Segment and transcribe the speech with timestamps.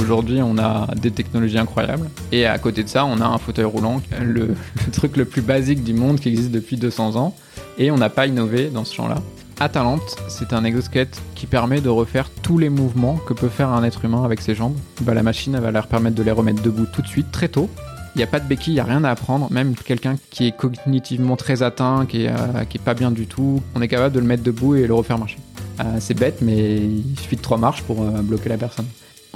[0.00, 2.08] Aujourd'hui, on a des technologies incroyables.
[2.32, 4.54] Et à côté de ça, on a un fauteuil roulant, le,
[4.92, 7.34] truc le plus basique du monde qui existe depuis 200 ans.
[7.78, 9.16] Et on n'a pas innové dans ce champ-là.
[9.58, 13.84] Atalante, c'est un exosquelette qui permet de refaire tous les mouvements que peut faire un
[13.84, 14.76] être humain avec ses jambes.
[15.00, 17.48] Bah, la machine elle va leur permettre de les remettre debout tout de suite, très
[17.48, 17.70] tôt.
[18.14, 19.50] Il n'y a pas de béquille, il n'y a rien à apprendre.
[19.50, 23.80] Même quelqu'un qui est cognitivement très atteint, euh, qui est pas bien du tout, on
[23.80, 25.38] est capable de le mettre debout et le refaire marcher.
[25.80, 28.86] Euh, c'est bête, mais il suffit de trois marches pour euh, bloquer la personne.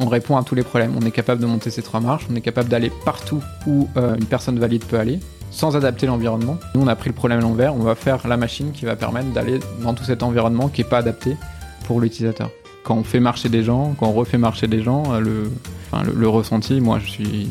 [0.02, 0.94] On répond à tous les problèmes.
[0.98, 4.16] On est capable de monter ces trois marches, on est capable d'aller partout où euh,
[4.16, 6.56] une personne valide peut aller, sans adapter l'environnement.
[6.74, 8.96] Nous, on a pris le problème à l'envers, on va faire la machine qui va
[8.96, 11.36] permettre d'aller dans tout cet environnement qui n'est pas adapté
[11.84, 12.50] pour l'utilisateur.
[12.82, 15.20] Quand on fait marcher des gens, quand on refait marcher des gens, euh,
[16.14, 17.50] le, ressenti, moi, je suis.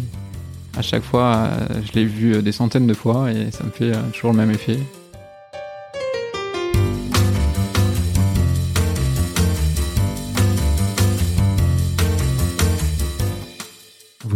[0.75, 3.91] À chaque fois, euh, je l'ai vu des centaines de fois et ça me fait
[4.11, 4.79] toujours le même effet.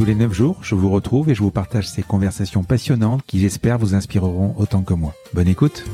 [0.00, 3.38] Tous les 9 jours, je vous retrouve et je vous partage ces conversations passionnantes qui
[3.38, 5.12] j'espère vous inspireront autant que moi.
[5.34, 5.84] Bonne écoute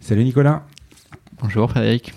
[0.00, 0.64] Salut Nicolas
[1.42, 2.14] Bonjour Frédéric.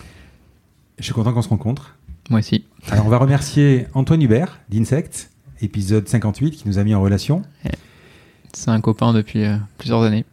[0.98, 1.98] Je suis content qu'on se rencontre.
[2.30, 2.64] Moi aussi.
[2.90, 7.42] Alors on va remercier Antoine Hubert d'Insect, épisode 58, qui nous a mis en relation.
[8.54, 10.24] C'est un copain depuis euh, plusieurs années.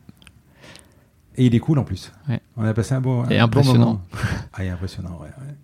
[1.36, 2.12] Et il est cool en plus.
[2.28, 2.40] Ouais.
[2.56, 3.84] On a passé un bon, Et un bon impressionnant.
[3.84, 4.02] moment.
[4.52, 5.54] Ah, est impressionnant, ouais, ouais.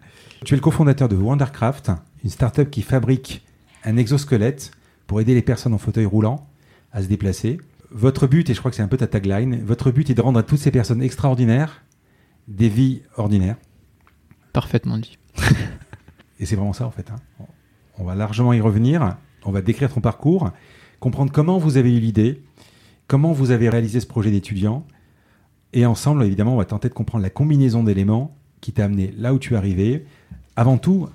[0.45, 1.93] Tu es le cofondateur de Wondercraft,
[2.25, 3.45] une startup qui fabrique
[3.85, 4.73] un exosquelette
[5.07, 6.49] pour aider les personnes en fauteuil roulant
[6.93, 7.59] à se déplacer.
[7.91, 10.21] Votre but, et je crois que c'est un peu ta tagline, votre but est de
[10.21, 11.83] rendre à toutes ces personnes extraordinaires
[12.49, 13.57] des vies ordinaires.
[14.53, 15.19] Parfaitement dit.
[16.39, 17.11] Et c'est vraiment ça en fait.
[17.11, 17.17] hein.
[17.99, 19.17] On va largement y revenir.
[19.45, 20.51] On va décrire ton parcours,
[21.01, 22.43] comprendre comment vous avez eu l'idée,
[23.07, 24.87] comment vous avez réalisé ce projet d'étudiant.
[25.73, 29.33] Et ensemble, évidemment, on va tenter de comprendre la combinaison d'éléments qui t'a amené là
[29.33, 30.05] où tu es arrivé.
[30.57, 31.09] Avant tout,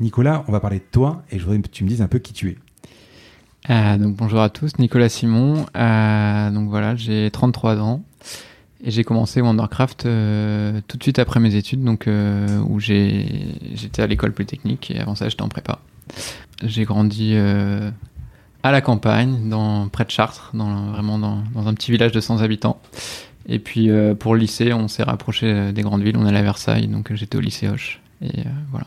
[0.00, 2.18] Nicolas, on va parler de toi et je voudrais que tu me dises un peu
[2.18, 2.58] qui tu es.
[3.68, 5.66] Euh, donc bonjour à tous, Nicolas Simon.
[5.76, 8.02] Euh, donc voilà, j'ai 33 ans
[8.82, 14.06] et j'ai commencé Wondercraft euh, tout de suite après mes études, donc où j'étais à
[14.06, 15.80] l'école polytechnique et avant ça j'étais en prépa.
[16.64, 22.12] J'ai grandi à la campagne, dans près de Chartres, dans vraiment dans, un petit village
[22.12, 22.80] de 100 habitants.
[23.46, 26.88] Et puis pour le lycée, on s'est rapproché des grandes villes, on allait à Versailles,
[26.88, 28.00] donc j'étais au lycée Hoche.
[28.22, 28.86] Et voilà.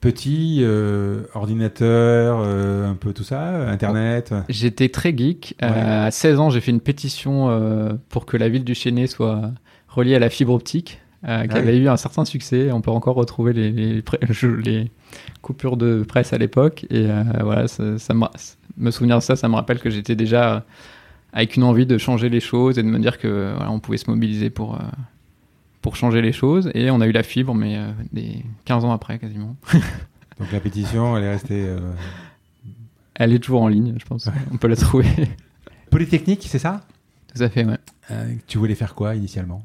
[0.00, 4.32] Petit, euh, ordinateur, euh, un peu tout ça, Internet.
[4.48, 5.56] J'étais très geek.
[5.62, 9.52] Euh, à 16 ans, j'ai fait une pétition pour que la ville du Chênay soit
[9.88, 11.80] reliée à la fibre optique, euh, qui Ah avait oui.
[11.80, 12.72] eu un certain succès.
[12.72, 14.02] On peut encore retrouver les,
[15.42, 16.86] coupures de presse à l'époque.
[16.88, 17.06] Et
[17.42, 18.24] voilà, ça, ça me,
[18.78, 20.64] me souvenir de ça, ça me rappelle que j'étais déjà
[21.34, 23.98] avec une envie de changer les choses et de me dire que voilà, on pouvait
[23.98, 24.78] se mobiliser pour,
[25.82, 26.70] pour changer les choses.
[26.74, 29.56] Et on a eu la fibre, mais euh, des 15 ans après quasiment.
[30.38, 31.64] Donc la pétition, elle est restée.
[31.66, 31.78] euh,
[33.14, 34.28] Elle est toujours en ligne, je pense.
[34.52, 35.06] On peut la trouver.
[35.90, 36.82] Polytechnique, c'est ça?
[37.34, 37.78] Tout à fait, ouais.
[38.10, 39.62] Euh, Tu voulais faire quoi initialement?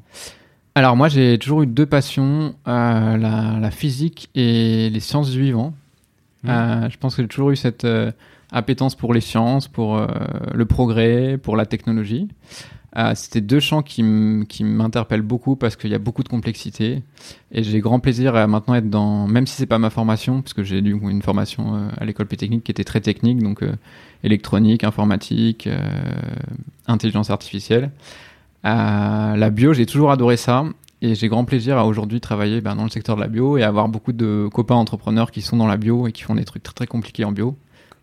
[0.74, 5.72] Alors moi j'ai toujours eu deux passions, la, la physique et les sciences du vivant.
[6.46, 7.86] Euh, je pense que j'ai toujours eu cette
[8.52, 9.98] appétence pour les sciences, pour
[10.52, 12.28] le progrès, pour la technologie.
[12.96, 17.02] Euh, C'était deux champs qui m'interpellent beaucoup parce qu'il y a beaucoup de complexité
[17.52, 20.54] et j'ai grand plaisir à maintenant être dans, même si c'est pas ma formation, parce
[20.54, 23.72] que j'ai eu une formation euh, à l'école polytechnique qui était très technique, donc euh,
[24.24, 25.78] électronique, informatique, euh,
[26.86, 27.90] intelligence artificielle.
[28.64, 30.64] La bio, j'ai toujours adoré ça.
[31.02, 33.62] Et j'ai grand plaisir à aujourd'hui travailler ben, dans le secteur de la bio et
[33.62, 36.62] avoir beaucoup de copains entrepreneurs qui sont dans la bio et qui font des trucs
[36.62, 37.54] très très compliqués en bio,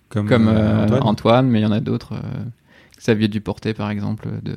[0.10, 1.48] comme Antoine Antoine.
[1.50, 2.14] mais il y en a d'autres.
[3.04, 4.56] Euh, Xavier Duportet, par exemple, de,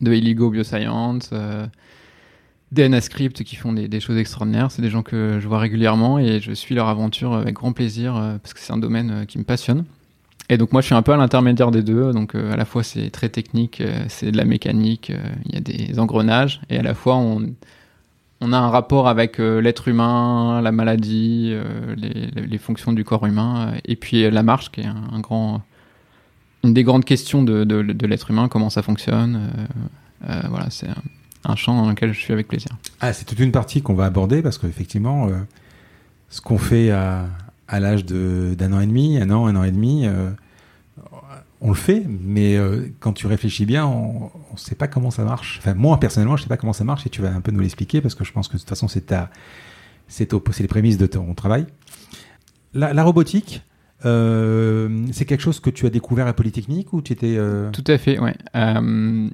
[0.00, 1.30] de Illigo Bioscience.
[1.32, 1.66] euh,
[2.72, 4.70] DNA Script qui font des, choses extraordinaires.
[4.70, 8.14] C'est des gens que je vois régulièrement et je suis leur aventure avec grand plaisir
[8.42, 9.84] parce que c'est un domaine qui me passionne.
[10.48, 12.82] Et donc moi je suis un peu à l'intermédiaire des deux, donc à la fois
[12.82, 15.12] c'est très technique, c'est de la mécanique,
[15.44, 17.44] il y a des engrenages, et à la fois on,
[18.40, 21.54] on a un rapport avec l'être humain, la maladie,
[21.94, 25.60] les, fonctions du corps humain, et puis la marche qui est un grand
[26.64, 29.50] une des grandes questions de, l'être humain, comment ça fonctionne.
[30.26, 30.88] Euh, euh, voilà, c'est
[31.44, 32.70] un, champ dans lequel je suis avec plaisir.
[33.00, 35.32] Ah, c'est toute une partie qu'on va aborder parce qu'effectivement, euh,
[36.28, 37.26] ce qu'on fait à,
[37.68, 40.06] l'âge d'un an et demi, un an, un an et demi,
[41.60, 42.58] on le fait, mais
[43.00, 45.58] quand tu réfléchis bien, on ne sait pas comment ça marche.
[45.58, 47.50] Enfin, moi, personnellement, je ne sais pas comment ça marche et tu vas un peu
[47.50, 49.14] nous l'expliquer parce que je pense que de toute façon, c'est
[50.06, 50.30] c'est
[50.60, 51.66] les prémices de ton travail.
[52.74, 53.62] La robotique,
[54.04, 57.84] euh, c'est quelque chose que tu as découvert à Polytechnique ou tu étais euh, Tout
[57.86, 58.34] à fait, ouais.
[58.56, 59.28] Euh,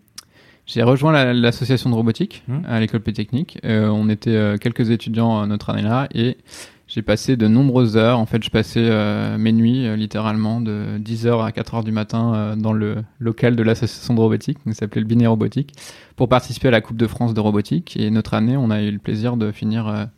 [0.66, 2.58] j'ai rejoint l'association de robotique mmh.
[2.66, 3.58] à l'école Polytechnique.
[3.64, 6.36] on était quelques étudiants notre année-là et
[6.86, 8.18] j'ai passé de nombreuses heures.
[8.18, 12.96] En fait, je passais mes nuits littéralement de 10h à 4h du matin dans le
[13.18, 15.72] local de l'association de robotique, qui s'appelait le Binet Robotique,
[16.16, 17.96] pour participer à la Coupe de France de robotique.
[17.96, 20.08] Et notre année, on a eu le plaisir de finir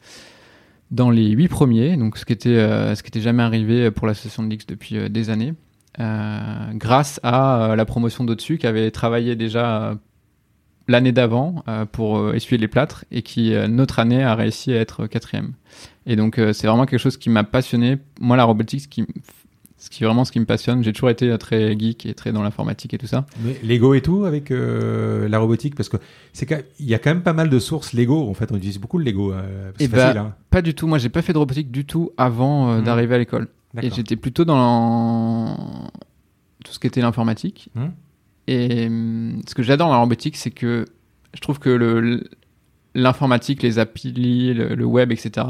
[0.90, 4.06] dans les huit premiers, donc ce qui était, euh, ce qui était jamais arrivé pour
[4.06, 5.54] l'association de l'X depuis euh, des années,
[6.00, 9.96] euh, grâce à la promotion d'au-dessus qui avait travaillé déjà
[10.88, 15.52] l'année d'avant pour essuyer les plâtres et qui, notre année, a réussi à être quatrième.
[16.06, 17.98] Et donc, c'est vraiment quelque chose qui m'a passionné.
[18.20, 19.04] Moi, la robotique, ce qui
[19.80, 20.84] ce qui est vraiment ce qui me passionne.
[20.84, 23.24] J'ai toujours été très geek et très dans l'informatique et tout ça.
[23.42, 25.96] Mais Lego et tout avec euh, la robotique parce que
[26.34, 28.28] c'est il y a quand même pas mal de sources Lego.
[28.28, 29.32] En fait, on utilise beaucoup le Lego.
[29.32, 30.20] Euh, c'est facile.
[30.20, 30.34] Bah, hein.
[30.50, 30.86] Pas du tout.
[30.86, 32.84] Moi, j'ai pas fait de robotique du tout avant euh, mmh.
[32.84, 33.48] d'arriver à l'école.
[33.80, 35.56] Et j'étais plutôt dans
[36.62, 37.70] tout ce qui était l'informatique.
[37.74, 37.84] Mmh.
[38.48, 40.84] Et hum, ce que j'adore dans la robotique, c'est que
[41.32, 42.24] je trouve que le
[42.94, 45.46] l'informatique, les applis, le, web, etc.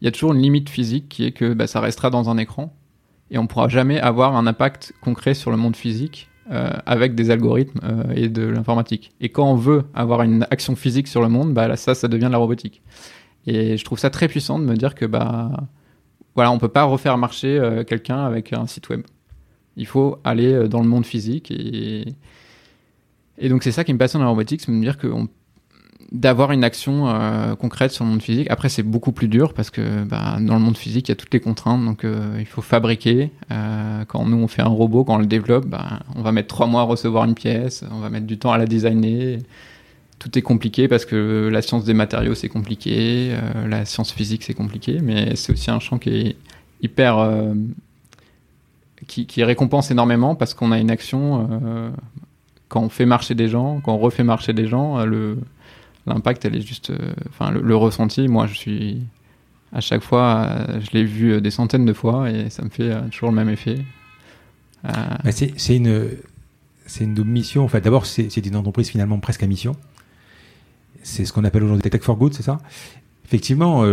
[0.00, 2.36] Il y a toujours une limite physique qui est que bah, ça restera dans un
[2.36, 2.76] écran
[3.30, 7.30] et on pourra jamais avoir un impact concret sur le monde physique euh, avec des
[7.30, 9.12] algorithmes euh, et de l'informatique.
[9.20, 12.06] Et quand on veut avoir une action physique sur le monde, bah là, ça, ça
[12.08, 12.82] devient de la robotique.
[13.46, 15.50] Et je trouve ça très puissant de me dire que bah
[16.34, 19.02] voilà, on peut pas refaire marcher euh, quelqu'un avec un site web.
[19.76, 22.14] Il faut aller dans le monde physique et
[23.38, 25.28] et donc c'est ça qui me passionne dans la robotique, c'est de me dire qu'on
[26.12, 28.46] d'avoir une action euh, concrète sur le monde physique.
[28.50, 31.16] Après, c'est beaucoup plus dur parce que bah, dans le monde physique, il y a
[31.16, 31.84] toutes les contraintes.
[31.84, 33.30] Donc, euh, il faut fabriquer.
[33.50, 36.48] Euh, quand nous, on fait un robot, quand on le développe, bah, on va mettre
[36.48, 37.84] trois mois à recevoir une pièce.
[37.90, 39.38] On va mettre du temps à la designer.
[40.18, 43.36] Tout est compliqué parce que la science des matériaux, c'est compliqué.
[43.66, 45.00] la science physique, c'est compliqué.
[45.02, 46.36] Mais c'est aussi un champ qui est
[46.82, 47.16] hyper...
[49.06, 51.92] Qui, qui, récompense énormément parce qu'on a une action...
[52.68, 55.36] quand on fait marcher des gens, quand on refait marcher des gens, le
[56.06, 56.90] l'impact, elle est juste.
[56.90, 59.02] Euh, enfin, le, ressenti, moi, je suis.
[59.72, 62.68] À chaque fois, euh, je l'ai vu euh, des centaines de fois et ça me
[62.68, 63.84] fait toujours le même effet.
[65.30, 66.10] c'est une.
[66.86, 67.64] C'est une double mission.
[67.64, 69.74] Enfin, d'abord, c'est une entreprise finalement presque à mission.
[71.02, 72.58] C'est ce qu'on appelle aujourd'hui Tech for Good, c'est ça?
[73.24, 73.84] Effectivement,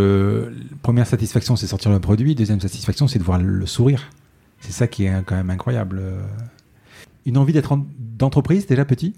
[0.82, 2.34] première satisfaction, c'est sortir le produit.
[2.34, 4.10] Deuxième satisfaction, c'est de voir le sourire.
[4.60, 6.02] C'est ça qui est quand même incroyable.
[7.24, 9.14] Une envie d'être d'entreprise déjà petit?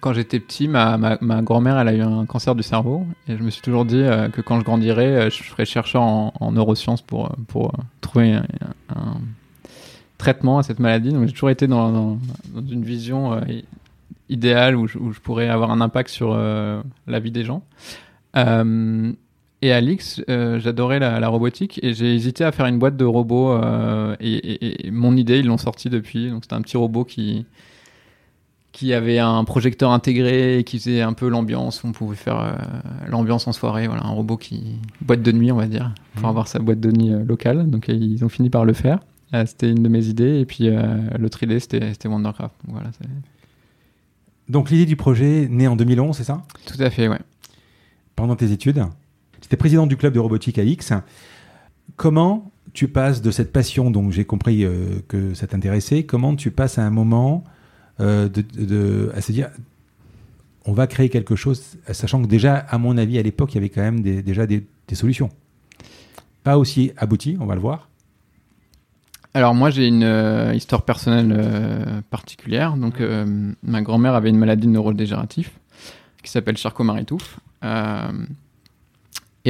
[0.00, 3.06] Quand j'étais petit, ma, ma, grand-mère, elle a eu un cancer du cerveau.
[3.28, 6.02] Et je me suis toujours dit euh, que quand je grandirais, euh, je ferais chercheur
[6.02, 9.16] en, neurosciences pour, pour euh, trouver un,
[10.18, 11.12] traitement à cette maladie.
[11.12, 12.18] Donc j'ai toujours été dans, dans,
[12.70, 13.40] une vision
[14.28, 17.62] idéale où je, où je, pourrais avoir un impact sur la vie des gens.
[18.34, 23.58] et à l'X, j'adorais la, robotique et j'ai hésité à faire une boîte de robots.
[24.20, 26.28] Et, et, mon idée, ils l'ont sorti depuis.
[26.28, 27.46] Donc c'était un petit robot qui
[28.80, 31.84] qui avait un projecteur intégré et qui faisait un peu l'ambiance.
[31.84, 32.52] On pouvait faire euh,
[33.08, 33.86] l'ambiance en soirée.
[33.86, 36.30] Voilà, un robot qui boîte de nuit, on va dire, pour mmh.
[36.30, 37.68] avoir sa boîte de nuit euh, locale.
[37.68, 39.00] Donc ils ont fini par le faire.
[39.34, 40.40] Euh, c'était une de mes idées.
[40.40, 40.70] Et puis
[41.18, 42.54] l'autre idée, c'était Wondercraft.
[42.64, 42.90] Donc, voilà,
[44.48, 46.42] donc l'idée du projet née en 2011, c'est ça?
[46.64, 47.20] Tout à fait, ouais.
[48.16, 48.82] Pendant tes études,
[49.42, 50.94] tu étais président du club de robotique à X.
[51.96, 54.64] Comment tu passes de cette passion, donc j'ai compris
[55.06, 57.44] que ça t'intéressait, comment tu passes à un moment
[58.00, 59.50] euh, de, à se dire
[60.64, 63.58] on va créer quelque chose, sachant que déjà, à mon avis, à l'époque, il y
[63.58, 65.30] avait quand même déjà des, solutions.
[66.44, 67.88] Pas aussi abouties, on va le voir.
[69.32, 72.76] Alors moi, j'ai une euh, histoire personnelle euh, particulière.
[72.76, 73.02] Donc,
[73.62, 75.50] ma grand-mère avait une maladie neurodégénérative
[76.22, 77.38] qui s'appelle Charcot-Marie-Touffe.
[77.62, 77.66] et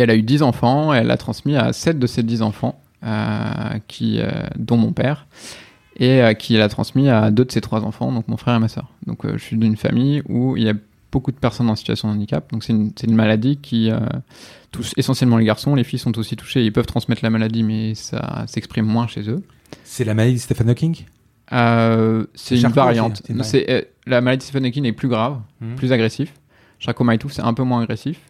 [0.00, 2.80] elle a eu 10 enfants et elle a transmis à 7 de ces 10 enfants,
[3.88, 4.20] qui,
[4.56, 5.26] dont mon père
[6.00, 8.58] et euh, qui l'a transmis à deux de ses trois enfants, donc mon frère et
[8.58, 8.88] ma soeur.
[9.06, 10.74] Donc euh, je suis d'une famille où il y a
[11.12, 12.50] beaucoup de personnes en situation de handicap.
[12.50, 13.98] Donc c'est une, une, maladie qui euh,
[14.72, 15.74] touche essentiellement les garçons.
[15.74, 16.64] Les filles sont aussi touchées.
[16.64, 19.42] Ils peuvent transmettre la maladie, mais ça s'exprime moins chez eux.
[19.84, 21.04] C'est la maladie de Stephen Hawking?
[21.52, 23.22] Euh, C'est une variante.
[24.06, 25.74] La maladie de Stephen Hawking est plus grave, mmh.
[25.74, 26.32] plus agressif.
[26.78, 28.20] Charcot-Maille-Tooth, c'est un peu moins agressif.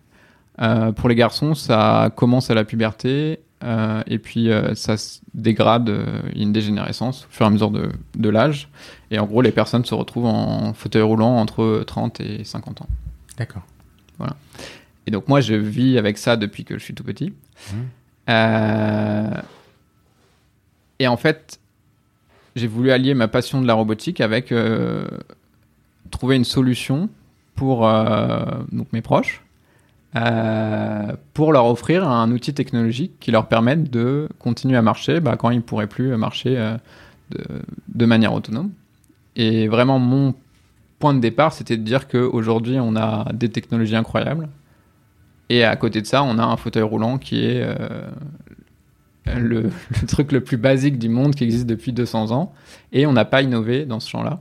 [0.61, 5.21] Euh, pour les garçons, ça commence à la puberté euh, et puis euh, ça se
[5.35, 5.95] dégrade,
[6.33, 8.69] il y a une dégénérescence au fur et à mesure de, de l'âge.
[9.11, 12.89] Et en gros, les personnes se retrouvent en fauteuil roulant entre 30 et 50 ans.
[13.37, 13.63] D'accord.
[14.19, 14.37] Voilà.
[15.07, 17.33] Et donc moi, je vis avec ça depuis que je suis tout petit.
[17.73, 18.33] Mmh.
[20.99, 21.61] et en fait,
[22.57, 24.55] j'ai voulu allier ma passion de la robotique avec
[26.11, 27.11] trouver une solution
[27.55, 27.81] pour
[28.73, 29.43] donc mes proches
[30.17, 35.37] euh, pour leur offrir un outil technologique qui leur permette de continuer à marcher bah,
[35.37, 36.77] quand ils ne pourraient plus marcher euh,
[37.89, 38.71] de, manière autonome.
[39.37, 40.35] Et vraiment, mon
[40.99, 44.49] point de départ, c'était de dire qu'aujourd'hui, on a des technologies incroyables.
[45.49, 48.09] Et à côté de ça, on a un fauteuil roulant qui est euh,
[49.39, 49.71] le,
[50.09, 52.53] truc le plus basique du monde qui existe depuis 200 ans.
[52.93, 54.41] Et on n'a pas innové dans ce champ-là.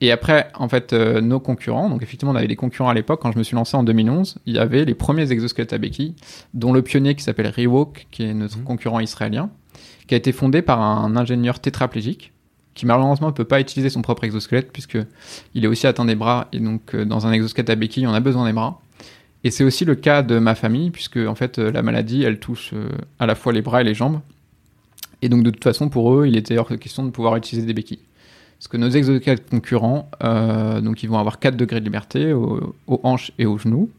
[0.00, 3.20] Et après, en fait, euh, nos concurrents, donc effectivement, on avait des concurrents à l'époque.
[3.22, 6.14] Quand je me suis lancé en 2011, il y avait les premiers exosquelettes à béquilles,
[6.52, 8.64] dont le pionnier qui s'appelle Rewalk, qui est notre mhm.
[8.64, 9.50] concurrent israélien,
[10.06, 12.32] qui a été fondé par un ingénieur tétraplégique,
[12.74, 14.98] qui malheureusement ne peut pas utiliser son propre exosquelette, puisque
[15.54, 18.14] il est aussi atteint des bras, et donc euh, dans un exosquelette à béquilles, on
[18.14, 18.80] a besoin des bras.
[19.44, 22.40] Et c'est aussi le cas de ma famille, puisque en fait, euh, la maladie, elle
[22.40, 22.74] touche
[23.18, 24.20] à la fois les bras et les jambes.
[25.22, 27.66] Et donc, de toute façon, pour eux, il était hors de question de pouvoir utiliser
[27.66, 28.00] des béquilles.
[28.64, 32.74] Parce que nos exosquelettes concurrents, euh, donc ils vont avoir 4 degrés de liberté aux,
[33.02, 33.90] hanches et aux genoux.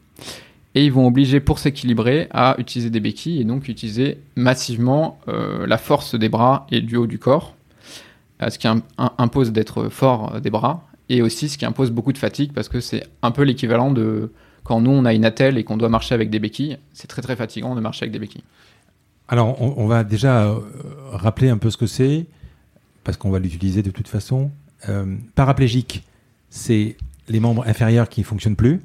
[0.74, 5.68] Et ils vont obliger, pour s'équilibrer, à utiliser des béquilles et donc utiliser massivement euh,
[5.68, 7.54] la force des bras et du haut du corps.
[8.42, 8.66] Euh, ce qui
[8.98, 10.82] impose d'être fort des bras.
[11.10, 14.32] Et aussi ce qui impose beaucoup de fatigue parce que c'est un peu l'équivalent de
[14.64, 16.78] quand nous on a une attelle et qu'on doit marcher avec des béquilles.
[16.92, 18.42] C'est très très fatigant de marcher avec des béquilles.
[19.28, 20.52] Alors on, on va déjà
[21.12, 22.26] rappeler un peu ce que c'est
[23.06, 24.50] parce qu'on va l'utiliser de toute façon.
[24.88, 26.02] Euh, paraplégique,
[26.50, 26.96] c'est
[27.28, 28.82] les membres inférieurs qui ne fonctionnent plus.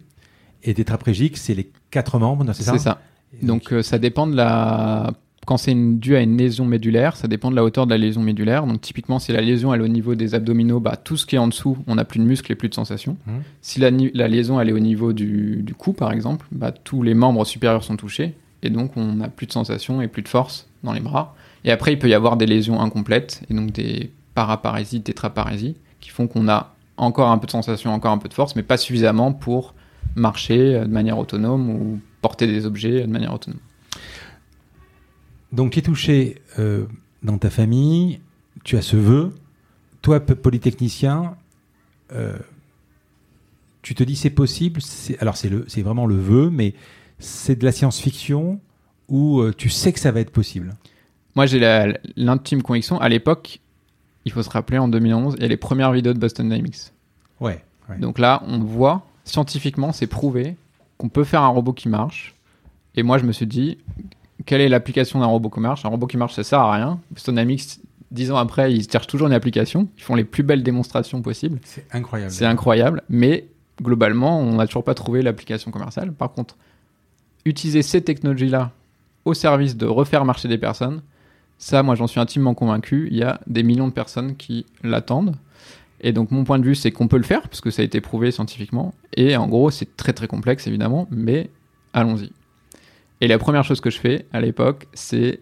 [0.64, 3.02] Et tétraplégique, c'est les quatre membres, c'est ça C'est ça.
[3.42, 5.12] Donc, euh, ça dépend de la...
[5.48, 8.22] Quand c'est dû à une lésion médulaire, ça dépend de la hauteur de la lésion
[8.22, 8.68] médulaire.
[8.68, 11.36] Donc typiquement, si la lésion elle est au niveau des abdominaux, bah, tout ce qui
[11.36, 13.18] est en dessous, on n'a plus de muscles et plus de sensations.
[13.26, 13.32] Mmh.
[13.64, 17.02] Si la, la, liaison elle est au niveau du, du cou, par exemple, bah, tous
[17.02, 18.36] les membres supérieurs sont touchés.
[18.62, 21.36] Et donc on n'a plus de sensations et plus de force dans les bras.
[21.64, 26.10] Et après, il peut y avoir des lésions incomplètes, et donc des paraparésies, tétraparésies, qui
[26.10, 28.78] font qu'on a encore un peu de sensation, encore un peu de force, mais pas
[28.78, 29.74] suffisamment pour
[30.16, 33.60] marcher de manière autonome ou porter des objets de manière autonome.
[35.52, 36.86] Donc tu es touché euh,
[37.24, 38.22] dans ta famille,
[38.64, 39.34] tu as ce vœu,
[40.02, 41.36] toi polytechnicien,
[42.14, 42.38] euh,
[43.82, 44.82] tu te dis c'est possible,
[45.20, 46.74] alors c'est vraiment le vœu, mais
[47.20, 48.60] c'est de la science-fiction
[49.14, 50.74] euh, tu sais que ça va être possible?
[51.36, 53.00] Moi, j'ai l'intime conviction.
[53.00, 53.60] À l'époque,
[54.26, 56.92] il faut se rappeler, en 2011, il y a les premières vidéos de Boston Dynamics.
[57.40, 57.64] Ouais,
[58.00, 60.56] Donc là, on voit, scientifiquement, c'est prouvé
[60.98, 62.36] qu'on peut faire un robot qui marche.
[62.96, 63.80] Et moi, je me suis dit,
[64.46, 65.86] quelle est l'application d'un robot qui marche?
[65.86, 67.00] Un robot qui marche, ça sert à rien.
[67.12, 67.80] Boston Dynamics,
[68.12, 69.88] dix ans après, ils cherchent toujours une application.
[69.98, 71.60] Ils font les plus belles démonstrations possibles.
[71.64, 72.32] C'est incroyable.
[72.32, 73.02] C'est incroyable.
[73.10, 73.48] Mais
[73.82, 76.12] globalement, on n'a toujours pas trouvé l'application commerciale.
[76.12, 76.58] Par contre,
[77.46, 78.72] utiliser ces technologies-là
[79.26, 81.02] au service de refaire marcher des personnes,
[81.62, 83.08] ça, moi, j'en suis intimement convaincu.
[83.12, 85.36] Il y a des millions de personnes qui l'attendent.
[86.02, 87.86] Et donc, mon point de vue, c'est qu'on peut le faire, parce que ça a
[87.86, 88.96] été prouvé scientifiquement.
[89.16, 91.52] Et en gros, c'est très très complexe, évidemment, mais
[91.94, 92.32] allons-y.
[93.22, 95.40] Et la première chose que je fais à l'époque, c'est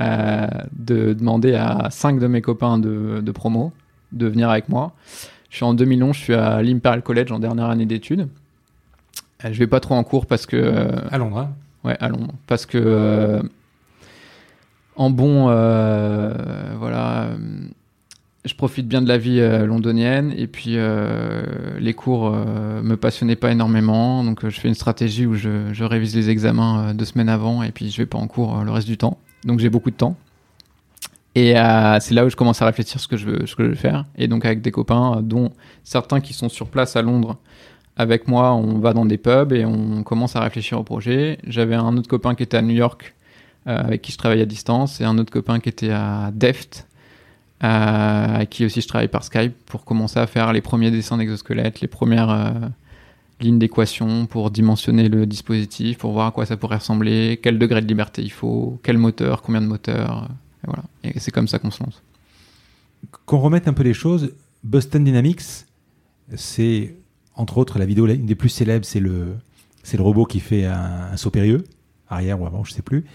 [0.00, 3.72] euh, de demander à cinq de mes copains de, de, promo
[4.10, 4.92] de venir avec moi.
[5.50, 8.28] Je suis en 2011, je suis à l'Imperial College en dernière année d'études.
[9.44, 10.56] Euh, je vais pas trop en cours parce que.
[10.56, 11.38] Euh, à Londres.
[11.38, 11.52] Hein.
[11.84, 12.34] Ouais, à Londres.
[12.48, 13.40] Parce que
[15.00, 16.34] en bon, euh,
[16.78, 17.36] voilà, euh,
[18.44, 20.76] je profite bien de la vie euh, londonienne et puis
[21.78, 26.28] les cours me passionnaient pas énormément, donc je fais une stratégie où je, révise les
[26.28, 29.16] examens deux semaines avant et puis je vais pas en cours le reste du temps.
[29.44, 30.16] Donc j'ai beaucoup de temps.
[31.34, 31.54] Et
[32.00, 33.76] c'est là où je commence à réfléchir ce que je veux, ce que je veux
[33.76, 34.04] faire.
[34.18, 35.50] Et donc avec des copains, dont
[35.82, 37.38] certains qui sont sur place à Londres,
[37.96, 41.38] avec moi, on va dans des pubs et on commence à réfléchir au projet.
[41.46, 43.14] J'avais un autre copain qui était à New York
[43.66, 46.86] avec qui je travaille à distance, et un autre copain qui était à Deft,
[47.62, 51.18] euh, avec qui aussi je travaille par Skype, pour commencer à faire les premiers dessins
[51.18, 52.50] d'exosquelettes, les premières euh,
[53.40, 57.80] lignes d'équation pour dimensionner le dispositif, pour voir à quoi ça pourrait ressembler, quel degré
[57.80, 60.28] de liberté il faut, quel moteur, combien de moteurs,
[60.64, 60.84] et voilà.
[61.04, 62.02] Et c'est comme ça qu'on se lance.
[63.26, 65.42] Qu'on remette un peu les choses, Boston Dynamics,
[66.34, 66.94] c'est
[67.40, 69.36] entre autres, la vidéo une des plus célèbres, c'est le,
[69.92, 71.64] le robot qui fait un, saut périlleux,
[72.08, 73.06] arrière ou avant, je sais plus.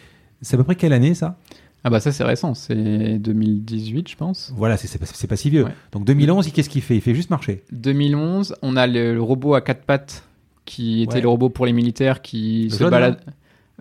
[0.46, 1.38] C'est à peu près quelle année ça?
[1.84, 2.75] Ah bah ça c'est récent, c'est
[3.18, 4.54] 2018 je pense.
[4.56, 5.66] Voilà, c'est pas, pas si vieux.
[5.92, 6.96] Donc 2011, qu'est-ce qu'il fait?
[6.96, 7.64] Il fait juste marcher.
[7.72, 10.24] 2011, on a le, robot à quatre pattes
[10.66, 13.20] qui était le robot pour les militaires qui se balade,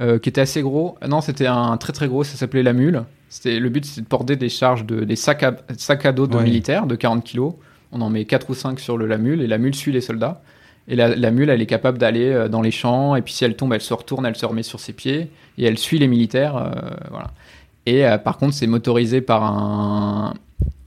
[0.00, 0.96] euh, qui était assez gros.
[1.06, 3.04] Non, c'était un très très gros, ça s'appelait la mule.
[3.28, 6.26] C'était le but, c'était de porter des charges de des sacs à, sacs à dos
[6.26, 7.54] de militaires de 40 kilos.
[7.92, 10.00] On en met 4 ou 5 sur le, la mule et la mule suit les
[10.00, 10.42] soldats.
[10.86, 13.56] Et la, mule, elle est capable d'aller euh, dans les champs, et puis si elle
[13.56, 16.56] tombe, elle se retourne, elle se remet sur ses pieds, et elle suit les militaires.
[16.56, 16.70] Euh,
[17.10, 17.30] voilà.
[17.86, 20.34] Et euh, par contre, c'est motorisé par un,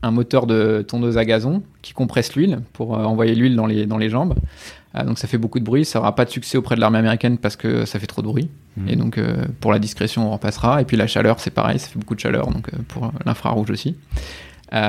[0.03, 3.97] un, moteur de tondeuse à gazon qui compresse l'huile pour envoyer l'huile dans les, dans
[3.97, 4.35] les jambes.
[5.05, 7.37] donc ça fait beaucoup de bruit, ça n'aura pas de succès auprès de l'armée américaine
[7.37, 8.49] parce que ça fait trop de bruit.
[8.77, 8.89] Mmh.
[8.89, 9.19] Et donc
[9.59, 10.81] pour la discrétion, on repassera.
[10.81, 13.95] Et puis la chaleur, c'est pareil, ça fait beaucoup de chaleur, donc pour l'infrarouge aussi.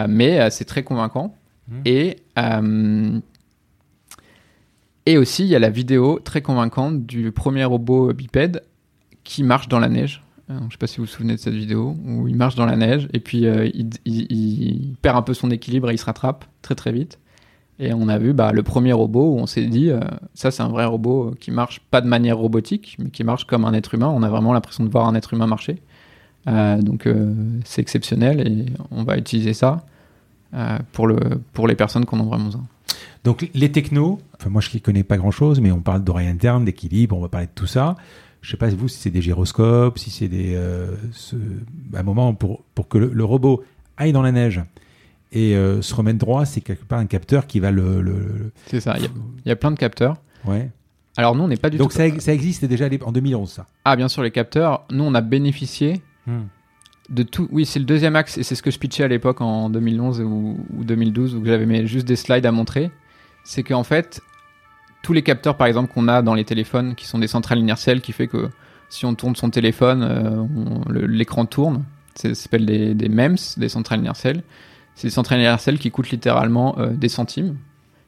[0.09, 1.35] mais c'est très convaincant.
[1.69, 1.75] Mmh.
[1.85, 2.17] Et
[5.09, 8.63] et aussi, il y a la vidéo très convaincante du premier robot bipède
[9.25, 10.23] qui marche dans la neige.
[10.51, 12.57] Euh, je ne sais pas si vous vous souvenez de cette vidéo, où il marche
[12.57, 13.71] dans la neige et puis euh,
[14.05, 17.19] il, perd un peu son équilibre et il se rattrape très très vite.
[17.79, 20.01] Et on a vu bah, le premier robot où on s'est dit, euh,
[20.35, 23.65] ça c'est un vrai robot qui marche pas de manière robotique, mais qui marche comme
[23.65, 24.13] un être humain.
[24.15, 25.81] On a vraiment l'impression de voir un être humain marcher.
[26.47, 27.09] donc
[27.65, 29.87] c'est exceptionnel et on va utiliser ça
[30.93, 31.11] pour,
[31.55, 32.65] pour les personnes qui en ont vraiment besoin.
[33.25, 36.65] Donc les technos, enfin moi je ne connais pas grand-chose, mais on parle d'oreille interne,
[36.65, 37.97] d'équilibre, on va parler de tout ça.
[38.41, 40.95] Je ne sais pas vous si c'est des gyroscopes, si c'est des euh,
[41.95, 43.65] un moment pour pour que le, robot
[43.97, 44.63] aille dans la neige
[45.33, 48.53] et euh, se remette droit, c'est quelque part un capteur qui va le.
[48.67, 48.97] C'est ça.
[48.99, 49.11] Il
[49.45, 50.17] y, a plein de capteurs.
[50.45, 50.71] Ouais.
[51.17, 51.99] Alors nous on n'est pas du Donc tout.
[51.99, 53.67] Donc ça, ça existe déjà en 2011 ça.
[53.85, 54.85] Ah bien sûr les capteurs.
[54.91, 56.01] Nous on a bénéficié.
[56.27, 56.43] Hmm.
[57.51, 60.21] Oui, c'est le deuxième axe et c'est ce que je pitchais à l'époque en 2011
[60.21, 62.91] ou, ou 2012 où j'avais juste des slides à montrer
[63.49, 64.21] c'est qu'en fait,
[65.03, 68.03] tous les capteurs, par exemple, qu'on a dans les téléphones, qui sont des centrales inertielles,
[68.03, 68.51] qui fait que
[68.91, 71.85] si on tourne son téléphone, euh, l'écran tourne.
[72.15, 74.43] Ça s'appelle des, des, MEMS, des centrales inertielles.
[74.95, 77.57] C'est des centrales inertielles qui coûtent littéralement euh, des centimes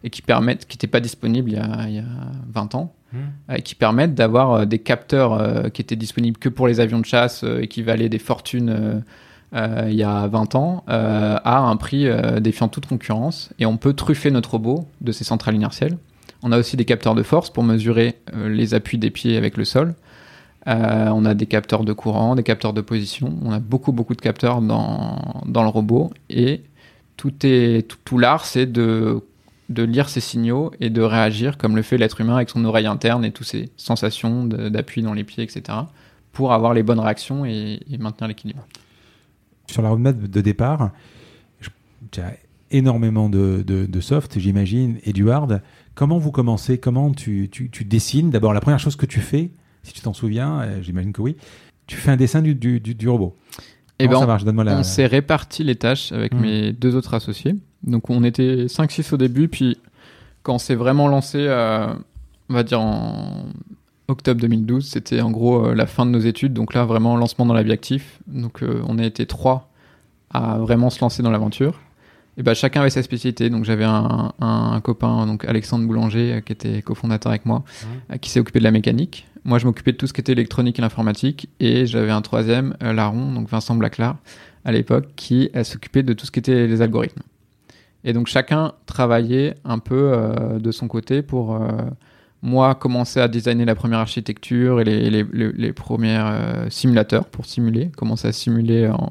[0.05, 2.95] et qui permettent, qui n'étaient pas disponibles il y, a, il y a 20 ans,
[3.15, 7.45] euh, qui permettent d'avoir des capteurs qui étaient disponibles que pour les avions de chasse
[7.61, 9.03] et qui valaient des fortunes
[9.55, 13.67] euh, il y a 20 ans euh, à un prix euh, défiant toute concurrence et
[13.67, 15.99] on peut truffer notre robot de ces centrales inertielles.
[16.43, 19.67] On a aussi des capteurs de force pour mesurer les appuis des pieds avec le
[19.67, 19.95] sol.
[20.67, 23.35] on a des capteurs de courant, des capteurs de position.
[23.45, 26.11] On a beaucoup, beaucoup de capteurs dans, dans le robot.
[26.31, 26.63] Et
[27.19, 27.31] tout,
[28.07, 29.23] tout l'art, c'est de,
[29.71, 32.87] de lire ces signaux et de réagir comme le fait l'être humain avec son oreille
[32.87, 35.79] interne et toutes ces sensations d'appui dans les pieds, etc.
[36.33, 38.67] pour avoir les bonnes réactions et, et maintenir l'équilibre
[39.71, 40.91] sur la roadmap de départ,
[42.11, 42.35] tu as
[42.71, 45.63] énormément de, de, soft, j'imagine, et du hard.
[45.95, 46.79] Comment vous commencez?
[46.79, 48.31] Comment tu, tu, tu dessines?
[48.31, 49.51] D'abord, la première chose que tu fais,
[49.83, 51.37] si tu t'en souviens, euh, j'imagine que oui,
[51.87, 53.37] tu fais un dessin du, du, du, robot.
[53.99, 54.45] Et eh ben, ça marche?
[54.45, 54.79] Donne-moi la...
[54.79, 56.41] On s'est réparti les tâches avec hmm.
[56.41, 57.55] mes deux autres associés.
[57.83, 59.79] Donc on était 5-6 au début, puis
[60.43, 61.93] quand on s'est vraiment lancé, euh,
[62.49, 63.47] on va dire en
[64.09, 64.87] octobre 2012.
[64.87, 66.53] C'était en gros euh, la fin de nos études.
[66.53, 68.05] Donc là, vraiment, lancement dans la vie active.
[68.27, 69.71] Donc euh, on a été trois
[70.31, 71.81] à vraiment se lancer dans l'aventure.
[72.37, 73.51] Et bah, chacun avait sa spécialité.
[73.51, 77.65] Donc j'avais un, copain, donc Alexandre Boulanger, qui était cofondateur avec moi,
[78.21, 79.27] qui s'est occupé de la mécanique.
[79.45, 81.49] Moi, je m'occupais de tout ce qui était électronique et l'informatique.
[81.59, 84.17] Et j'avais un troisième, Larron, donc Vincent Blaclar,
[84.65, 87.23] à l'époque, qui s'occupait de tout ce qui était les algorithmes.
[88.05, 91.61] Et donc chacun travaillait un peu de son côté pour
[92.43, 97.45] moi commencer à designer la première architecture et les, les, les, premiers euh, simulateurs pour
[97.45, 99.11] simuler, commencer à simuler en,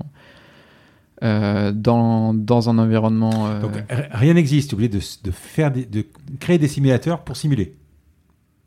[1.24, 3.48] euh, dans, dans, un environnement.
[3.48, 3.72] Euh, Donc
[4.12, 6.06] rien n'existe, oubliez de, de, faire de
[6.40, 7.76] créer des simulateurs pour simuler.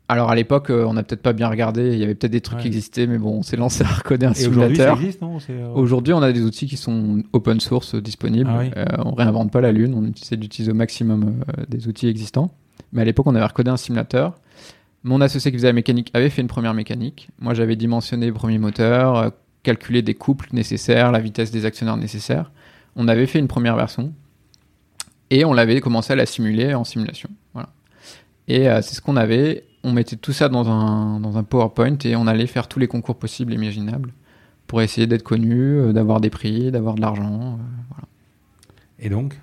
[0.09, 2.59] Alors à l'époque, on n'a peut-être pas bien regardé, il y avait peut-être des trucs
[2.59, 4.99] qui existaient, mais bon, on s'est lancé à recoder un simulateur.
[5.75, 8.51] Aujourd'hui, on a des outils qui sont open source disponibles.
[8.75, 12.53] Ah on réinvente pas la lune, on essaie d'utiliser au maximum des outils existants.
[12.91, 14.35] Mais à l'époque, on avait recodé un simulateur
[15.03, 17.29] mon associé qui faisait la mécanique avait fait une première mécanique.
[17.39, 19.29] Moi, j'avais dimensionné le premier moteur, euh,
[19.61, 22.51] calculé des couples nécessaires, la vitesse des actionnaires nécessaires.
[22.95, 24.13] On avait fait une première version
[25.29, 27.29] et on l'avait commencé à la simuler en simulation.
[27.53, 27.69] Voilà.
[28.47, 29.65] Et euh, c'est ce qu'on avait.
[29.83, 32.87] On mettait tout ça dans un, dans un PowerPoint et on allait faire tous les
[32.87, 34.13] concours possibles et imaginables
[34.67, 37.59] pour essayer d'être connu, euh, d'avoir des prix, d'avoir de l'argent.
[37.89, 38.07] voilà.
[38.99, 39.39] Et donc?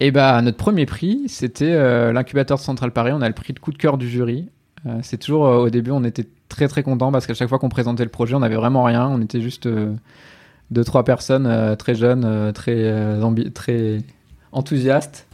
[0.00, 3.12] Et bah, notre premier prix, c'était l'incubateur de Central Paris.
[3.14, 4.48] On a le prix de coup de cœur du jury
[4.86, 7.58] euh, c'est toujours euh, au début, on était très très content parce qu'à chaque fois
[7.58, 9.06] qu'on présentait le projet, on n'avait vraiment rien.
[9.08, 9.94] On était juste euh,
[10.70, 13.98] deux trois personnes très jeunes, très très
[14.52, 15.26] enthousiastes.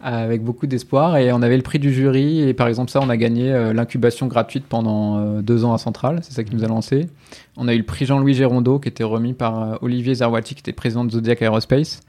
[0.00, 1.16] Avec beaucoup d'espoir.
[1.16, 2.40] Et on avait le prix du jury.
[2.40, 5.78] Et par exemple, ça, on a gagné euh, l'incubation gratuite pendant euh, deux ans à
[5.78, 6.20] Centrale.
[6.22, 7.08] C'est ça qui nous a lancé.
[7.56, 10.60] On a eu le prix Jean-Louis Gérondeau, qui était remis par euh, Olivier Zarwati, qui
[10.60, 12.00] était président de Zodiac Aerospace.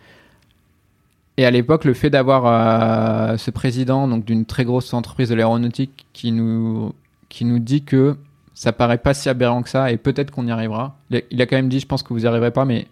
[1.38, 6.06] Et à l'époque, le fait d'avoir ce président donc d'une très grosse entreprise de l'aéronautique
[6.12, 6.94] qui nous,
[7.30, 8.18] qui nous dit que
[8.54, 10.98] ça paraît pas si aberrant que ça et peut-être qu'on y arrivera.
[11.32, 12.86] Il a quand même dit, je pense que vous n'y arriverez pas, mais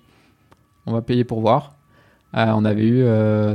[0.87, 1.75] on va payer pour voir.
[2.37, 3.03] Euh, on avait eu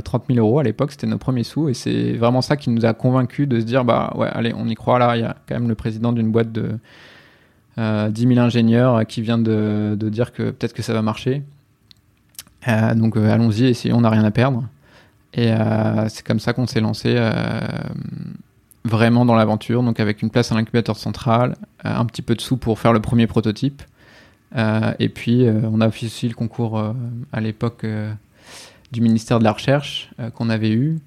[0.03, 2.69] 30 euh, 000 euros à l'époque, c'était nos premiers sous, et c'est vraiment ça qui
[2.69, 5.15] nous a convaincus de se dire bah ouais, allez, on y croit là.
[5.15, 6.63] Il y a quand même le président d'une boîte de
[7.77, 11.43] 10 euh, 000 ingénieurs qui vient de, dire que peut-être que ça va marcher.
[12.95, 14.63] donc allons-y, essayons, on n'a rien à perdre.
[15.33, 15.51] Et
[16.07, 17.19] c'est comme ça qu'on s'est lancé
[18.85, 22.55] vraiment dans l'aventure, donc avec une place à l'incubateur central, un petit peu de sous
[22.55, 23.83] pour faire le premier prototype.
[24.55, 26.81] et puis on a aussi le concours
[27.33, 27.85] à l'époque
[28.91, 30.99] du ministère de la Recherche euh, qu'on avait eu.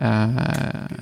[0.00, 0.26] Euh,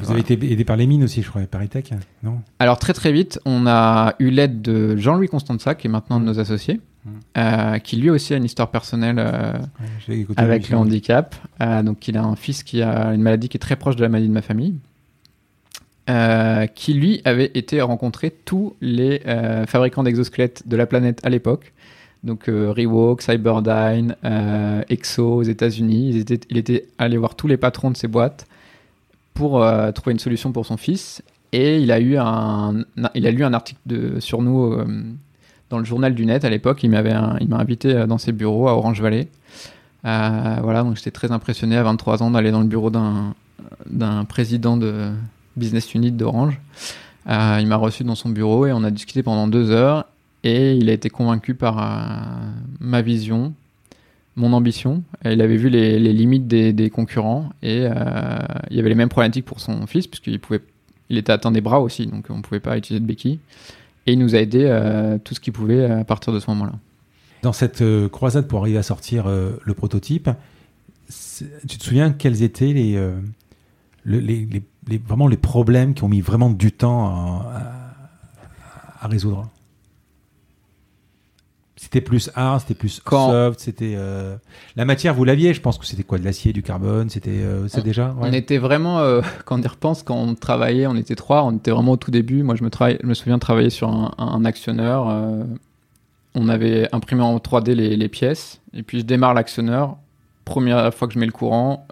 [0.01, 2.41] Vous avez été aidé par les mines aussi, je crois, par Paritech, non?
[2.59, 6.25] Alors très très vite, on a eu l'aide de Jean-Louis Constanza, qui est maintenant de
[6.25, 7.11] nos associés, mmh.
[7.37, 9.19] euh, qui lui aussi a une histoire personnelle
[10.37, 11.35] avec le handicap.
[11.85, 14.09] donc il a un fils qui a une maladie qui est très proche de la
[14.09, 14.77] maladie de ma famille.
[16.75, 19.21] qui lui avait été rencontrer tous les
[19.69, 21.75] fabricants d'exosquelettes de la planète à l'époque
[22.27, 26.25] donc euh, Rewalk, Cyberdyne, euh, Exo aux États-Unis.
[26.51, 28.47] Il était allé voir tous les patrons de ces boîtes
[29.33, 31.23] pour euh, trouver une solution pour son fils.
[31.53, 32.85] Et il a, eu un,
[33.15, 34.77] il a lu un article de, sur nous
[35.71, 36.83] dans le journal du net à l'époque.
[36.83, 39.29] Il m'a invité dans ses bureaux à Orange Valley.
[40.03, 45.13] voilà, donc j'étais très impressionné à 23 ans d'aller dans le bureau d'un président de
[45.57, 46.61] business unit d'Orange.
[47.27, 50.05] il m'a reçu dans son bureau et on a discuté pendant deux heures.
[50.47, 52.25] Et il a été convaincu par euh,
[52.79, 53.53] ma vision,
[54.37, 55.03] mon ambition.
[55.25, 57.91] il avait vu les, limites des, concurrents et euh,
[58.71, 60.61] il y avait les mêmes problématiques pour son fils, puisqu'il pouvait,
[61.11, 63.41] il était atteint des bras aussi, donc on ne pouvait pas utiliser de béquilles.
[64.07, 66.75] Et il nous a aidé euh, tout ce qu'il pouvait à partir de ce moment-là.
[67.43, 67.83] Dans cette
[68.13, 70.31] croisade pour arriver à sortir le prototype,
[71.09, 73.01] tu te souviens quels étaient les,
[75.05, 77.43] vraiment les problèmes qui ont mis vraiment du temps
[79.01, 79.51] à résoudre?
[81.77, 84.37] C'était plus hard, c'était plus soft, c'était euh,
[84.77, 85.15] la matière.
[85.15, 88.15] Vous l'aviez, je pense que c'était quoi, de l'acier, du carbone, c'était euh, ça déjà.
[88.19, 91.53] On était vraiment, euh, quand on y repense, quand on travaillait, on était trois, on
[91.53, 92.43] était vraiment au tout début.
[92.43, 95.07] Moi, je me, je me souviens de travailler sur un, actionneur.
[96.35, 99.99] on avait imprimé en 3D les, les pièces, et puis je démarre l'actionneur.
[100.47, 101.87] Première fois que je mets le courant,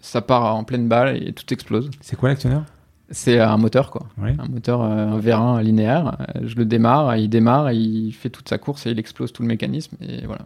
[0.00, 1.90] ça part en pleine balle et tout explose.
[2.00, 2.62] C'est quoi l'actionneur?
[3.10, 4.06] C'est un moteur, quoi.
[4.20, 6.16] Un moteur, euh, un vérin linéaire.
[6.20, 9.42] Euh, je le démarre, il démarre, il fait toute sa course et il explose tout
[9.42, 9.96] le mécanisme.
[10.00, 10.42] Et voilà.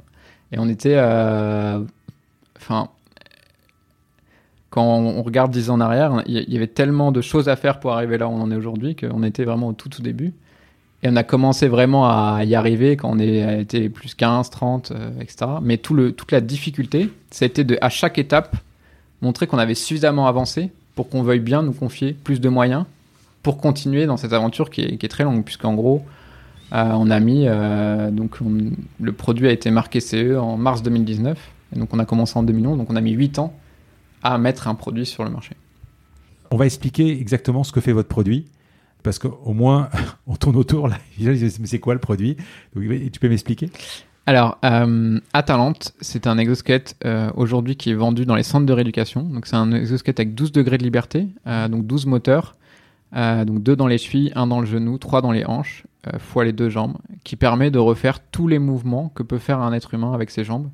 [0.52, 0.96] Et on était.
[0.96, 1.80] Euh,
[2.56, 2.88] enfin.
[4.68, 7.80] quand on regarde dix ans en arrière, il y avait tellement de choses à faire
[7.80, 10.34] pour arriver là où on en est aujourd'hui qu'on était vraiment au tout, tout début.
[11.02, 15.52] Et on a commencé vraiment à y arriver quand on été plus 15, 30, etc.
[15.62, 18.54] Mais tout le, toute la difficulté, c'était de, à chaque étape,
[19.22, 22.84] montrer qu'on avait suffisamment avancé pour qu'on veuille bien nous confier plus de moyens
[23.42, 26.04] pour continuer dans cette aventure qui est, très longue, puisqu'en gros,
[26.72, 28.38] euh, on a mis, euh, donc
[29.00, 31.38] le produit a été marqué CE en mars 2019,
[31.74, 33.54] et donc on a commencé en 2011, donc on a mis 8 ans
[34.22, 35.56] à mettre un produit sur le marché.
[36.50, 38.46] On va expliquer exactement ce que fait votre produit,
[39.02, 39.88] parce qu'au moins
[40.26, 40.98] on tourne autour là,
[41.64, 42.36] c'est quoi le produit?
[42.74, 43.70] Tu peux m'expliquer?
[44.26, 48.72] Alors, euh, Atalante, c'est un exosquelette euh, aujourd'hui qui est vendu dans les centres de
[48.72, 49.22] rééducation.
[49.22, 52.56] Donc, c'est un exosquelette avec 12 degrés de liberté, euh, donc 12 moteurs,
[53.12, 55.84] donc 2 dans les chevilles, 1 dans le genou, 3 dans les hanches,
[56.18, 59.72] fois les deux jambes, qui permet de refaire tous les mouvements que peut faire un
[59.72, 60.68] être humain avec ses jambes.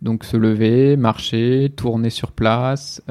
[0.00, 3.02] Donc, se lever, marcher, tourner sur place,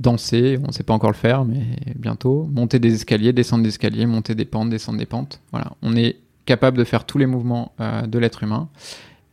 [0.00, 1.62] danser, on ne sait pas encore le faire, mais
[1.94, 5.40] bientôt, monter des escaliers, descendre des escaliers, monter des pentes, descendre des pentes.
[5.52, 6.16] Voilà, on est
[6.52, 8.68] capable de faire tous les mouvements euh, de l'être humain.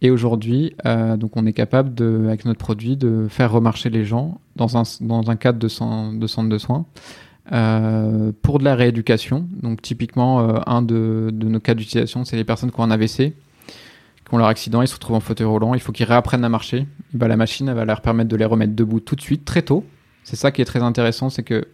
[0.02, 4.06] Et aujourd'hui, euh, donc on est capable de, avec notre produit de faire remarcher les
[4.06, 6.86] gens dans un, dans un cadre de, centre de soins
[7.52, 9.50] euh, pour de la rééducation.
[9.62, 13.18] Donc typiquement, un de, de, nos cas d'utilisation, c'est les personnes qui ont un AVC,
[13.18, 13.34] qui
[14.32, 16.88] ont leur accident, ils se retrouvent en fauteuil roulant, il faut qu'ils réapprennent à marcher.
[17.14, 19.84] bah, la machine va leur permettre de les remettre debout tout de suite, très tôt.
[20.24, 21.68] C'est ça qui est très intéressant, c'est que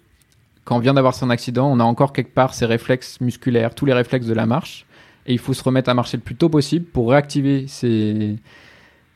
[0.63, 3.85] quand on vient d'avoir son accident, on a encore quelque part ces réflexes musculaires, tous
[3.85, 4.87] les réflexes de la marche
[5.25, 8.37] et il faut se remettre à marcher le plus tôt possible pour réactiver ces,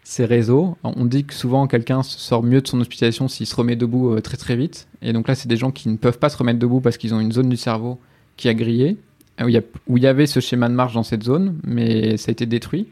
[0.03, 0.75] ces réseaux.
[0.83, 4.21] On dit que souvent quelqu'un sort mieux de son hospitalisation s'il se remet debout euh,
[4.21, 4.87] très très vite.
[5.03, 7.13] Et donc là, c'est des gens qui ne peuvent pas se remettre debout parce qu'ils
[7.13, 7.99] ont une zone du cerveau
[8.35, 8.97] qui a grillé,
[9.39, 12.29] euh, où il y, y avait ce schéma de marche dans cette zone, mais ça
[12.29, 12.87] a été détruit.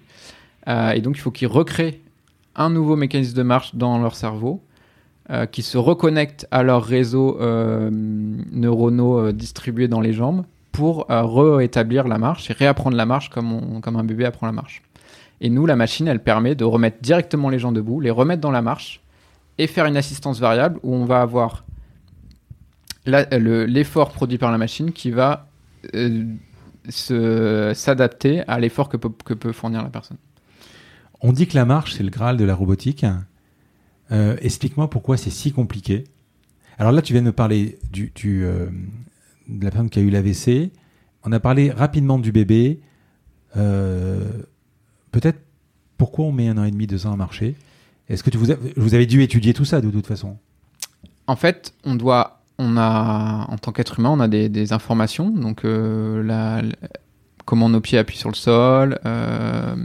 [0.68, 1.96] Euh, et donc il faut qu'ils recréent
[2.56, 4.62] un nouveau mécanisme de marche dans leur cerveau
[5.52, 7.38] qui se reconnectent à leurs réseaux
[7.92, 10.46] neuronaux distribués dans les jambes
[10.78, 14.84] pour rétablir la marche et réapprendre la marche comme, un bébé apprend la marche.
[15.42, 18.52] Et nous, la machine, elle permet de remettre directement les gens debout, les remettre dans
[18.52, 19.02] la marche
[19.58, 21.66] et faire une assistance variable où on va avoir
[23.08, 25.48] l'effort produit par la machine qui va
[26.90, 30.18] s'adapter à l'effort que peut, fournir la personne.
[31.22, 33.04] On dit que la marche, c'est le Graal de la robotique.
[34.12, 36.04] Euh, explique-moi pourquoi c'est si compliqué.
[36.78, 38.12] Alors là, tu viens de me parler du,
[38.46, 38.68] euh,
[39.48, 40.72] de la personne qui a eu l'AVC.
[41.24, 42.80] On a parlé rapidement du bébé.
[43.56, 44.26] Euh,
[45.12, 45.40] peut-être
[45.98, 47.56] pourquoi on met un an et demi, deux ans à marcher?
[48.10, 50.38] Est-ce que tu vous, vous avez dû étudier tout ça de toute façon?
[51.28, 55.30] En fait, on doit on a, en tant qu'être humain, on a des, informations.
[55.30, 56.62] Donc, euh,
[57.46, 59.76] comment nos pieds appuient sur le sol, euh,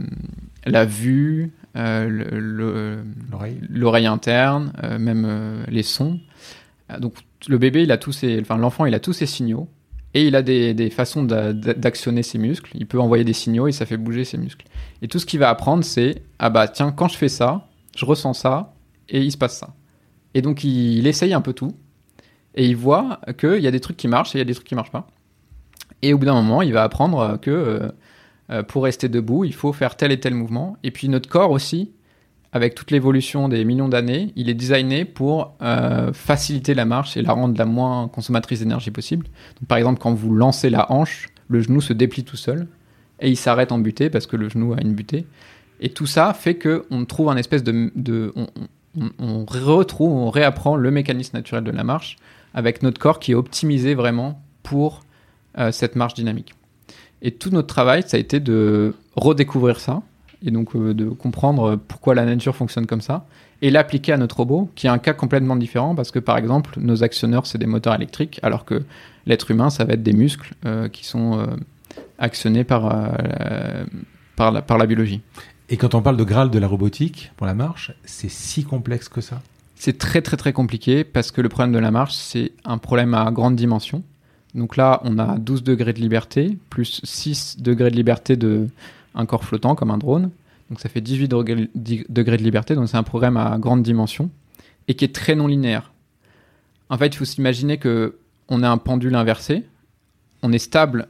[0.65, 1.53] la vue,
[3.69, 6.19] l'oreille interne, même les sons.
[6.99, 7.13] Donc,
[7.47, 9.67] le bébé, il a tous ses, enfin, l'enfant, il a tous ses signaux.
[10.15, 12.71] Et il a des, façons d'actionner ses muscles.
[12.75, 14.67] Il peut envoyer des signaux et ça fait bouger ses muscles.
[15.01, 18.05] Et tout ce qu'il va apprendre, c'est ah bah tiens, quand je fais ça, je
[18.05, 18.75] ressens ça
[19.09, 19.73] et il se passe ça.
[20.35, 21.73] Et donc il essaye un peu tout
[22.53, 24.53] et il voit qu'il y a des trucs qui marchent et il y a des
[24.53, 25.07] trucs qui marchent pas.
[26.03, 27.89] Et au bout d'un moment, il va apprendre que euh,
[28.51, 30.77] euh, pour rester debout, il faut faire tel et tel mouvement.
[30.83, 31.91] Et puis notre corps aussi,
[32.53, 37.23] avec toute l'évolution des millions d'années, il est designé pour euh, faciliter la marche et
[37.23, 39.25] la rendre la moins consommatrice d'énergie possible.
[39.67, 42.67] Par exemple, quand vous lancez la hanche, le genou se déplie tout seul
[43.19, 45.25] et il s'arrête en butée parce que le genou a une butée.
[45.81, 47.91] Et tout ça fait qu'on trouve un espèce de...
[49.19, 52.17] on, retrouve, on réapprend le mécanisme naturel de la marche
[52.53, 55.01] avec notre corps qui est optimisé vraiment pour
[55.57, 56.53] euh, cette marche dynamique.
[57.23, 60.03] Et tout notre travail, ça a été de redécouvrir ça,
[60.45, 63.25] et donc euh, de comprendre pourquoi la nature fonctionne comme ça,
[63.61, 66.79] et l'appliquer à notre robot, qui est un cas complètement différent, parce que par exemple,
[66.79, 68.83] nos actionneurs, c'est des moteurs électriques, alors que
[69.25, 71.47] l'être humain, ça va être des muscles euh, qui sont
[72.19, 73.17] actionnés par,
[74.35, 75.21] par, la, par la biologie.
[75.69, 79.09] Et quand on parle de Graal de la robotique pour la marche, c'est si complexe
[79.09, 79.41] que ça?
[79.75, 83.13] C'est très très très compliqué parce que le problème de la marche, c'est un problème
[83.13, 84.03] à grande dimension.
[84.55, 88.67] Donc là, on a 12 degrés de liberté, plus 6 degrés de liberté de
[89.15, 90.31] un corps flottant comme un drone.
[90.69, 94.29] Donc ça fait 18 degrés de liberté, donc c'est un problème à grande dimension
[94.87, 95.91] et qui est très non linéaire.
[96.89, 98.17] En fait, il faut s'imaginer que
[98.49, 99.63] on a un pendule inversé,
[100.41, 101.07] on est stable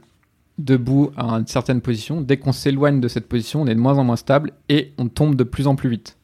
[0.58, 2.20] debout à une certaine position.
[2.20, 5.08] Dès qu'on s'éloigne de cette position, on est de moins en moins stable et on
[5.08, 6.16] tombe de plus en plus vite.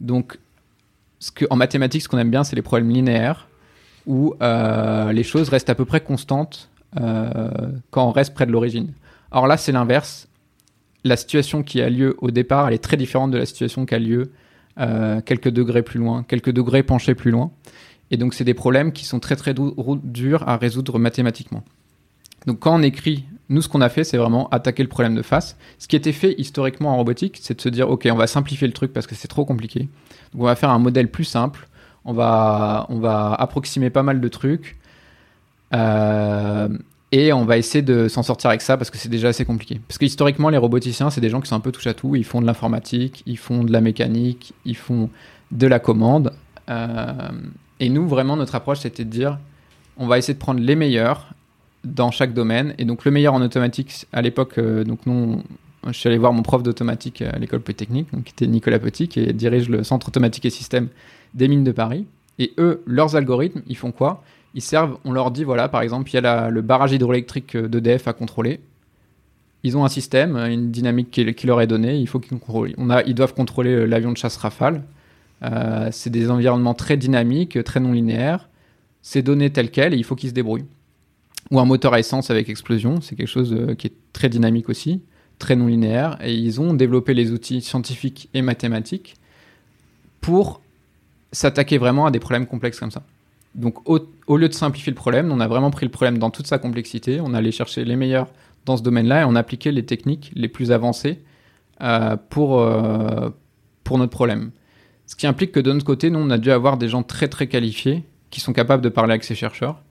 [0.00, 0.38] Donc
[1.48, 3.48] en mathématiques, ce qu'on aime bien, c'est les problèmes linéaires
[4.06, 6.68] où euh, les choses restent à peu près constantes
[7.00, 7.48] euh,
[7.90, 8.92] quand on reste près de l'origine.
[9.30, 10.28] Or là, c'est l'inverse.
[11.04, 13.94] La situation qui a lieu au départ, elle est très différente de la situation qui
[13.94, 14.32] a lieu
[14.80, 17.50] euh, quelques degrés plus loin, quelques degrés penchés plus loin.
[18.10, 21.62] Et donc, c'est des problèmes qui sont très très durs à résoudre mathématiquement.
[22.46, 25.22] Donc, quand on écrit, nous, ce qu'on a fait, c'est vraiment attaquer le problème de
[25.22, 25.56] face.
[25.78, 28.66] Ce qui était fait historiquement en robotique, c'est de se dire, OK, on va simplifier
[28.66, 29.88] le truc parce que c'est trop compliqué
[30.38, 31.68] on va faire un modèle plus simple.
[32.04, 34.76] On va, on va approximer pas mal de trucs.
[35.74, 36.68] Euh,
[37.16, 39.80] et on va essayer de s'en sortir avec ça parce que c'est déjà assez compliqué.
[39.86, 42.16] Parce que historiquement, les roboticiens, c'est des gens qui sont un peu touche à tout.
[42.16, 45.10] Ils font de l'informatique, ils font de la mécanique, ils font
[45.52, 46.32] de la commande.
[46.68, 47.12] Euh,
[47.78, 49.38] et nous, vraiment, notre approche, c'était de dire
[49.96, 51.34] on va essayer de prendre les meilleurs
[51.84, 52.74] dans chaque domaine.
[52.78, 55.40] Et donc, le meilleur en automatique, à l'époque, euh, donc nous,
[55.86, 59.32] je suis allé voir mon prof d'automatique à l'école polytechnique, qui était Nicolas Petit, qui
[59.34, 60.88] dirige le centre automatique et système
[61.32, 62.06] des mines de Paris.
[62.40, 64.24] Et eux, leurs algorithmes, ils font quoi?
[64.54, 68.08] Ils servent, on leur dit, voilà, par exemple, il y a le barrage hydroélectrique d'EDF
[68.08, 68.60] à contrôler.
[69.62, 72.74] Ils ont un système, une dynamique qui, leur est donnée, il faut qu'ils contrôlent.
[72.76, 74.82] On a, ils doivent contrôler l'avion de chasse Rafale.
[75.42, 78.48] Euh, c'est des environnements très dynamiques, très non linéaires.
[79.02, 80.66] C'est donné tel quel et il faut qu'ils se débrouillent.
[81.50, 84.68] Ou un moteur à essence avec explosion, c'est quelque chose euh, qui est très dynamique
[84.68, 85.00] aussi
[85.38, 89.16] très non linéaire, et ils ont développé les outils scientifiques et mathématiques
[90.20, 90.60] pour
[91.32, 93.02] s'attaquer vraiment à des problèmes complexes comme ça.
[93.54, 96.46] Donc au, lieu de simplifier le problème, on a vraiment pris le problème dans toute
[96.46, 98.28] sa complexité, on allait chercher les meilleurs
[98.64, 101.22] dans ce domaine-là et on appliquait les techniques les plus avancées
[101.80, 103.30] euh, pour, euh,
[103.84, 104.50] pour notre problème.
[105.06, 107.28] Ce qui implique que de notre côté, nous, on a dû avoir des gens très
[107.28, 109.82] très qualifiés qui sont capables de parler avec ces chercheurs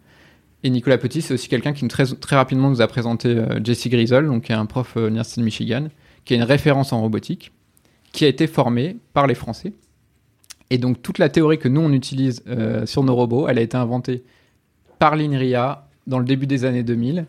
[0.63, 3.89] et Nicolas Petit, c'est aussi quelqu'un qui très, très rapidement nous a présenté euh, Jesse
[3.89, 5.87] Grizzle, qui est un prof à l'Université de Michigan,
[6.23, 7.51] qui est une référence en robotique,
[8.13, 9.73] qui a été formé par les Français.
[10.73, 13.61] Et donc toute la théorie que nous on utilise euh, sur nos robots, elle a
[13.61, 14.23] été inventée
[14.97, 17.27] par l'INRIA dans le début des années 2000.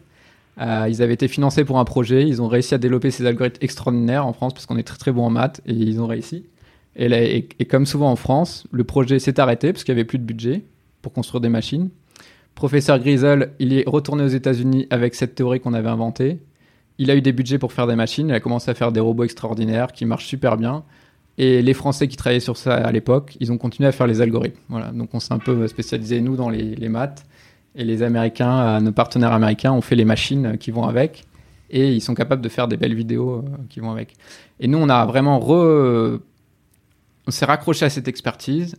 [0.58, 4.26] ils avaient été financés pour un projet, ils ont réussi à développer ces algorithmes extraordinaires
[4.26, 6.46] en France parce qu'on est très très bon en maths et ils ont réussi.
[6.96, 10.24] Et comme souvent en France, le projet s'est arrêté parce qu'il n'y avait plus de
[10.24, 10.64] budget
[11.02, 11.90] pour construire des machines.
[12.54, 16.38] Professeur Griesel, il est retourné aux États-Unis avec cette théorie qu'on avait inventée.
[16.96, 18.28] Il a eu des budgets pour faire des machines.
[18.30, 20.82] Il a commencé à faire des robots extraordinaires qui marchent super bien.
[21.36, 24.20] Et les Français qui travaillaient sur ça à l'époque, ils ont continué à faire les
[24.20, 24.60] algorithmes.
[24.68, 24.92] Voilà.
[24.92, 27.26] Donc on s'est un peu spécialisé, nous, dans les, maths.
[27.74, 31.24] Et les Américains, euh, nos partenaires américains, ont fait les machines euh, qui vont avec.
[31.70, 34.14] Et ils sont capables de faire des belles vidéos euh, qui vont avec.
[34.60, 35.40] Et nous, on a vraiment.
[37.26, 38.76] On s'est raccroché à cette expertise.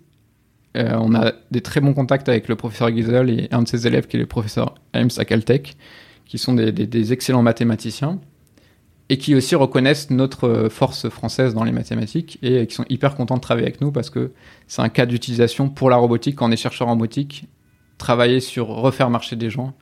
[0.78, 3.88] Euh, on a des très bons contacts avec le professeur Giesel et un de ses
[3.88, 5.76] élèves qui est le professeur Helms à Caltech,
[6.26, 8.20] qui sont des excellents mathématiciens
[9.10, 12.86] et qui aussi reconnaissent notre euh, force française dans les mathématiques et euh, qui sont
[12.90, 14.32] hyper contents de travailler avec nous parce que
[14.68, 16.38] c'est un cas d'utilisation pour la robotique.
[16.38, 17.46] Quand on est chercheur en robotique,
[17.98, 19.74] travailler sur refaire marcher des gens,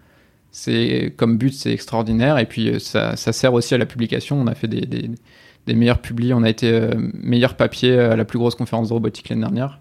[0.51, 2.37] c'est comme but, c'est extraordinaire.
[2.37, 4.39] Et puis euh, ça, ça sert aussi à la publication.
[4.39, 6.33] On a fait des, des, meilleurs publis.
[6.33, 9.79] On a été meilleur papier à la plus grosse conférence de robotique l'année dernière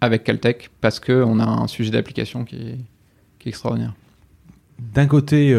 [0.00, 2.76] avec Caltech parce qu'on a un sujet d'application qui
[3.40, 3.94] qui est extraordinaire.
[4.78, 5.52] D'un côté,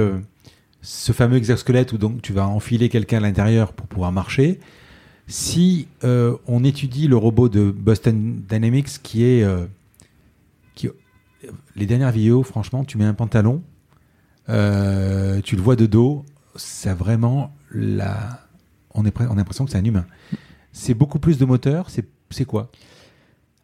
[0.81, 4.59] ce fameux exosquelette où donc tu vas enfiler quelqu'un à l'intérieur pour pouvoir marcher.
[5.27, 9.43] Si euh, on étudie le robot de Boston Dynamics qui est...
[9.43, 9.65] euh,
[10.75, 10.89] qui,
[11.75, 13.61] les dernières vidéos, franchement, tu mets un pantalon,
[14.49, 18.39] euh, tu le vois de dos, ça vraiment la...
[18.93, 20.05] On, est, pre- on a l'impression que c'est un humain.
[20.71, 22.69] C'est beaucoup plus de moteur, c'est c'est quoi?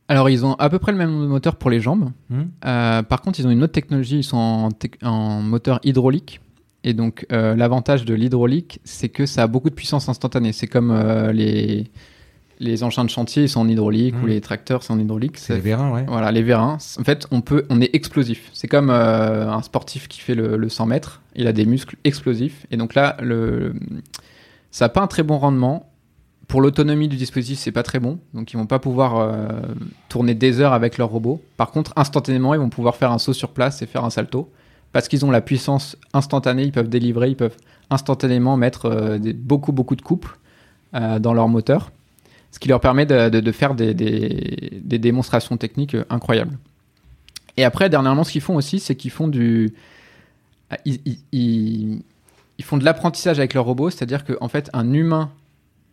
[0.08, 2.12] Alors ils ont à peu près le même moteurs pour les jambes.
[2.30, 4.70] Hmm Euh, par contre, ils ont une autre technologie, ils sont
[5.02, 6.42] en moteur hydraulique.
[6.86, 10.54] Et donc, euh, l'avantage de l'hydraulique, c'est que ça a beaucoup de puissance instantanée.
[10.54, 11.86] C'est comme euh, les,
[12.60, 15.40] les engins de chantier, ils sont en hydraulique, ou les tracteurs, c'est en hydraulique.
[15.40, 16.06] C'est les vérins, ouais.
[16.08, 16.78] Voilà, les vérins.
[17.00, 18.52] En fait, on, peut, on est explosif.
[18.54, 21.24] C'est comme euh, un sportif qui fait le, le 100 mètres.
[21.36, 22.68] Il a des muscles explosifs.
[22.70, 23.74] Et donc là, le,
[24.70, 25.92] ça n'a pas un très bon rendement.
[26.48, 28.20] Pour l'autonomie du dispositif, c'est pas très bon.
[28.36, 29.48] Donc ils vont pas pouvoir euh,
[30.08, 31.42] tourner des heures avec leur robot.
[31.58, 34.52] Par contre, instantanément, ils vont pouvoir faire un saut sur place et faire un salto.
[34.96, 37.58] Parce qu'ils ont la puissance instantanée, ils peuvent délivrer, ils peuvent
[37.90, 40.38] instantanément mettre euh, beaucoup, beaucoup de couples
[40.94, 41.92] euh, dans leur moteur.
[42.54, 46.58] Ce qui leur permet de, faire des, démonstrations techniques euh, incroyables.
[47.58, 49.74] Et après, dernièrement, ce qu'ils font aussi, c'est qu'ils font du.
[50.70, 52.02] ah, Ils, ils- ils-
[52.58, 55.30] ils font de l'apprentissage avec leur robot, c'est-à-dire qu'en fait, un humain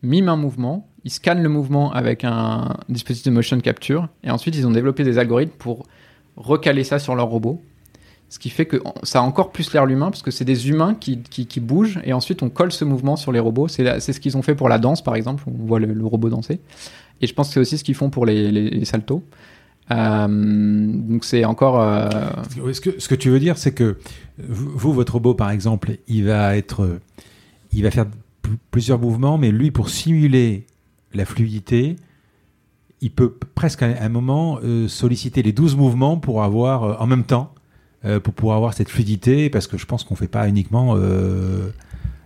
[0.05, 4.55] mime un mouvement, il scanne le mouvement avec un dispositif de motion capture, et ensuite
[4.55, 5.89] ils ont développé des algorithmes pour
[6.37, 7.61] recaler ça sur leur robot.
[8.33, 10.95] Ce qui fait que ça a encore plus l'air l'humain, parce que c'est des humains
[10.95, 13.69] qui, qui, bougent, et ensuite on colle ce mouvement sur les robots.
[13.69, 16.59] C'est ce qu'ils ont fait pour la danse, par exemple, on voit le, robot danser.
[17.21, 19.23] Et je pense que c'est aussi ce qu'ils font pour les, les, saltos.
[19.91, 21.79] Euh, donc c'est encore...
[21.83, 22.09] euh,
[22.73, 23.99] Ce que, ce que tu veux dire, c'est que
[24.39, 27.01] vous, votre robot, par exemple, il va être, euh,
[27.75, 28.07] il va faire
[28.41, 30.65] pl- plusieurs mouvements, mais lui, pour simuler
[31.13, 31.97] la fluidité,
[33.03, 37.25] il peut presque à un moment euh, solliciter les 12 mouvements pour avoir en même
[37.25, 37.53] temps,
[38.05, 40.95] euh, pour pouvoir avoir cette fluidité, parce que je pense qu'on fait pas uniquement.
[40.97, 41.71] euh,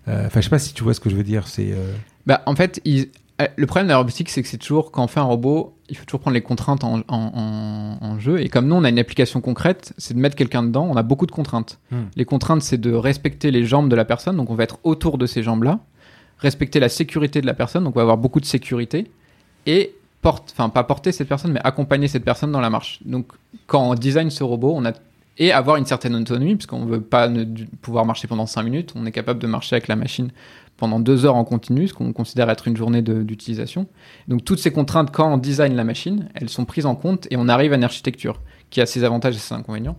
[0.08, 1.46] euh, Enfin, je sais pas si tu vois ce que je veux dire.
[1.48, 1.74] C'est
[2.26, 3.08] Bah, en fait, ils-
[3.58, 5.96] le problème de la robotique, c'est que c'est toujours, quand on fait un robot, il
[5.96, 8.40] faut toujours prendre les contraintes en, en- en- en jeu.
[8.40, 11.02] Et comme nous, on a une application concrète, c'est de mettre quelqu'un dedans, on a
[11.02, 11.78] beaucoup de contraintes.
[11.90, 12.04] Hmm.
[12.16, 15.18] Les contraintes, c'est de respecter les jambes de la personne, donc on va être autour
[15.18, 15.80] de ces jambes-là.
[16.38, 19.10] Respecter la sécurité de la personne, donc on va avoir beaucoup de sécurité.
[19.66, 23.00] Et porte, enfin, pas porter cette personne, mais accompagner cette personne dans la marche.
[23.04, 23.26] Donc,
[23.66, 24.92] quand on design ce robot, on a
[25.38, 27.44] et avoir une certaine autonomie, puisqu'on ne veut pas ne-
[27.82, 28.92] pouvoir marcher pendant 5 minutes.
[28.96, 30.30] On est capable de marcher avec la machine
[30.78, 33.86] pendant 2 heures en continu, ce qu'on considère être une journée d'utilisation.
[34.28, 37.36] Donc toutes ces contraintes, quand on design la machine, elles sont prises en compte et
[37.36, 39.96] on arrive à une architecture qui a ses avantages et ses inconvénients.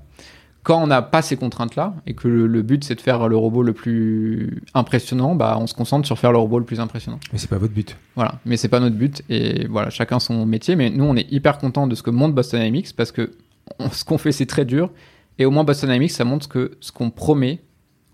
[0.63, 3.37] Quand on n'a pas ces contraintes-là et que le, le but c'est de faire le
[3.37, 7.19] robot le plus impressionnant, bah, on se concentre sur faire le robot le plus impressionnant.
[7.31, 7.95] mais c'est pas votre but.
[8.15, 10.75] Voilà, mais c'est pas notre but et voilà, chacun son métier.
[10.75, 13.31] Mais nous, on est hyper content de ce que montre Boston Dynamics parce que
[13.79, 14.91] on- ce qu'on fait, c'est très dur.
[15.39, 17.59] Et au moins, Boston Dynamics, ça montre que ce qu'on promet,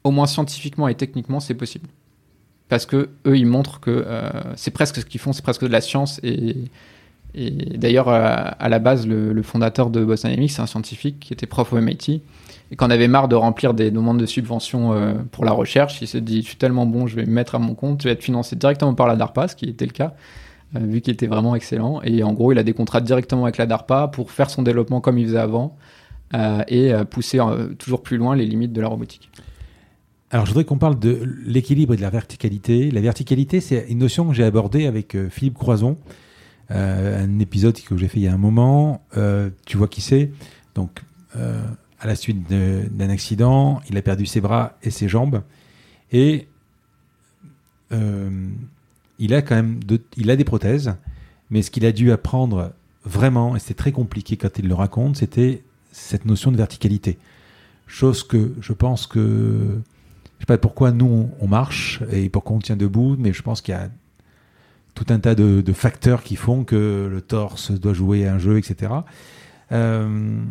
[0.03, 1.87] au moins scientifiquement et techniquement, c'est possible.
[2.69, 5.71] Parce que eux, ils montrent que euh, c'est presque ce qu'ils font, c'est presque de
[5.71, 6.19] la science.
[6.23, 6.69] Et,
[7.77, 11.71] d'ailleurs, à la base, le, fondateur de Boston Dynamics, c'est un scientifique qui était prof
[11.73, 12.21] au MIT.
[12.71, 16.07] Et qu'on avait marre de remplir des demandes de subventions euh, pour la recherche, il
[16.07, 18.13] s'est dit Je suis tellement bon, je vais me mettre à mon compte, je vais
[18.13, 20.13] être financé directement par la DARPA, ce qui était le cas,
[20.75, 22.01] euh, vu qu'il était vraiment excellent.
[22.03, 25.01] Et en gros, il a des contrats directement avec la DARPA pour faire son développement
[25.01, 25.77] comme il faisait avant
[26.33, 29.29] et euh, pousser euh, toujours plus loin les limites de la robotique.
[30.33, 32.89] Alors, je voudrais qu'on parle de l'équilibre et de la verticalité.
[32.89, 35.99] La verticalité, c'est une notion que j'ai abordée avec euh, Philippe Croison,
[36.71, 39.03] euh, un épisode que j'ai fait il y a un moment.
[39.15, 40.31] Euh, tu vois qui c'est
[40.73, 41.03] Donc,
[41.35, 41.61] euh,
[41.99, 45.43] à la suite d'un accident, il a perdu ses bras et ses jambes.
[46.11, 46.47] Et
[47.91, 48.49] euh,
[49.19, 49.79] il a quand même
[50.17, 50.95] il a des prothèses,
[51.51, 52.73] Mais ce qu'il a dû apprendre
[53.05, 55.61] vraiment, et c'est très compliqué quand il le raconte, c'était
[55.93, 57.17] cette notion de verticalité.
[57.87, 59.79] Chose que je pense que.
[60.39, 63.61] Je sais pas pourquoi nous on marche et pourquoi on tient debout, mais je pense
[63.61, 63.89] qu'il y a
[64.93, 68.91] tout un tas de, facteurs qui font que le torse doit jouer un jeu, etc.
[69.71, 70.41] Euh,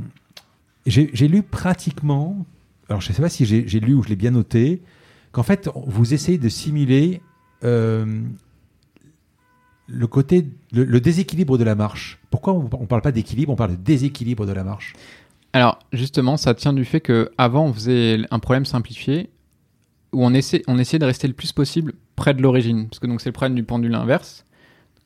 [0.87, 2.45] j'ai lu pratiquement,
[2.89, 4.83] alors je ne sais pas si j'ai lu ou je l'ai bien noté,
[5.31, 7.21] qu'en fait vous essayez de simuler
[7.63, 8.23] euh,
[9.87, 12.19] le côté, le, déséquilibre de la marche.
[12.31, 14.95] Pourquoi on ne parle pas d'équilibre, on parle de déséquilibre de la marche?
[15.53, 19.31] Alors justement, ça tient du fait qu'avant on faisait un problème simplifié
[20.13, 23.07] où on, essaie, on essayait de rester le plus possible près de l'origine, parce que
[23.07, 24.45] donc c'est le problème du pendule inverse.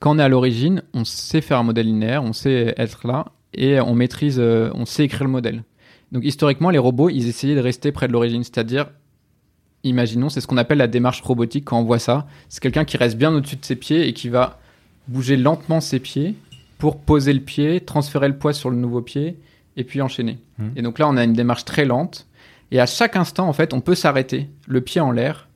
[0.00, 3.26] Quand on est à l'origine, on sait faire un modèle linéaire, on sait être là,
[3.54, 5.62] et on maîtrise, euh, on sait écrire le modèle.
[6.12, 8.90] Donc historiquement, les robots, ils essayaient de rester près de l'origine, c'est-à-dire,
[9.84, 12.26] imaginons, c'est ce qu'on appelle la démarche robotique quand on voit ça.
[12.48, 14.58] C'est quelqu'un qui reste bien au-dessus de ses pieds et qui va
[15.08, 16.34] bouger lentement ses pieds
[16.78, 19.38] pour poser le pied, transférer le poids sur le nouveau pied
[19.76, 20.38] et puis enchaîner.
[20.58, 20.64] Mmh.
[20.76, 22.26] Et donc là, on a une démarche très lente.
[22.70, 25.48] Et à chaque instant, en fait, on peut s'arrêter, le pied en l'air,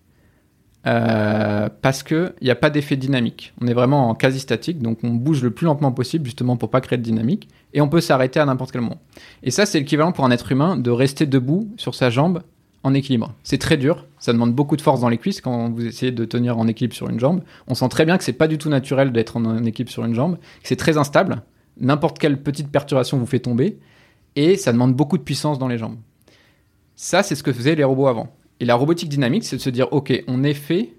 [0.87, 3.53] euh, parce qu'il n'y a pas d'effet dynamique.
[3.61, 6.71] On est vraiment en quasi statique, donc on bouge le plus lentement possible, justement pour
[6.71, 9.01] pas créer de dynamique, et on peut s'arrêter à n'importe quel moment.
[9.43, 12.43] Et ça, c'est l'équivalent pour un être humain de rester debout sur sa jambe
[12.83, 13.35] en équilibre.
[13.43, 16.25] C'est très dur, ça demande beaucoup de force dans les cuisses quand vous essayez de
[16.25, 17.43] tenir en équilibre sur une jambe.
[17.67, 20.15] On sent très bien que c'est pas du tout naturel d'être en équilibre sur une
[20.15, 21.43] jambe, c'est très instable.
[21.79, 23.79] N'importe quelle petite perturbation vous fait tomber,
[24.37, 25.97] et ça demande beaucoup de puissance dans les jambes.
[26.97, 28.29] Ça, c'est ce que faisaient les robots avant.
[28.61, 30.95] Et la robotique dynamique, c'est de se dire, ok, on est fait,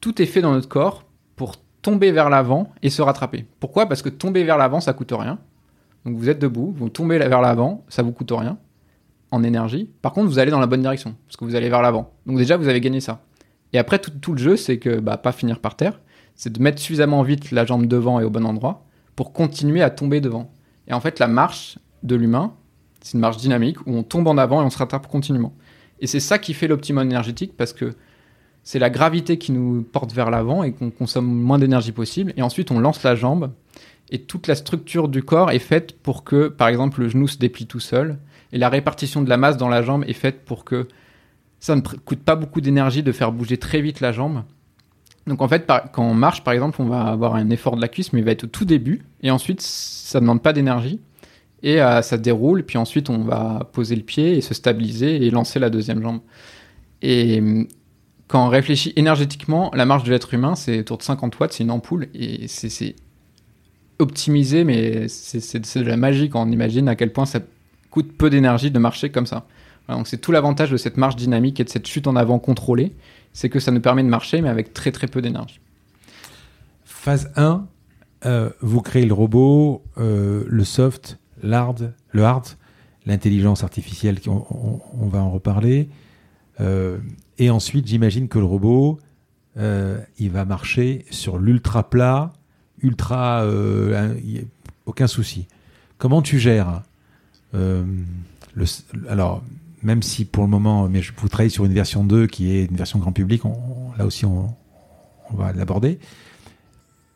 [0.00, 1.04] tout est fait dans notre corps
[1.36, 3.46] pour tomber vers l'avant et se rattraper.
[3.60, 3.86] Pourquoi?
[3.86, 5.38] Parce que tomber vers l'avant, ça coûte rien.
[6.04, 8.58] Donc vous êtes debout, vous tombez vers l'avant, ça vous coûte rien
[9.30, 9.90] en énergie.
[10.02, 12.12] Par contre, vous allez dans la bonne direction parce que vous allez vers l'avant.
[12.26, 13.20] Donc déjà, vous avez gagné ça.
[13.72, 16.00] Et après, tout, le jeu, c'est que bah, pas finir par terre,
[16.34, 18.84] c'est de mettre suffisamment vite la jambe devant et au bon endroit
[19.16, 20.52] pour continuer à tomber devant.
[20.88, 22.54] Et en fait, la marche de l'humain,
[23.00, 25.54] c'est une marche dynamique où on tombe en avant et on se rattrape continuellement.
[26.00, 27.94] Et c'est ça qui fait l'optimum énergétique parce que
[28.62, 32.32] c'est la gravité qui nous porte vers l'avant et qu'on consomme moins d'énergie possible.
[32.36, 33.52] Et ensuite, on lance la jambe
[34.10, 37.38] et toute la structure du corps est faite pour que, par exemple, le genou se
[37.38, 38.18] déplie tout seul
[38.52, 40.88] et la répartition de la masse dans la jambe est faite pour que
[41.60, 44.42] ça ne coûte pas beaucoup d'énergie de faire bouger très vite la jambe.
[45.26, 47.88] Donc en fait, quand on marche, par exemple, on va avoir un effort de la
[47.88, 51.00] cuisse, mais il va être au tout début, et ensuite, ça ne demande pas d'énergie
[51.62, 55.30] et euh, ça déroule, puis ensuite on va poser le pied et se stabiliser et
[55.30, 56.20] lancer la deuxième jambe.
[57.02, 57.66] Et hum,
[58.28, 61.64] quand on réfléchit énergétiquement, la marche de l'être humain, c'est autour de 50 watts, c'est
[61.64, 62.96] une ampoule, et c'est
[63.98, 67.40] optimisé, mais c'est de la magie quand on imagine à quel point ça
[67.90, 69.46] coûte peu d'énergie de marcher comme ça.
[69.88, 72.94] donc c'est tout l'avantage de cette marche dynamique et de cette chute en avant contrôlée,
[73.32, 75.60] c'est que ça nous permet de marcher, mais avec très très peu d'énergie.
[76.84, 77.66] Phase 1,
[78.26, 81.76] euh, vous créez le robot, euh, le soft, l'hard,
[82.12, 82.46] le hard,
[83.06, 85.88] l'intelligence artificielle, on, va en reparler.
[86.60, 86.98] Euh,
[87.38, 88.98] et ensuite, j'imagine que le robot,
[89.56, 92.32] euh, il va marcher sur l'ultra plat,
[92.82, 94.12] ultra, euh,
[94.86, 95.46] aucun souci.
[95.98, 96.82] Comment tu gères
[99.08, 99.42] Alors,
[99.82, 102.66] même si pour le moment, mais je vous travaille sur une version 2 qui est
[102.66, 103.42] une version grand public,
[103.96, 104.54] là aussi on
[105.32, 105.98] va l'aborder.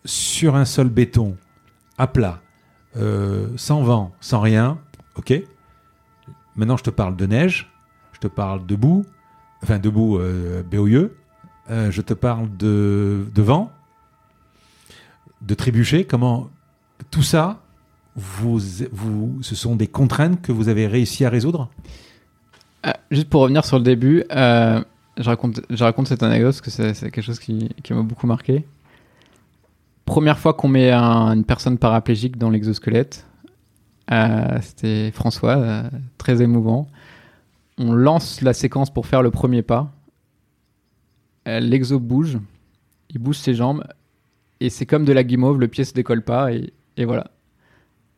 [0.05, 1.37] Sur un sol béton,
[1.99, 2.41] à plat,
[2.97, 4.79] euh, sans vent, sans rien,
[5.17, 5.33] ok.
[6.57, 7.71] Maintenant, je te parle de neige,
[8.13, 9.05] je te parle de boue,
[9.63, 10.63] enfin de boue euh,
[11.71, 13.71] euh, je te parle de, de, vent,
[15.43, 16.05] de trébucher.
[16.05, 16.51] Comment
[17.11, 17.61] tout ça,
[18.17, 18.59] vous,
[18.91, 21.71] vous, ce sont des contraintes que vous avez réussi à résoudre?
[22.87, 24.83] Euh, Juste pour revenir sur le début, je
[25.25, 28.67] raconte, je raconte cette anecdote parce que c'est quelque chose qui, qui m'a beaucoup marqué
[30.11, 33.29] première fois qu'on met une personne paraplégique dans l'exosquelette,
[34.11, 35.89] euh, c'était François, euh,
[36.19, 36.89] très émouvant.
[37.79, 39.93] On lance la séquence pour faire le premier pas.
[41.47, 42.39] Euh, l'exo bouge,
[43.11, 43.85] il bouge ses jambes,
[44.59, 46.73] et c'est comme de la guimauve, le pied se décolle pas, et,
[47.05, 47.31] voilà.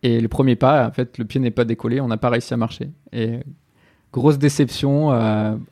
[0.03, 2.55] Et le premier pas, en fait, le pied n'est pas décollé, on n'a pas réussi
[2.55, 2.91] à marcher.
[3.13, 3.41] Et
[4.15, 5.09] grosse déception,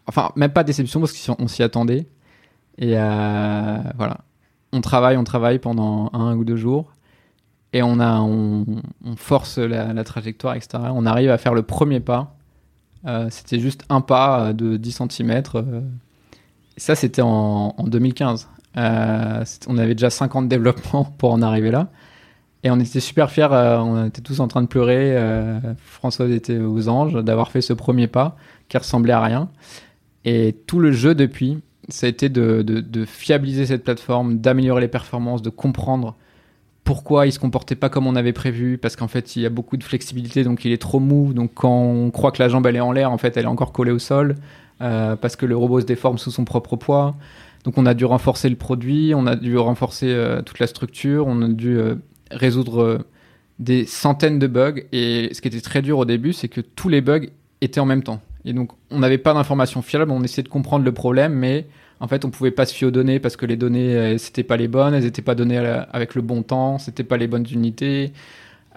[0.07, 2.07] enfin, même pas déception parce qu'on s'y attendait.
[2.77, 4.19] Et voilà
[4.73, 6.93] on travaille, on travaille pendant un ou deux jours
[7.73, 8.67] et on,
[9.17, 10.85] force la, trajectoire, etc.
[10.93, 12.35] On arrive à faire le premier pas.
[13.07, 15.43] Euh, c'était juste un pas de 10 cm.
[15.55, 15.81] Euh.
[16.77, 18.49] ça, c'était en, 2015.
[18.77, 21.89] Euh, on avait déjà 50 développements pour en arriver là.
[22.63, 25.17] Et on était super fiers, on était tous en train de pleurer.
[25.79, 28.37] François était aux anges d'avoir fait ce premier pas
[28.69, 29.49] qui ressemblait à rien.
[30.27, 31.63] Et tout le jeu depuis,
[31.93, 36.17] ça a été de, fiabiliser cette plateforme, d'améliorer les performances, de comprendre
[36.85, 39.51] pourquoi il se comportait pas comme on avait prévu parce qu'en fait il y a
[39.51, 41.33] beaucoup de flexibilité donc il est trop mou.
[41.33, 43.49] Donc quand on croit que la jambe elle est en l'air en fait elle est
[43.49, 44.35] encore collée au sol
[44.81, 47.15] euh, parce que le robot se déforme sous son propre poids.
[47.65, 51.27] Donc on a dû renforcer le produit on a dû renforcer euh, toute la structure
[51.27, 51.95] on a dû euh,
[52.31, 53.05] résoudre
[53.59, 54.81] des centaines de bugs.
[54.93, 57.27] Et ce qui était très dur au début c'est que tous les bugs
[57.61, 58.21] étaient en même temps.
[58.45, 61.67] Et donc on n'avait pas d'informations fiables on essayait de comprendre le problème mais
[62.01, 64.43] en fait, on pouvait pas se fier aux données parce que les données, euh, c'était
[64.43, 67.47] pas les bonnes, elles étaient pas données avec le bon temps, c'était pas les bonnes
[67.51, 68.13] unités,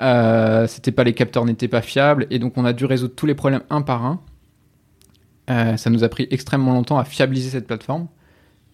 [0.01, 3.35] euh, pas les capteurs n'étaient pas fiables, et donc on a dû résoudre tous les
[3.35, 4.21] problèmes un par un.
[5.49, 8.07] Euh, ça nous a pris extrêmement longtemps à fiabiliser cette plateforme.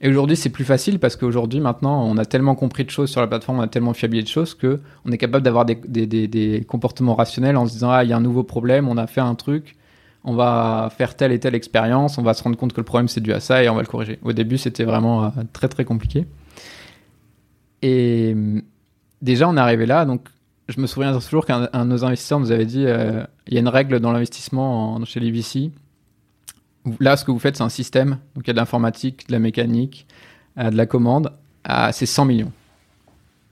[0.01, 3.21] Et aujourd'hui, c'est plus facile parce qu'aujourd'hui, maintenant, on a tellement compris de choses sur
[3.21, 6.65] la plateforme, on a tellement fiabilisé de choses que on est capable d'avoir des, des,
[6.67, 9.19] comportements rationnels en se disant ah il y a un nouveau problème, on a fait
[9.19, 9.75] un truc,
[10.23, 13.07] on va faire telle et telle expérience, on va se rendre compte que le problème
[13.07, 14.19] c'est dû à ça et on va le corriger.
[14.23, 16.27] Au début, c'était vraiment euh, très très compliqué.
[17.81, 18.61] Et euh,
[19.21, 20.27] déjà, on est arrivé là, donc
[20.67, 23.59] je me souviens toujours qu'un de nos investisseurs nous avait dit euh, il y a
[23.61, 25.31] une règle dans l'investissement chez les.
[26.99, 28.17] Là, ce que vous faites, c'est un système.
[28.35, 30.07] Donc, il y a de l'informatique, de la mécanique,
[30.57, 31.33] de la commande.
[31.91, 32.51] c'est 100 millions.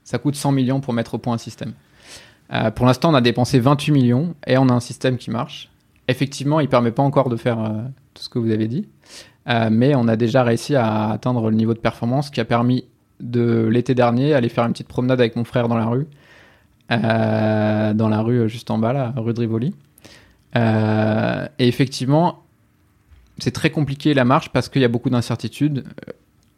[0.02, 1.74] Ça coûte 100 millions pour mettre au point un système.
[2.74, 5.70] pour l'instant, on a dépensé 28 millions et on a un système qui marche
[6.08, 7.82] effectivement, il permet pas encore de faire euh,
[8.14, 8.88] tout ce que vous avez dit,
[9.48, 12.84] euh, mais on a déjà réussi à atteindre le niveau de performance qui a permis
[13.20, 16.06] de l'été dernier aller faire une petite promenade avec mon frère dans la rue,
[16.90, 19.74] euh, dans la rue juste en bas, la rue de Rivoli.
[20.56, 22.42] et effectivement,
[23.38, 25.84] c'est très compliqué la marche parce qu'il y a beaucoup d'incertitudes.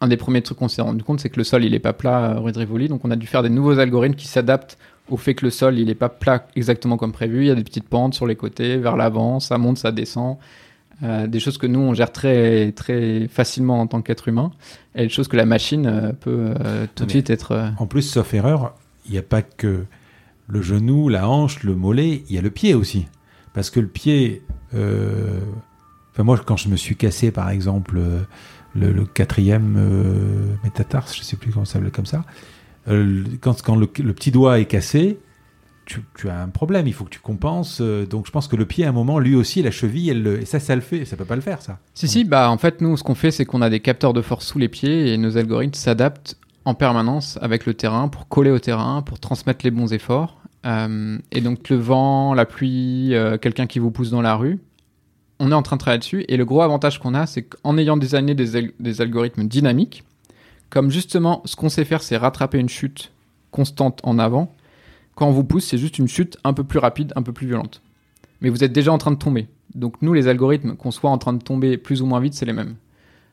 [0.03, 1.93] Un des premiers trucs qu'on s'est rendu compte, c'est que le sol il est pas
[1.93, 4.79] plat rue de Rivoli, donc on a dû faire des nouveaux algorithmes qui s'adaptent
[5.11, 7.43] au fait que le sol il n'est pas plat exactement comme prévu.
[7.43, 10.39] Il y a des petites pentes sur les côtés, vers l'avant, ça monte, ça descend.
[11.03, 14.51] Euh, des choses que nous on gère très très facilement en tant qu'être humain,
[14.95, 17.73] et des choses que la machine euh, peut euh, tout de suite être.
[17.79, 18.75] En plus, sauf erreur,
[19.07, 19.87] il n'y a pas que
[20.47, 23.07] le genou, la hanche, le mollet, il y a le pied aussi,
[23.55, 24.43] parce que le pied.
[24.73, 27.99] Enfin moi, quand je me suis cassé, par exemple,
[28.75, 32.25] le, quatrième métatarse, je sais plus comment ça s'appelle comme ça.
[32.89, 35.19] Euh, quand, le, petit doigt est cassé,
[35.87, 37.81] tu, as un problème, il faut que tu compenses.
[37.81, 40.45] Euh, donc je pense que le pied, à un moment, lui aussi, la cheville, et
[40.45, 41.05] ça, ça le fait.
[41.05, 41.79] Ça peut pas le faire, ça.
[41.95, 44.23] Si, si, bah en fait, nous, ce qu'on fait, c'est qu'on a des capteurs de
[44.23, 48.51] force sous les pieds et nos algorithmes s'adaptent en permanence avec le terrain pour coller
[48.51, 50.37] au terrain, pour transmettre les bons efforts.
[50.67, 54.61] Euh, et donc le vent, la pluie, quelqu'un qui vous pousse dans la rue,
[55.41, 56.25] on est en train de travailler dessus.
[56.29, 60.05] Et le gros avantage qu'on a, c'est qu'en ayant designé des, des algorithmes dynamiques,
[60.71, 63.13] comme justement, ce qu'on sait faire, c'est rattraper une chute
[63.51, 64.55] constante en avant.
[65.17, 67.49] Quand on vous pousse, c'est juste une chute un peu plus rapide, un peu plus
[67.49, 67.83] violente.
[68.41, 69.49] Mais vous êtes déjà en train de tomber.
[69.75, 72.47] Donc nous, les algorithmes, qu'on soit en train de tomber plus ou moins vite, c'est
[72.47, 72.77] les mêmes.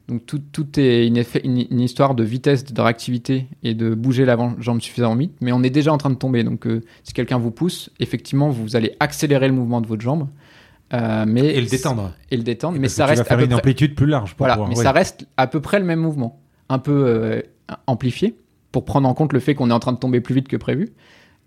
[0.08, 5.34] Donc tout, est une, histoire de vitesse, de réactivité et de bouger l'avant-jambe suffisamment vite.
[5.42, 6.44] Mais on est déjà en train de tomber.
[6.44, 10.28] Donc euh, si quelqu'un vous pousse, effectivement, vous allez accélérer le mouvement de votre jambe.
[10.94, 12.14] Euh, mais et le détendre.
[12.32, 12.80] Et le détendre.
[12.80, 13.26] mais ça reste.
[13.26, 14.34] faire une amplitude plus large.
[14.38, 17.42] voilà, mais ça reste à peu près le même mouvement un peu euh,
[17.86, 18.36] amplifié
[18.72, 20.58] pour prendre en compte le fait qu'on est en train de tomber plus vite que
[20.58, 20.94] prévu.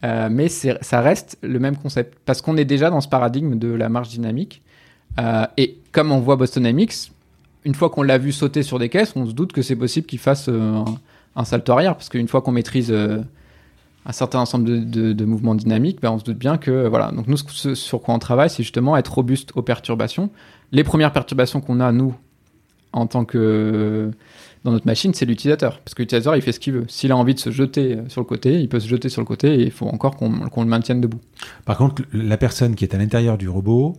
[0.02, 3.68] Euh, mais ça reste le même concept parce qu'on est déjà dans ce paradigme de
[3.68, 4.62] la marche dynamique.
[5.18, 7.12] Euh, et comme on voit Boston Dynamics,
[7.64, 10.06] une fois qu'on l'a vu sauter sur des caisses, on se doute que c'est possible
[10.06, 15.54] qu'il fasse un, salto arrière parce qu'une fois qu'on maîtrise un certain ensemble de, mouvements
[15.54, 17.10] dynamiques, ben on se doute bien que voilà.
[17.10, 20.30] Donc nous, sur quoi on travaille, c'est justement être robuste aux perturbations.
[20.72, 22.14] Les premières perturbations qu'on a nous
[22.92, 24.10] en tant que
[24.64, 25.80] dans notre machine, c'est l'utilisateur.
[25.80, 26.84] Parce que l'utilisateur, il fait ce qu'il veut.
[26.88, 29.22] S'il a envie de se jeter euh, sur le côté, il peut se jeter sur
[29.22, 31.20] le côté et il faut encore qu'on le maintienne debout.
[31.64, 33.96] Par contre, la personne qui est à l'intérieur du robot,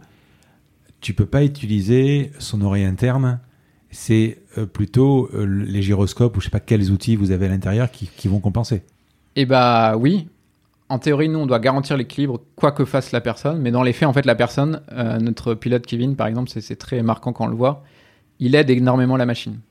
[0.99, 3.39] tu peux pas utiliser son oreille interne.
[3.89, 7.49] C'est euh, plutôt euh, les gyroscopes ou je sais pas quels outils vous avez à
[7.49, 8.83] l'intérieur qui, vont compenser.
[9.35, 10.27] Eh bah oui.
[10.89, 13.61] En théorie, nous, on doit garantir l'équilibre quoi que fasse la personne.
[13.61, 14.81] Mais dans les faits, en fait, la personne,
[15.21, 17.85] notre pilote Kevin, par exemple, c'est très marquant quand on le voit,
[18.39, 19.61] il aide énormément la machine.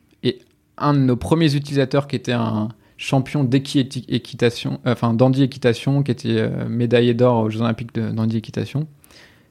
[0.81, 6.39] Un de nos premiers utilisateurs qui était un champion d'équitation, enfin d'Andy équitation, qui était
[6.39, 8.87] euh, médaillé d'or aux Jeux Olympiques d'Andy équitation.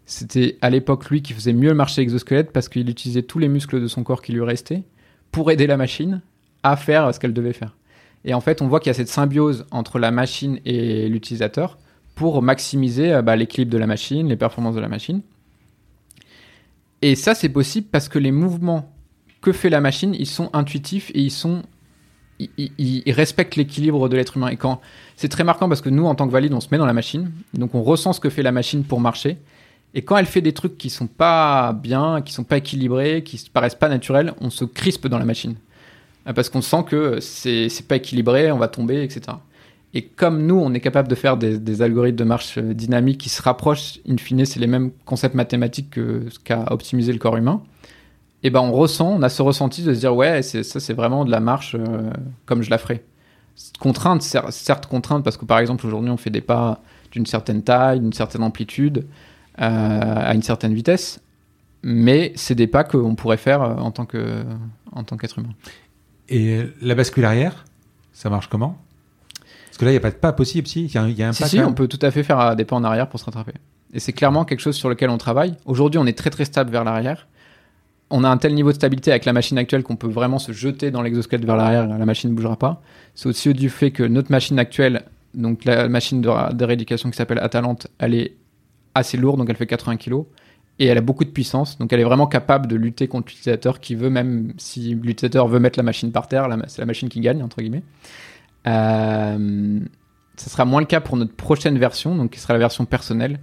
[0.06, 3.82] C'était à l'époque lui qui faisait mieux marcher exosquelette parce qu'il utilisait tous les muscles
[3.82, 4.84] de son corps qui lui restaient
[5.32, 6.22] pour aider la machine
[6.64, 7.76] à faire ce qu'elle devait faire.
[8.26, 11.78] Et en fait, on voit qu'il y a cette symbiose entre la machine et l'utilisateur
[12.16, 15.22] pour maximiser euh, bah, l'équilibre de la machine, les performances de la machine.
[17.02, 18.94] Et ça, c'est possible parce que les mouvements
[19.42, 21.64] que fait la machine, ils sont intuitifs et ils sont
[22.58, 24.48] ils, respectent l'équilibre de l'être humain.
[24.48, 24.80] Et quand
[25.18, 26.94] c'est très marquant parce que nous, en tant que valide, on se met dans la
[26.94, 29.38] machine, donc on ressent ce que fait la machine pour marcher.
[29.94, 33.44] Et quand elle fait des trucs qui sont pas bien, qui sont pas équilibrés, qui
[33.52, 35.56] paraissent pas naturels, on se crispe dans la machine
[36.34, 39.38] parce qu'on sent que c'est pas équilibré, on va tomber, etc.
[39.94, 43.30] Et comme nous, on est capable de faire des, algorithmes de marche euh, dynamiques qui
[43.30, 47.38] se rapprochent, in fine, c'est les mêmes concepts mathématiques que ce qu'a optimisé le corps
[47.38, 47.64] humain,
[48.44, 50.94] et ben on ressent, on a ce ressenti de se dire ouais, c'est, ça c'est
[50.94, 52.10] vraiment de la marche euh,
[52.46, 53.04] comme je la ferais.
[53.80, 56.80] Contrainte, cer- certes contrainte, parce que par exemple aujourd'hui on fait des pas
[57.12, 59.06] d'une certaine taille, d'une certaine amplitude,
[59.62, 61.20] euh, à une certaine vitesse,
[61.84, 64.44] mais c'est des pas qu'on pourrait faire euh, en tant, que,
[64.94, 65.50] en tant qu'être humain.
[66.30, 67.66] Et la bascule arrière,
[68.14, 68.78] ça marche comment?
[69.68, 71.10] Parce que là, il n'y a pas de pas possible, si Il y a, un-
[71.10, 72.76] il y a un Si, pas si, on peut tout à fait faire des pas
[72.76, 73.54] en arrière pour se rattraper.
[73.94, 75.56] Et c'est clairement quelque chose sur lequel on travaille.
[75.66, 77.28] Aujourd'hui, on est très très stable vers l'arrière.
[78.12, 80.52] On a un tel niveau de stabilité avec la machine actuelle qu'on peut vraiment se
[80.52, 82.82] jeter dans l'exosquelette vers l'arrière, la machine ne bougera pas.
[83.14, 85.04] C'est aussi du fait que notre machine actuelle,
[85.36, 88.34] donc la machine de, rééducation qui s'appelle Atalante, elle est
[88.96, 90.24] assez lourde, donc elle fait 80 kg.
[90.80, 93.82] Et elle a beaucoup de puissance, donc elle est vraiment capable de lutter contre l'utilisateur
[93.82, 97.20] qui veut, même si l'utilisateur veut mettre la machine par terre, c'est la machine qui
[97.20, 97.84] gagne, entre guillemets.
[98.66, 99.80] Euh,
[100.38, 103.40] sera moins le cas pour notre prochaine version, donc qui sera la version personnelle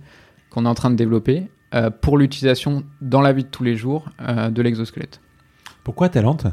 [0.50, 3.76] qu'on est en train de développer euh, pour l'utilisation dans la vie de tous les
[3.76, 5.20] jours euh, de l'exosquelette.
[5.84, 6.50] Pourquoi Talente Euh,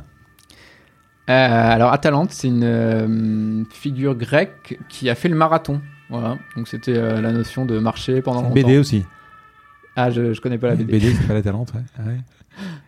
[1.30, 5.82] alors Atalante, c'est une figure grecque qui a fait le marathon.
[6.10, 8.54] Voilà, donc c'était la notion de marcher pendant longtemps.
[8.54, 9.04] BD aussi.
[9.96, 11.00] Ah, je, je connais pas la BD.
[11.14, 12.06] c'est pas la Talente, ouais.
[12.06, 12.18] Ouais.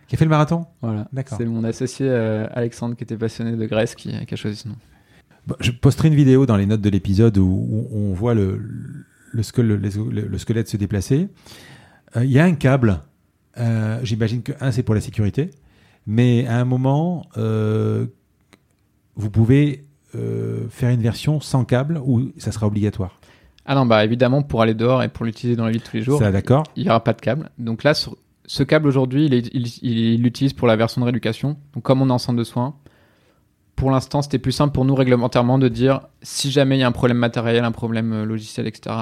[0.06, 0.66] Qui a fait le marathon?
[0.82, 1.38] Voilà, D'accord.
[1.38, 4.68] c'est mon associé euh, Alexandre qui était passionné de Grèce qui, qui a choisi ce
[4.68, 4.76] nom.
[5.46, 8.60] Bon, je posterai une vidéo dans les notes de l'épisode où, où on voit le,
[9.32, 11.28] le, squelette, le- le- le squelette se déplacer.
[12.16, 13.00] Euh, Il y a un câble.
[13.58, 15.50] Euh, J'imagine que un, c'est pour la sécurité.
[16.06, 18.06] Mais à un moment, euh,
[19.16, 19.82] vous pouvez
[20.70, 23.20] faire une version sans câble ou ça sera obligatoire?
[23.66, 25.94] Ah non, bah évidemment, pour aller dehors et pour l'utiliser dans la vie de tous
[25.96, 27.50] les jours, Ça, d'accord il n'y aura pas de câble.
[27.58, 31.58] Donc là, sur- ce câble aujourd'hui, il, l'utilise pour la version de rééducation.
[31.74, 32.76] Donc comme on est en centre de soins,
[33.74, 36.86] pour l'instant, c'était plus simple pour nous réglementairement de dire si jamais il y a
[36.86, 38.96] un problème matériel, un problème logiciel, etc.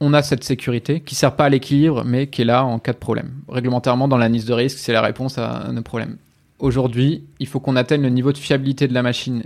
[0.00, 2.92] On a cette sécurité qui sert pas à l'équilibre, mais qui est là en cas
[2.92, 3.32] de problème.
[3.48, 6.18] Réglementairement, dans l'analyse de risque, c'est la réponse à nos problèmes.
[6.58, 9.44] Aujourd'hui, il faut qu'on atteigne le niveau de fiabilité de la machine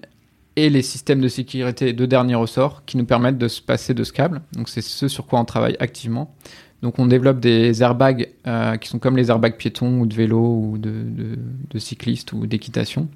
[0.57, 4.05] et les systèmes de sécurité de dernier ressort qui nous permettent de se passer de
[4.05, 4.43] ce câble.
[4.53, 6.35] Donc c'est ce sur quoi on travaille activement.
[6.83, 10.41] Donc on développe des airbags euh, qui sont comme les airbags piétons ou de vélo
[10.41, 11.39] ou de, de,
[11.71, 13.09] de cyclistes ou d'équitation,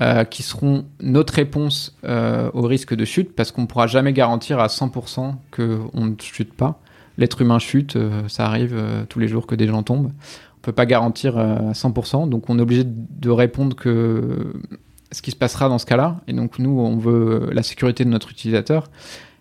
[0.00, 4.12] euh, qui seront notre réponse euh, au risque de chute parce qu'on ne pourra jamais
[4.12, 6.80] garantir à 100% qu'on ne chute pas.
[7.16, 8.76] L'être humain chute, euh, ça arrive
[9.08, 10.10] tous les jours que des gens tombent.
[10.56, 14.52] On peut pas garantir à 100%, donc on est obligé de répondre que
[15.12, 16.16] ce qui se passera dans ce cas-là.
[16.26, 18.88] Et donc nous, on veut la sécurité de notre utilisateur.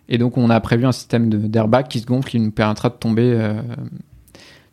[0.08, 2.96] Et donc on a prévu un système d'airbag qui se gonfle, qui nous permettra de
[2.96, 3.56] tomber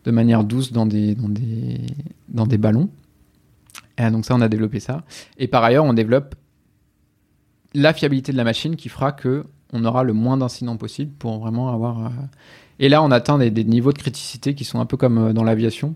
[0.05, 1.81] de manière douce dans des, dans des,
[2.28, 2.91] dans des ballons.
[4.01, 5.03] Et donc ça, on a développé ça.
[5.39, 6.35] Et par ailleurs, on développe
[7.75, 11.39] la fiabilité de la machine qui fera que on aura le moins d'incidents possible pour
[11.39, 12.07] vraiment avoir.
[12.07, 12.11] euh,
[12.81, 15.45] Et là, on atteint des, niveaux de criticité qui sont un peu comme euh, dans
[15.45, 15.95] l'aviation,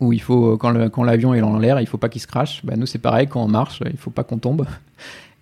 [0.00, 2.64] où il faut quand l'avion est en l'air, il faut pas qu'il se crache.
[2.64, 4.66] Bah, nous, c'est pareil quand on marche, il faut pas qu'on tombe.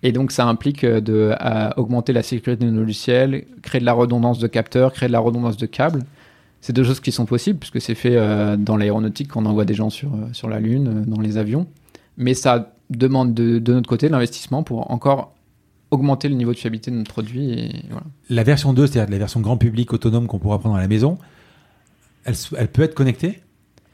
[0.03, 3.85] Et donc, ça implique euh, de à augmenter la sécurité de nos logiciels, créer de
[3.85, 6.03] la redondance de capteurs, créer de la redondance de câbles.
[6.67, 9.63] C'est deux choses qui sont possibles puisque c'est fait euh, dans l'aéronautique quand on envoie
[9.63, 11.65] des gens sur, euh, sur la Lune, euh, dans les avions.
[12.17, 15.33] Mais ça demande de, de notre côté l'investissement pour encore
[15.91, 17.51] augmenter le niveau de fiabilité de notre produit.
[17.53, 18.03] Et voilà.
[18.29, 21.17] La version 2, c'est-à-dire la version grand public autonome qu'on pourra prendre à la maison,
[22.25, 22.35] elle,
[22.67, 23.41] peut être connectée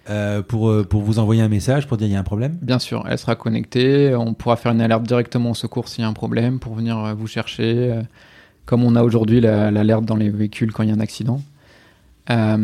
[0.09, 2.57] euh, pour, pour vous envoyer un message pour dire il y a un problème?
[2.59, 4.15] Bien sûr, elle sera connectée.
[4.15, 7.15] On pourra faire une alerte directement au secours s'il y a un problème pour venir
[7.15, 8.01] vous chercher, euh,
[8.65, 11.39] comme on a aujourd'hui la- l'alerte dans les véhicules quand il y a un accident.
[12.29, 12.57] Euh,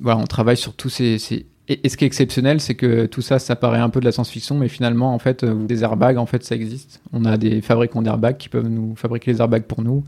[0.00, 1.18] voilà, on travaille sur tous ces.
[1.18, 4.04] ces- Et, ce qui est exceptionnel, c'est que tout ça, ça paraît un peu de
[4.04, 7.00] la science-fiction, mais finalement, en fait, euh, des airbags, en fait, ça existe.
[7.12, 10.04] On a des fabricants d'airbags qui peuvent nous fabriquer les airbags pour nous.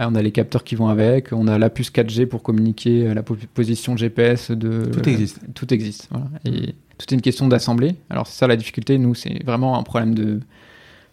[0.00, 1.32] Euh, on a les capteurs qui vont avec.
[1.32, 4.86] On a la puce 4G pour communiquer la po- position GPS de.
[4.86, 5.40] Tout existe.
[5.54, 6.08] Tout existe.
[6.10, 6.26] Voilà.
[6.46, 7.96] Et tout est une question d'assembler.
[8.08, 8.96] Alors c'est ça la difficulté.
[8.98, 10.40] Nous, c'est vraiment un problème de,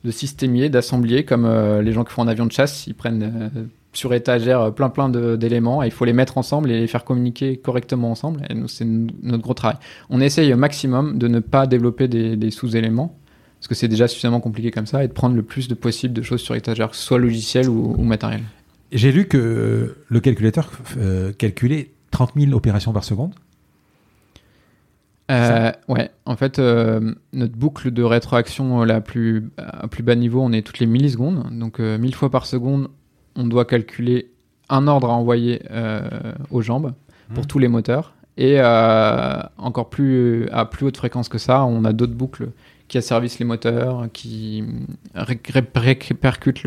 [0.05, 3.23] de systémier, d'assemblier, comme euh, les gens qui font un avion de chasse, ils prennent
[3.23, 3.63] euh,
[3.93, 7.03] sur étagère euh, plein plein d'éléments et il faut les mettre ensemble et les faire
[7.03, 8.41] communiquer correctement ensemble.
[8.49, 9.77] Et nous, c'est notre gros travail.
[10.09, 13.15] On essaye au maximum de ne pas développer des, des sous-éléments.
[13.59, 16.13] Parce que c'est déjà suffisamment compliqué comme ça, et de prendre le plus de possible
[16.13, 18.41] de choses sur étagère, soit logiciel ou, ou matériel.
[18.93, 23.33] J'ai lu que le calculateur euh, calculait 30 000 opérations par seconde.
[25.29, 30.41] Euh, ouais, en fait, euh, notre boucle de rétroaction la plus, à plus bas niveau,
[30.41, 31.57] on est toutes les millisecondes.
[31.57, 32.87] Donc, euh, 1000 fois par seconde,
[33.35, 34.29] on doit calculer
[34.69, 36.01] un ordre à envoyer euh,
[36.51, 36.93] aux jambes
[37.33, 37.47] pour Mhm.
[37.47, 38.13] tous les moteurs.
[38.37, 42.49] Et euh, encore plus à plus haute fréquence que ça, on a d'autres boucles
[42.87, 44.63] qui asservissent les moteurs, qui
[45.13, 46.63] ré- ré- répercutent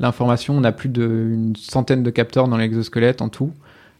[0.00, 0.56] l'information.
[0.56, 3.52] On a plus d'une centaine de capteurs dans l'exosquelette en tout.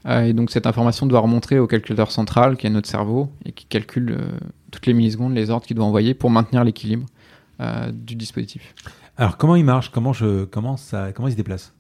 [0.07, 3.53] Euh, et donc cette information doit remonter au calculateur central, qui est notre cerveau, et
[3.53, 4.39] qui calcule euh,
[4.71, 7.07] toutes les millisecondes les ordres qu'il doit envoyer pour maintenir l'équilibre
[7.61, 8.75] euh, du dispositif.
[9.17, 9.91] Alors, comment il marche?
[9.91, 11.73] Comment, je, comment, ça, comment il se déplace?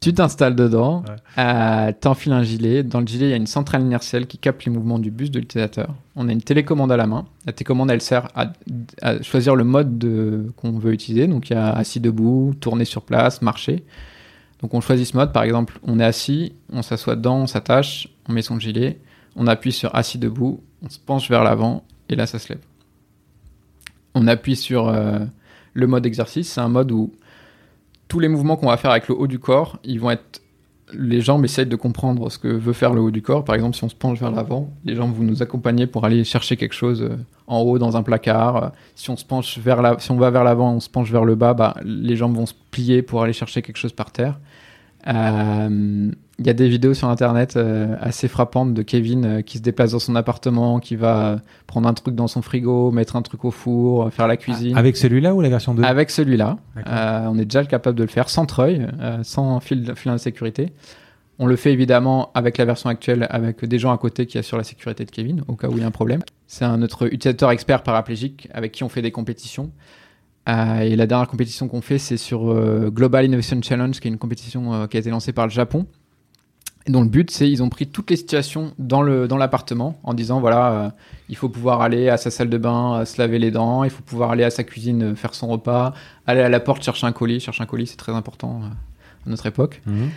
[0.00, 1.14] Tu t'installes dedans, Ouais.
[1.42, 2.82] euh, t'enfiles un gilet.
[2.82, 5.30] Dans le gilet, il y a une centrale inertielle qui capte les mouvements du bus
[5.30, 5.94] de l'utilisateur.
[6.14, 7.24] On a une télécommande à la main.
[7.46, 8.52] La télécommande, elle sert à,
[9.02, 11.26] à choisir le mode de- qu'on veut utiliser.
[11.26, 13.84] Donc, il y a assis debout, tourner sur place, marcher.
[14.60, 15.32] Donc, on choisit ce mode.
[15.32, 19.00] Par exemple, on est assis, on s'assoit dedans, on s'attache, on met son gilet,
[19.34, 22.62] on appuie sur assis debout, on se penche vers l'avant et là, ça se lève.
[24.14, 25.18] On appuie sur euh,
[25.74, 26.52] le mode exercice.
[26.52, 27.12] C'est un mode où
[28.08, 30.40] tous les mouvements qu'on va faire avec le haut du corps, ils vont être.
[30.92, 33.44] Les jambes essayent de comprendre ce que veut faire le haut du corps.
[33.44, 36.22] Par exemple, si on se penche vers l'avant, les jambes vont nous accompagner pour aller
[36.22, 37.16] chercher quelque chose euh,
[37.48, 38.56] en haut dans un placard.
[38.56, 42.36] Euh, Si on va vers l'avant, on se penche vers le bas, bah, les jambes
[42.36, 44.38] vont se plier pour aller chercher quelque chose par terre.
[45.08, 49.56] Euh, Il y a des vidéos sur internet euh, assez frappantes de Kevin euh, qui
[49.56, 51.36] se déplace dans son appartement, qui va euh,
[51.66, 54.76] prendre un truc dans son frigo, mettre un truc au four, euh, faire la cuisine.
[54.76, 58.10] Avec celui-là ou la version 2 Avec celui-là, euh, on est déjà capable de le
[58.10, 60.72] faire sans treuil, euh, sans fil, fil de sécurité.
[61.38, 64.58] On le fait évidemment avec la version actuelle, avec des gens à côté qui assurent
[64.58, 66.20] la sécurité de Kevin, au cas où il y a un problème.
[66.46, 69.70] C'est un notre utilisateur expert paraplégique avec qui on fait des compétitions.
[70.48, 74.10] Euh, et la dernière compétition qu'on fait, c'est sur euh, Global Innovation Challenge, qui est
[74.10, 75.86] une compétition euh, qui a été lancée par le Japon.
[76.86, 79.98] Et dont le but, c'est ils ont pris toutes les situations dans le dans l'appartement
[80.04, 80.94] en disant voilà,
[81.28, 84.04] il faut pouvoir aller à sa salle de bain, se laver les dents, il faut
[84.04, 85.94] pouvoir aller à sa cuisine, faire son repas,
[86.28, 87.40] aller à la porte chercher un colis.
[87.40, 89.82] Chercher un colis, c'est très important à notre époque.
[89.86, 90.10] Mhm.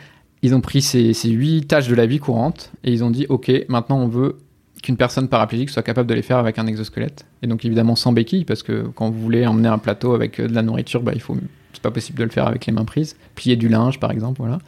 [0.43, 3.25] Ils ont pris ces, ces huit tâches de la vie courante et ils ont dit
[3.29, 4.37] ok, maintenant on veut
[4.81, 7.25] qu'une personne paraplégique soit capable de les faire avec un exosquelette.
[7.41, 10.47] Et donc évidemment sans béquille parce que quand vous voulez emmener un plateau avec euh,
[10.47, 11.37] de la nourriture, bah, il faut
[11.73, 13.15] c'est pas possible de le faire avec les mains prises.
[13.35, 14.59] Plier du linge par exemple, voilà.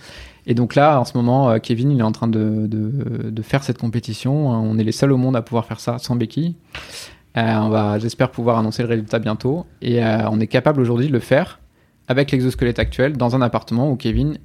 [0.47, 3.63] Et donc là, en ce moment, euh, Kevin, il est en train de, de, faire
[3.63, 4.49] cette compétition.
[4.49, 6.55] On est les seuls au monde à pouvoir faire ça sans béquille.
[7.37, 9.65] Euh, on va, j'espère pouvoir annoncer le résultat bientôt.
[9.81, 11.59] Et on est capable aujourd'hui de le faire
[12.07, 14.37] avec l'exosquelette actuel dans un appartement où Kevin,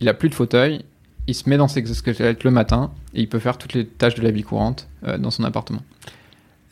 [0.00, 0.84] il a plus de fauteuil,
[1.26, 4.14] il se met dans ses exosquelettes le matin et il peut faire toutes les tâches
[4.14, 5.82] de la vie courante euh, dans son appartement.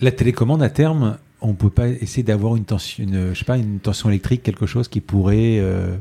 [0.00, 3.56] La télécommande, à terme, on peut pas essayer d'avoir une tension, une, je sais pas,
[3.58, 5.58] une tension électrique, quelque chose qui pourrait.
[5.60, 5.96] euh,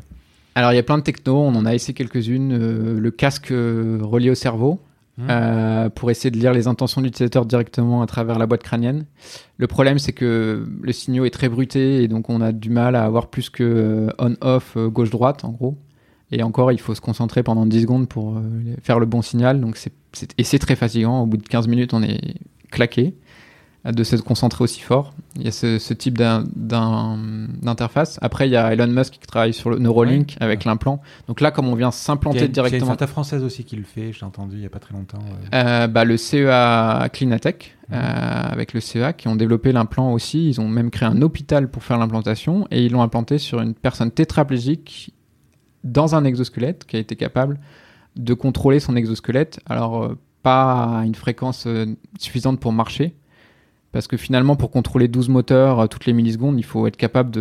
[0.55, 2.51] Alors il y a plein de technos, on en a essayé quelques-unes.
[2.53, 4.79] euh, le casque relié au cerveau,
[5.29, 9.03] euh, pour essayer de lire les intentions de l'utilisateur directement à travers la boîte crânienne.
[9.57, 12.95] Le problème, c'est que le signal est très bruité et donc on a du mal
[12.95, 15.77] à avoir plus que on-off gauche-droite en gros.
[16.31, 18.41] Et encore, il faut se concentrer pendant 10 secondes pour euh,
[18.83, 19.59] faire le bon signal.
[19.61, 19.93] Donc c'est,
[20.37, 21.21] et c'est très fatigant.
[21.21, 22.35] Au bout de 15 minutes, on est
[22.71, 23.15] claqué
[23.85, 25.13] euh, de se concentrer aussi fort.
[25.37, 28.19] Il y a ce, ce type d'interface.
[28.21, 31.01] Après, il y a Elon Musk qui travaille sur le Neuralink avec l'implant.
[31.27, 33.75] Donc là, comme on vient s'implanter il y a une directement startup française aussi qui
[33.75, 35.19] le fait, j'ai entendu il y a pas très longtemps.
[35.53, 40.49] euh, bah, le CEA Clinatech, euh, avec le CEA, qui ont développé l'implant aussi.
[40.49, 43.73] Ils ont même créé un hôpital pour faire l'implantation et ils l'ont implanté sur une
[43.73, 45.13] personne tétraplégique
[45.83, 47.59] dans un exosquelette qui a été capable
[48.15, 49.59] de contrôler son exosquelette.
[49.65, 51.85] Alors, euh, pas à une fréquence euh,
[52.17, 53.15] suffisante pour marcher.
[53.91, 57.31] Parce que finalement, pour contrôler 12 moteurs euh, toutes les millisecondes, il faut être capable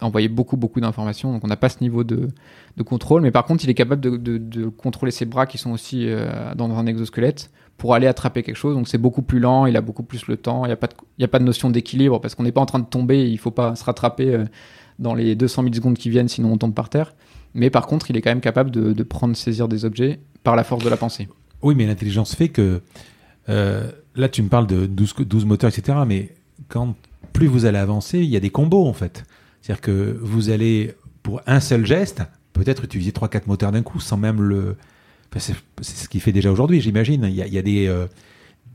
[0.00, 1.32] d'envoyer beaucoup, beaucoup d'informations.
[1.32, 2.28] Donc, on n'a pas ce niveau de,
[2.76, 3.22] de contrôle.
[3.22, 6.08] Mais par contre, il est capable de, de- contrôler ses bras qui sont aussi
[6.56, 8.74] dans un exosquelette pour aller attraper quelque chose.
[8.74, 10.64] Donc, c'est beaucoup plus lent, il a beaucoup plus le temps.
[10.64, 10.88] Il n'y a, pas
[11.20, 13.26] a pas de notion d'équilibre parce qu'on n'est pas en train de tomber.
[13.28, 14.44] Il ne faut pas se rattraper
[14.98, 17.12] dans les 200 millisecondes qui viennent, sinon on tombe par terre.
[17.54, 20.56] Mais par contre, il est quand même capable de, de prendre, saisir des objets par
[20.56, 21.28] la force de la pensée.
[21.62, 22.80] Oui, mais l'intelligence fait que
[23.48, 25.98] euh, là, tu me parles de 12, co- 12 moteurs, etc.
[26.06, 26.34] Mais
[26.68, 26.94] quand
[27.32, 29.24] plus vous allez avancer, il y a des combos en fait.
[29.60, 32.22] C'est-à-dire que vous allez pour un seul geste,
[32.52, 34.76] peut-être utiliser 3-4 moteurs d'un coup sans même le.
[35.34, 37.24] Enfin, c'est ce qu'il fait déjà aujourd'hui, j'imagine.
[37.28, 38.06] Il y a, il y a des, euh,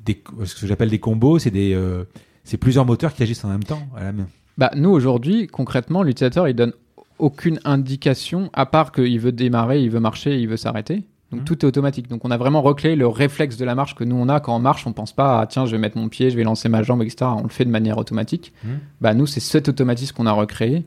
[0.05, 2.03] des ce que j'appelle des combos, c'est des euh,
[2.43, 4.27] c'est plusieurs moteurs qui agissent en même temps à la main.
[4.57, 6.71] Bah, nous, aujourd'hui, concrètement, l'utilisateur, il donne
[7.19, 11.03] aucune indication, à part qu'il veut démarrer, il veut marcher, il veut s'arrêter.
[11.31, 11.45] Donc Mhm.
[11.45, 12.07] tout est automatique.
[12.07, 14.55] Donc on a vraiment recréé le réflexe de la marche que nous on a quand
[14.55, 14.85] on marche.
[14.85, 17.01] On pense pas à tiens, je vais mettre mon pied, je vais lancer ma jambe,
[17.01, 17.31] etc.
[17.37, 18.53] On le fait de manière automatique.
[18.63, 18.79] Mhm.
[19.01, 20.85] Bah, nous, c'est cet automatisme qu'on a recréé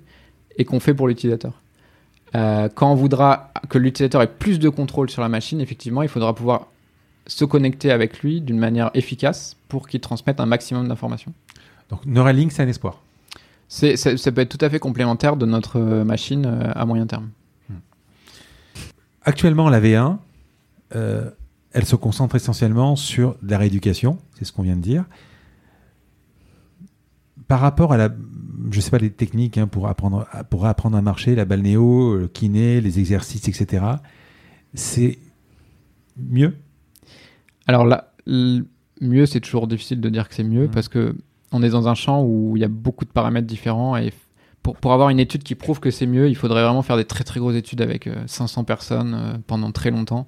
[0.56, 1.52] et qu'on fait pour l'utilisateur.
[2.34, 6.08] Euh, quand on voudra que l'utilisateur ait plus de contrôle sur la machine, effectivement, il
[6.08, 6.66] faudra pouvoir
[7.26, 11.32] se connecter avec lui d'une manière efficace pour qu'il transmette un maximum d'informations.
[11.90, 13.02] Donc Neuralink, c'est un espoir.
[13.68, 16.86] C'est, ça, ça peut être tout à fait complémentaire de notre euh, machine euh, à
[16.86, 17.30] moyen terme.
[19.22, 20.16] Actuellement, la V1,
[20.96, 21.30] euh,
[21.72, 25.04] elle se concentre essentiellement sur de la rééducation, c'est ce qu'on vient de dire.
[27.46, 28.10] par rapport à la,
[28.70, 32.28] je sais pas les techniques hein, pour apprendre pour apprendre à marcher, la balnéo, le
[32.28, 33.84] kiné, les exercices, etc.
[34.74, 35.18] C'est
[36.16, 36.56] mieux?
[37.66, 38.12] Alors là,
[39.00, 40.70] mieux, c'est toujours difficile de dire que c'est mieux Mhm.
[40.70, 41.14] parce que
[41.52, 44.12] on est dans un champ où il y a beaucoup de paramètres différents et
[44.62, 47.04] pour, pour avoir une étude qui prouve que c'est mieux, il faudrait vraiment faire des
[47.04, 50.26] très très grosses études avec euh, 500 personnes euh, pendant très longtemps.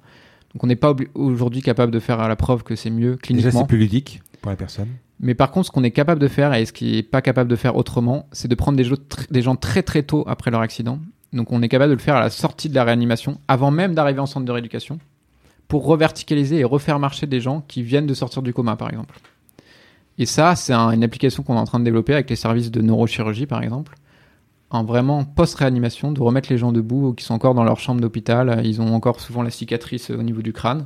[0.53, 3.61] Donc on n'est pas aujourd'hui capable de faire la preuve que c'est mieux Déjà, cliniquement.
[3.61, 4.87] c'est plus ludique pour la personne.
[5.19, 7.49] Mais par contre, ce qu'on est capable de faire et ce qui est pas capable
[7.49, 8.89] de faire autrement, c'est de prendre des,
[9.29, 10.99] des gens très très tôt après leur accident.
[11.31, 13.93] Donc on est capable de le faire à la sortie de la réanimation, avant même
[13.93, 14.99] d'arriver en centre de rééducation,
[15.67, 19.19] pour reverticaliser et refaire marcher des gens qui viennent de sortir du coma, par exemple.
[20.17, 22.69] Et ça, c'est un- une application qu'on est en train de développer avec les services
[22.71, 23.95] de neurochirurgie, par exemple,
[24.69, 28.01] en vraiment post-réanimation, de remettre les gens debout ou qui sont encore dans leur chambre
[28.01, 28.61] d'hôpital.
[28.63, 30.85] Ils ont encore souvent la cicatrice au niveau du crâne.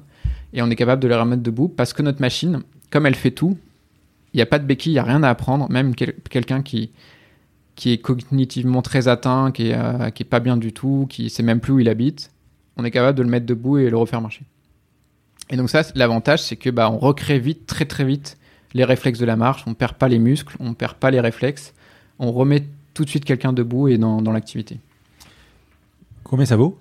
[0.54, 2.62] Et on est capable de les remettre debout parce que notre machine,
[2.92, 3.58] comme elle fait tout,
[4.34, 5.70] il n'y a pas de béquille, il n'y a rien à apprendre.
[5.70, 6.92] Même quel- quelqu'un qui,
[7.86, 11.74] est cognitivement très atteint, euh, qui est pas bien du tout, qui sait même plus
[11.74, 12.32] où il habite,
[12.78, 14.46] on est capable de le mettre debout et le refaire marcher.
[15.50, 18.38] Et donc ça, l'avantage, c'est que bah, on recrée vite, très très vite,
[18.76, 19.64] les réflexes de la marche.
[19.66, 21.74] On perd pas les muscles, on perd pas les réflexes.
[22.20, 22.64] On remet
[22.94, 24.80] tout de suite quelqu'un debout et dans, dans l'activité.
[26.24, 26.78] Combien ça vaut?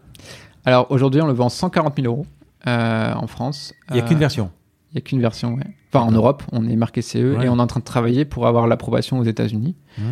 [0.64, 2.26] Alors aujourd'hui, on le vend 140 000 euros
[2.66, 3.74] euh, en France.
[3.90, 4.50] Il n'y a Euh, qu'une version.
[4.90, 5.64] Il n'y a qu'une version, ouais.
[5.92, 6.10] Enfin, en.
[6.12, 7.46] Europe, on est marqué CE Ouais.
[7.46, 9.74] et on est en train de travailler pour avoir l'approbation aux États-Unis.
[9.98, 10.02] Mmh.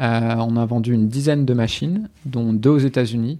[0.00, 3.38] Euh, on a vendu une dizaine de machines, dont deux aux États-Unis.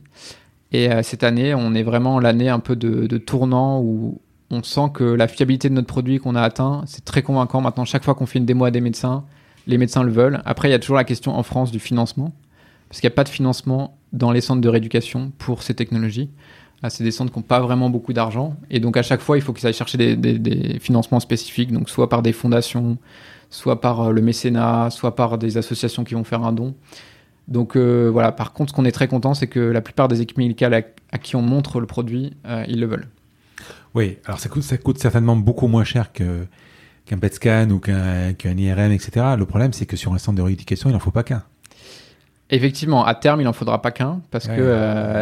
[0.73, 4.21] Et euh, cette année, on est vraiment l'année un peu de, de tournant où
[4.53, 7.63] on sent que la fiabilité de notre produit qu'on a atteint, c'est très convaincant.
[7.63, 9.25] Maintenant, chaque fois qu'on fait une démo à des médecins,
[9.67, 10.43] les médecins le veulent.
[10.45, 12.33] Après, il y a toujours la question en France du financement,
[12.89, 16.31] parce qu'il n'y a pas de financement dans les centres de rééducation pour ces technologies.
[16.89, 18.57] C'est des centres qui n'ont pas vraiment beaucoup d'argent.
[18.69, 22.09] Et donc, à chaque fois, il faut qu'ils aillent chercher des, financements spécifiques, donc soit
[22.09, 22.99] par des fondations,
[23.49, 26.75] soit par euh, le mécénat, soit par des associations qui vont faire un don.
[27.49, 30.21] Donc euh, voilà, par contre, ce qu'on est très content, c'est que la plupart des
[30.21, 30.83] équipes médicales à,
[31.13, 33.09] à qui on montre le produit, euh, ils le veulent.
[33.95, 36.47] Oui, alors ça coûte, ça coûte certainement beaucoup moins cher que,
[37.05, 39.27] qu'un PET scan ou qu'un, IRM, etc.
[39.39, 41.43] Le problème, c'est que sur un centre de rééducation, il n'en faut pas qu'un.
[42.51, 44.73] Effectivement, à terme, il n'en faudra pas qu'un, parce Ouais, que il y a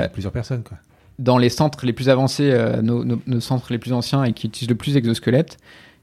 [0.05, 0.79] euh, plusieurs personnes, quoi.
[1.19, 4.33] dans les centres les plus avancés, euh, nos, nos- nos centres les plus anciens et
[4.33, 5.57] qui utilisent le plus d'exosquelettes,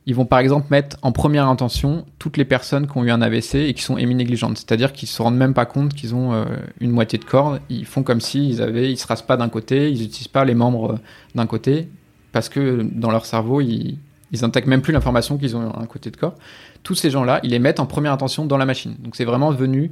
[0.05, 3.21] ils vont par exemple mettre en première intention toutes les personnes qui ont eu un
[3.21, 4.57] AVC et qui sont héminégligentes.
[4.57, 6.45] C'est-à-dire qu'ils se rendent même pas compte qu'ils ont euh,
[6.79, 7.59] une moitié de corps.
[7.69, 10.55] Ils font comme s'ils avaient, ils se rasent pas d'un côté, ils n'utilisent pas les
[10.55, 10.97] membres euh,
[11.35, 11.89] d'un côté,
[12.31, 13.97] parce que dans leur cerveau, ils,
[14.31, 16.35] ils intègrent même plus l'information qu'ils ont un côté de corps.
[16.83, 18.95] Tous ces gens-là, ils les mettent en première intention dans la machine.
[18.99, 19.91] Donc c'est vraiment devenu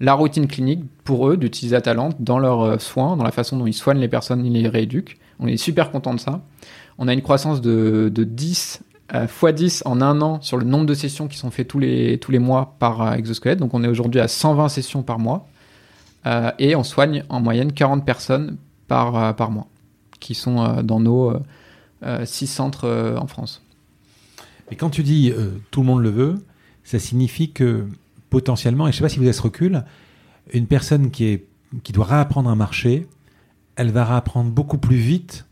[0.00, 3.66] la routine clinique pour eux d'utiliser Atalante dans leurs euh, soins, dans la façon dont
[3.66, 5.18] ils soignent les personnes, ils les rééduquent.
[5.40, 6.42] On est super content de ça.
[6.98, 8.82] On a une croissance de, de 10
[9.14, 11.78] euh, x 10 en un an sur le nombre de sessions qui sont faites tous
[11.78, 13.58] les, tous les mois par euh, exosquelette.
[13.58, 15.46] Donc on est aujourd'hui à 120 sessions par mois.
[16.26, 18.56] Euh, et on soigne en moyenne 40 personnes
[18.88, 19.68] par, par mois
[20.18, 21.34] qui sont dans nos
[22.02, 23.62] 6 centres euh, en France.
[24.70, 26.34] Et quand tu dis euh, tout le monde le veut,
[26.84, 27.86] ça signifie que
[28.30, 29.84] potentiellement, et je ne sais pas si vous avez ce recul,
[30.52, 31.46] une personne qui, est,
[31.82, 33.06] qui doit réapprendre à marcher,
[33.76, 35.46] elle va réapprendre beaucoup plus vite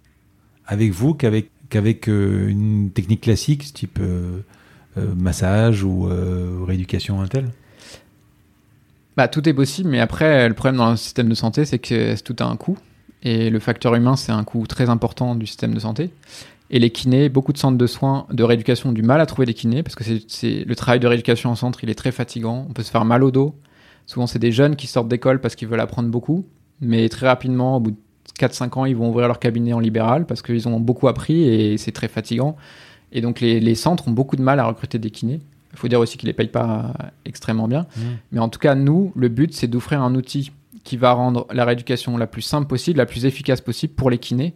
[0.66, 4.40] avec vous qu'avec qu'avec euh, une technique classique, type euh,
[4.96, 7.50] euh, massage ou euh, rééducation un tel?
[9.16, 12.20] Bah, tout est possible, mais après, le problème dans le système de santé, c'est que
[12.22, 12.78] tout a un coût.
[13.24, 16.10] Et le facteur humain, c'est un coût très important du système de santé.
[16.70, 19.46] Et les kinés, beaucoup de centres de soins, de rééducation ont du mal à trouver
[19.46, 22.66] des kinés parce que c'est- le travail de rééducation en centre, il est très fatigant.
[22.68, 23.54] On peut se faire mal au dos.
[24.06, 26.44] Souvent, c'est des jeunes qui sortent d'école parce qu'ils veulent apprendre beaucoup.
[26.80, 27.96] Mais très rapidement, au bout de
[28.38, 31.78] 4-5 ans, ils vont ouvrir leur cabinet en libéral parce qu'ils ont beaucoup appris et
[31.78, 32.56] c'est très fatigant.
[33.12, 35.40] Et donc, les, les centres ont beaucoup de mal à recruter des kinés.
[35.72, 37.86] Il faut dire aussi qu'ils les payent pas euh, extrêmement bien.
[38.32, 40.50] Mais en tout cas, nous, le but, c'est d'offrir un outil
[40.84, 44.18] qui va rendre la rééducation la plus simple possible, la plus efficace possible pour les
[44.18, 44.54] kinés,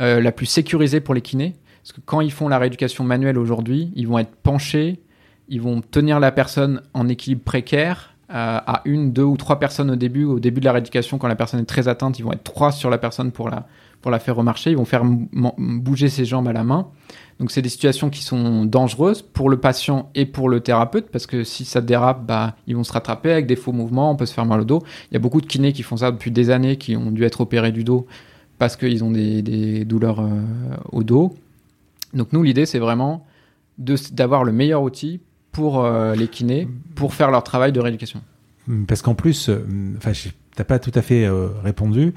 [0.00, 1.54] euh, la plus sécurisée pour les kinés.
[1.82, 5.00] Parce que quand ils font la rééducation manuelle aujourd'hui, ils vont être penchés,
[5.48, 9.90] ils vont tenir la personne en équilibre précaire euh, à une, deux ou trois personnes
[9.90, 10.24] au début.
[10.24, 12.72] Au début de la rééducation, quand la personne est très atteinte, ils vont être trois
[12.72, 13.66] sur la personne pour la,
[14.02, 14.72] pour la faire remarcher.
[14.72, 16.88] Ils vont faire bouger ses jambes à la main.
[17.40, 21.26] Donc c'est des situations qui sont dangereuses pour le patient et pour le thérapeute parce
[21.26, 24.26] que si ça dérape, bah, ils vont se rattraper avec des faux mouvements, on peut
[24.26, 24.82] se faire mal au dos.
[25.10, 27.22] Il y a beaucoup de kinés qui font ça depuis des années, qui ont dû
[27.24, 28.06] être opérés du dos
[28.58, 30.42] parce qu'ils ont des, des douleurs euh,
[30.90, 31.34] au dos.
[32.12, 33.24] Donc nous, l'idée, c'est vraiment
[33.78, 35.20] d'avoir le meilleur outil
[35.52, 36.66] pour euh, les kinés,
[36.96, 38.20] pour faire leur travail de rééducation.
[38.68, 39.64] Hum, Parce qu'en plus, euh,
[39.96, 42.14] enfin, je- t'as pas tout à fait euh, répondu.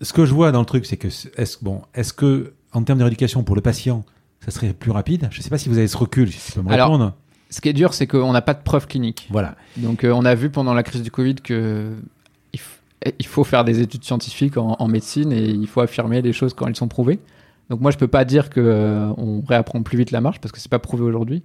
[0.00, 2.98] Ce que je vois dans le truc, c'est que est-ce bon, est-ce que en termes
[2.98, 4.04] de rééducation pour le patient,
[4.44, 6.62] ça serait plus rapide Je sais pas si vous avez ce recul, si tu peux
[6.62, 7.14] me Alors, répondre.
[7.48, 9.28] Ce qui est dur, c'est qu'on n'a pas de preuves cliniques.
[9.30, 9.56] Voilà.
[9.78, 11.92] Donc, euh, on a vu pendant la crise du Covid que
[12.52, 12.60] il,
[13.18, 16.54] il faut faire des études scientifiques en, en médecine et il faut affirmer les choses
[16.54, 17.18] quand elles sont prouvées.
[17.70, 20.52] Donc, moi, je peux pas dire que euh, on réapprend plus vite la marche parce
[20.52, 21.42] que c'est pas prouvé aujourd'hui.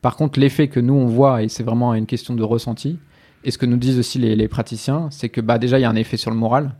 [0.00, 2.98] Par contre, l'effet que nous on voit et c'est vraiment une question de ressenti.
[3.44, 5.84] Et ce que nous disent aussi les, les praticiens, c'est que bah déjà il y
[5.84, 6.74] a un effet sur le moral.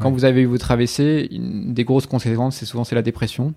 [0.00, 0.12] Quand Ouais.
[0.12, 3.54] vous avez eu votre AVC, une des grosses conséquences, c'est souvent c'est la dépression.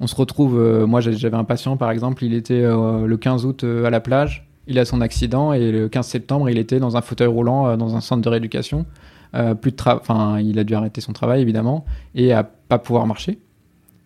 [0.00, 3.46] On se retrouve, euh, moi j'avais un patient par exemple, il était euh, le 15
[3.46, 6.78] août euh, à la plage, il a son accident et le 15 septembre il était
[6.80, 8.86] dans un fauteuil roulant dans un centre de rééducation.
[9.62, 13.38] Plus de enfin il a dû arrêter son travail évidemment et à pas pouvoir marcher.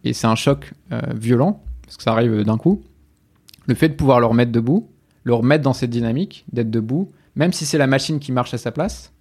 [0.04, 0.72] Et c'est un choc
[1.14, 2.80] violent parce que ça arrive d'un coup.
[3.66, 4.88] Le fait de pouvoir le remettre debout,
[5.24, 8.58] le remettre dans cette dynamique, d'être debout, même si c'est la machine qui marche à
[8.58, 9.12] sa place,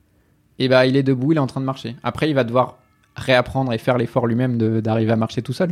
[0.59, 1.95] et ben il est debout, il est en train de marcher.
[2.03, 2.77] Après, il va devoir
[3.15, 5.71] réapprendre et faire l'effort lui-même d'arriver à marcher tout seul.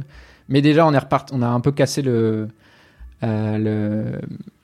[0.50, 2.48] Mais déjà, on est repart, on a un peu cassé le,
[3.24, 4.18] euh,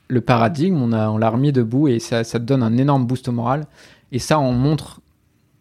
[0.08, 3.66] le, paradigme, on l'a remis debout et ça, ça donne un énorme boost au moral.
[4.12, 5.02] Et ça, on montre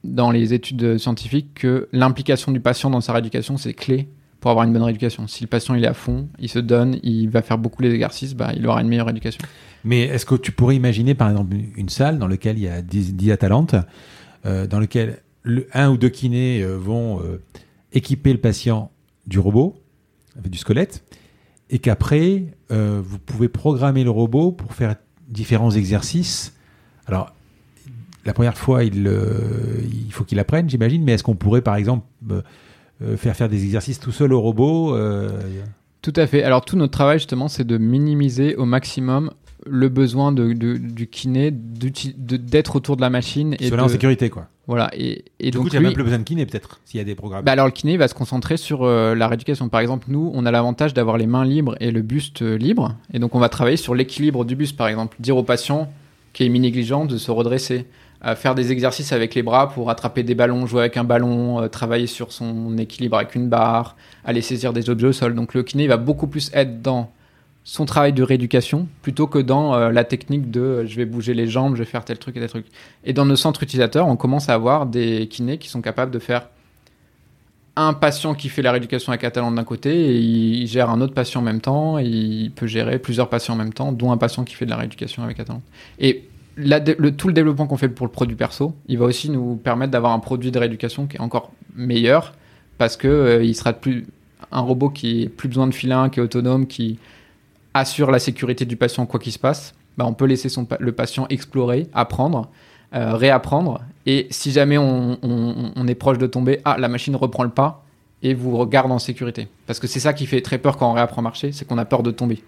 [0.05, 4.09] dans les études scientifiques que l'implication du patient dans sa rééducation, c'est clé
[4.41, 5.27] pour avoir une bonne rééducation.
[5.27, 7.93] Si le patient il est à fond, il se donne, il va faire beaucoup les
[7.93, 9.41] exercices, bah, il aura une meilleure éducation.
[9.85, 12.83] Mais est-ce que tu pourrais imaginer, par exemple, une- salle dans laquelle il y a
[12.83, 13.75] 10, 10 Atalantes,
[14.67, 17.41] dans lequel le, un ou deux kinés euh, vont euh,
[17.93, 18.91] équiper le patient
[19.27, 19.77] du robot,
[20.45, 21.05] du squelette,
[21.71, 24.97] et qu'après, euh, vous pouvez programmer le robot pour faire
[25.29, 26.55] différents exercices.
[27.07, 27.35] Alors,
[28.25, 32.07] la première fois, il, euh, faut qu'il apprenne, j'imagine, mais est-ce qu'on pourrait, par exemple,
[32.31, 32.43] euh,
[33.03, 35.31] euh, faire faire des exercices tout seul au robot euh,
[36.03, 36.43] Tout à fait.
[36.43, 39.31] Alors tout notre travail justement, c'est de minimiser au maximum
[39.67, 43.89] le besoin de, de- du kiné d'être autour de la machine et Cela de, en
[43.89, 44.47] sécurité, quoi.
[44.67, 46.81] voilà et, et du donc coup, il n'y a même plus besoin de kiné, peut-être,
[46.85, 47.45] s'il y a des programmes.
[47.45, 49.69] bah alors le kiné va se concentrer sur euh, la rééducation.
[49.69, 52.95] Par exemple, nous, on a l'avantage d'avoir les mains libres et le buste euh, libre,
[53.13, 54.77] et donc on va travailler sur l'équilibre du buste.
[54.77, 55.91] Par exemple, dire au patient
[56.33, 57.87] qui est mi-négligent de se redresser,
[58.25, 61.61] euh, faire des exercices avec les bras pour attraper des ballons, jouer avec un ballon,
[61.63, 65.35] euh, travailler sur son équilibre avec une barre, aller saisir des objets au sol.
[65.35, 67.11] Donc le kiné va beaucoup plus être dans
[67.71, 71.35] son travail de rééducation plutôt que dans euh, la technique de euh, je vais bouger
[71.35, 72.65] les jambes, je vais faire tel truc et tel truc.
[73.05, 76.19] Et dans nos centres utilisateurs, on commence à avoir des kinés qui sont capables de
[76.19, 76.49] faire
[77.77, 81.13] un patient qui fait la rééducation avec Atalante d'un côté et il gère un autre
[81.13, 84.17] patient en même temps et il peut gérer plusieurs patients en même temps, dont un
[84.17, 85.63] patient qui fait de la rééducation avec Atalante.
[85.99, 86.25] Et
[86.57, 89.57] la- le, tout le développement qu'on fait pour le produit perso, il va aussi nous
[89.57, 92.33] permettre d'avoir un produit de rééducation qui est encore meilleur
[92.79, 94.07] parce que euh, il sera plus
[94.53, 96.99] un robot qui n'a plus besoin de filin, qui est autonome, qui
[97.75, 99.75] assure la sécurité du patient quoi qu'il se passe.
[99.97, 102.49] Bah, on peut laisser son, le patient explorer, apprendre,
[102.95, 103.81] euh, réapprendre.
[104.07, 107.85] Et si jamais on, on- est proche de tomber, ah, la machine reprend le pas
[108.23, 109.49] et vous regarde en sécurité.
[109.67, 111.79] Parce que c'est ça qui fait très peur quand on réapprend à marcher, c'est qu'on
[111.79, 112.43] a peur de tomber.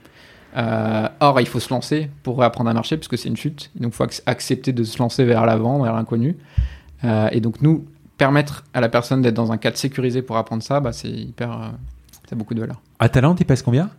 [0.57, 3.71] Euh, or, il faut se lancer pour réapprendre à marcher, puisque c'est une chute.
[3.77, 6.37] Donc, il faut ac- accepter de se lancer vers l'avant, vers l'inconnu.
[7.05, 7.85] Euh, et donc, nous,
[8.19, 11.53] permettre à la personne d'être dans un cadre sécurisé pour apprendre ça, bah, c'est hyper.
[11.53, 11.69] euh,
[12.29, 12.81] ça a beaucoup de valeur.
[12.99, 13.91] Atalante, il pèse combien?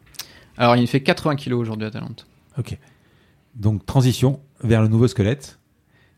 [0.62, 2.28] Alors, il fait 80 kilos aujourd'hui à Talente.
[2.60, 2.78] Ok.
[3.56, 5.58] Donc, transition vers le nouveau squelette.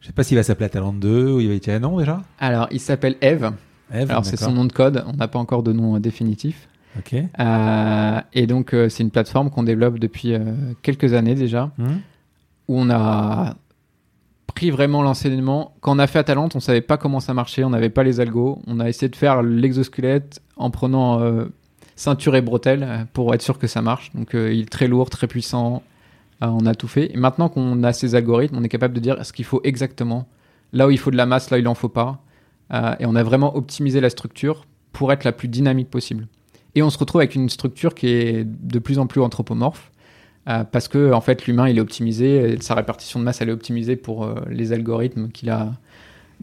[0.02, 2.22] Je sais pas s'il va s'appeler Atalante 2 ou il va être un nom déjà.
[2.40, 3.54] Alors, il s'appelle Eve.
[3.94, 5.06] Eve, Alors, c'est son nom de code.
[5.08, 6.68] On n'a pas encore de nom euh, définitif.
[7.00, 7.14] Ok.
[7.40, 10.34] Euh, et donc, euh, c'est une plateforme qu'on développe depuis
[10.82, 12.00] quelques années déjà, Hmm.
[12.68, 13.56] où on a
[14.48, 15.74] pris vraiment l'enseignement.
[15.80, 18.20] Quand on a fait Atalante, on savait pas comment ça marchait, on n'avait pas les
[18.20, 18.62] algos.
[18.68, 21.22] On a essayé de faire l'exosquelette en prenant
[21.96, 24.12] ceinture et bretelles euh, pour être sûr que ça marche.
[24.14, 25.84] Donc, euh, il est très lourd, très puissant.
[26.42, 27.14] Euh, on a tout fait.
[27.14, 30.28] Et maintenant qu'on a ces algorithmes, on est capable de dire ce qu'il faut exactement.
[30.72, 32.20] Là où il faut de la masse, là où il en faut pas.
[33.00, 36.28] Et on a vraiment optimisé la structure pour être la plus dynamique possible.
[36.74, 39.92] Et on se retrouve avec une structure qui est de plus en plus anthropomorphe.
[40.46, 43.96] parce que en fait l'humain il est optimisé, sa répartition de masse elle est optimisée
[43.96, 45.74] pour les algorithmes qu'il a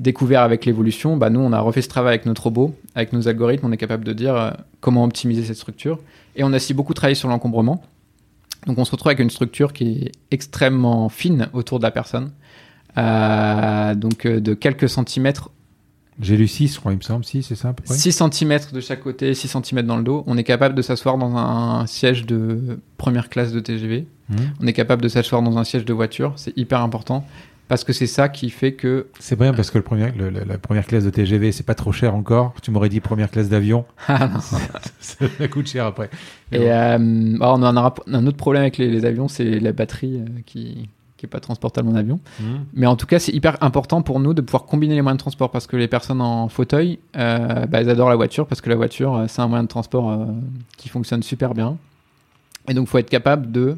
[0.01, 1.17] découverts avec l'évolution.
[1.17, 3.77] Bah, nous on a refait ce travail avec notre robot, avec nos algorithmes, on est
[3.77, 6.01] capable de dire euh, comment optimiser cette structure.
[6.37, 7.83] Et on a aussi beaucoup travaillé sur l'encombrement.
[8.67, 12.33] Donc on se retrouve avec une structure qui est extrêmement fine autour de la personne,
[12.99, 15.51] Euh, donc euh, de quelques centimètres
[16.21, 17.25] J'ai lu 6, je crois, il me semble.
[17.25, 17.95] 6, c'est ça à peu près?
[17.95, 20.25] 6 cm de chaque côté, 6 cm dans le dos.
[20.27, 24.07] On est capable de s'asseoir dans un siège de première classe de TGV.
[24.29, 24.37] Hmm.
[24.61, 26.33] On est capable de s'asseoir dans un siège de voiture.
[26.35, 27.25] C'est hyper important
[27.71, 29.07] parce que c'est ça qui fait que.
[29.21, 31.93] C'est bien parce que le premier, le- la première classe de TGV, c'est pas trop
[31.93, 32.53] cher encore.
[32.63, 33.85] Tu m'aurais dit première classe d'avion.
[34.09, 34.41] Ah, non.
[35.01, 36.11] ça coûte cher après.
[36.51, 36.67] Mais Et bon.
[36.67, 40.27] euh, alors, on a un, autre problème avec les, les avions, c'est la batterie euh,
[40.45, 42.19] qui qui est pas transportable en avion.
[42.41, 42.61] Hmm.
[42.73, 45.21] Mais en tout cas, c'est hyper important pour nous de pouvoir combiner les moyens de
[45.23, 48.71] transport parce que les personnes en fauteuil, euh, bah, elles adorent la voiture parce que
[48.71, 50.25] la voiture, c'est un moyen de transport euh,
[50.79, 51.77] qui fonctionne super bien.
[52.69, 53.77] Et donc, faut être capable de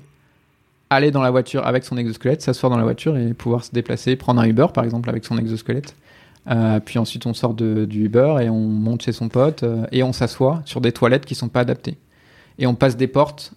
[0.95, 4.17] aller dans la voiture avec son exosquelette, s'asseoir dans la voiture et pouvoir se déplacer,
[4.17, 5.95] prendre un Uber par exemple avec son exosquelette.
[6.51, 9.87] Euh, puis ensuite on sort de, du Uber et on monte chez son pote euh,
[9.93, 11.99] et on s'assoit sur des toilettes qui sont pas adaptées.
[12.59, 13.53] Et on passe des portes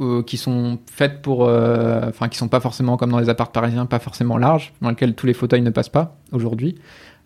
[0.00, 3.86] euh, qui sont faites pour, enfin qui sont pas forcément comme dans les apparts parisiens,
[3.86, 6.76] pas forcément larges, dans lesquelles tous les fauteuils ne passent pas aujourd'hui.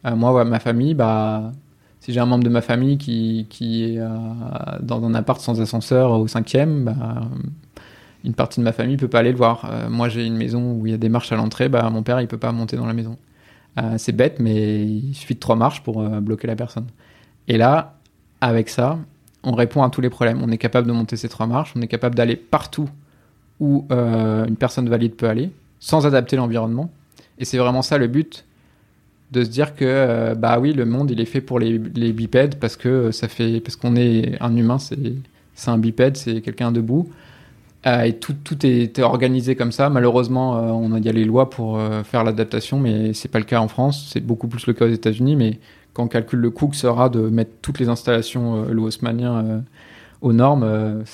[0.05, 1.51] Moi, ouais, ma famille, bah,
[1.99, 4.01] si j'ai un membre de ma famille qui, qui est
[4.81, 7.23] dans un appart sans ascenseur au cinquième, bah,
[8.25, 9.69] une partie de ma famille peut pas aller le voir.
[9.71, 12.03] Euh, moi, j'ai une maison où il y a des marches à l'entrée, bah, mon
[12.03, 13.17] père, il peut pas monter dans la maison.
[13.79, 16.87] Euh, c'est bête, mais il suffit de trois marches pour euh, bloquer la personne.
[17.47, 17.95] Et là,
[18.41, 18.99] avec ça,
[19.43, 20.43] on répond à tous les problèmes.
[20.43, 22.89] On est capable de monter ces trois marches, on est capable d'aller partout
[23.59, 25.51] où une personne valide peut aller,
[25.81, 26.91] sans adapter l'environnement.
[27.39, 28.45] Et c'est vraiment ça le but,
[29.33, 32.57] de se dire que bah oui, le monde il est fait pour les, les bipèdes
[32.57, 37.09] parce que ça fait parce qu'on est un humain, c'est un bipède, c'est quelqu'un debout.
[37.87, 39.91] Euh, et tout, tout est, organisé comme ça.
[39.91, 43.29] Malheureusement, euh, on a, il y a les lois pour euh, faire l'adaptation, mais c'est
[43.29, 44.11] pas le cas en France.
[44.13, 45.37] C'est beaucoup plus le cas aux États-Unis.
[45.37, 45.61] Mais
[45.93, 49.61] quand on calcule le coût que sera de mettre toutes les installations euh,
[50.21, 51.05] aux normes,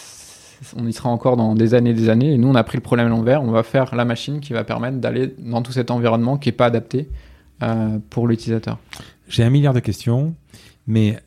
[0.76, 2.32] on y sera encore dans des années et des années.
[2.32, 3.42] Et nous, on a pris le problème à l'envers.
[3.42, 6.52] On va faire la machine qui va permettre d'aller dans tout cet environnement qui est
[6.52, 7.08] pas adapté
[8.10, 8.78] pour l'utilisateur.
[9.28, 10.34] J'ai un milliard de questions,
[10.86, 11.18] mais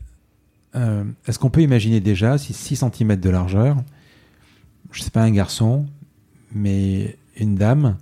[0.74, 3.78] est-ce qu'on peut imaginer déjà si 6 cm de largeur,
[4.92, 5.86] je sais pas un garçon,
[6.54, 7.98] mais une dame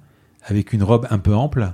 [0.46, 1.72] avec une robe un peu ample,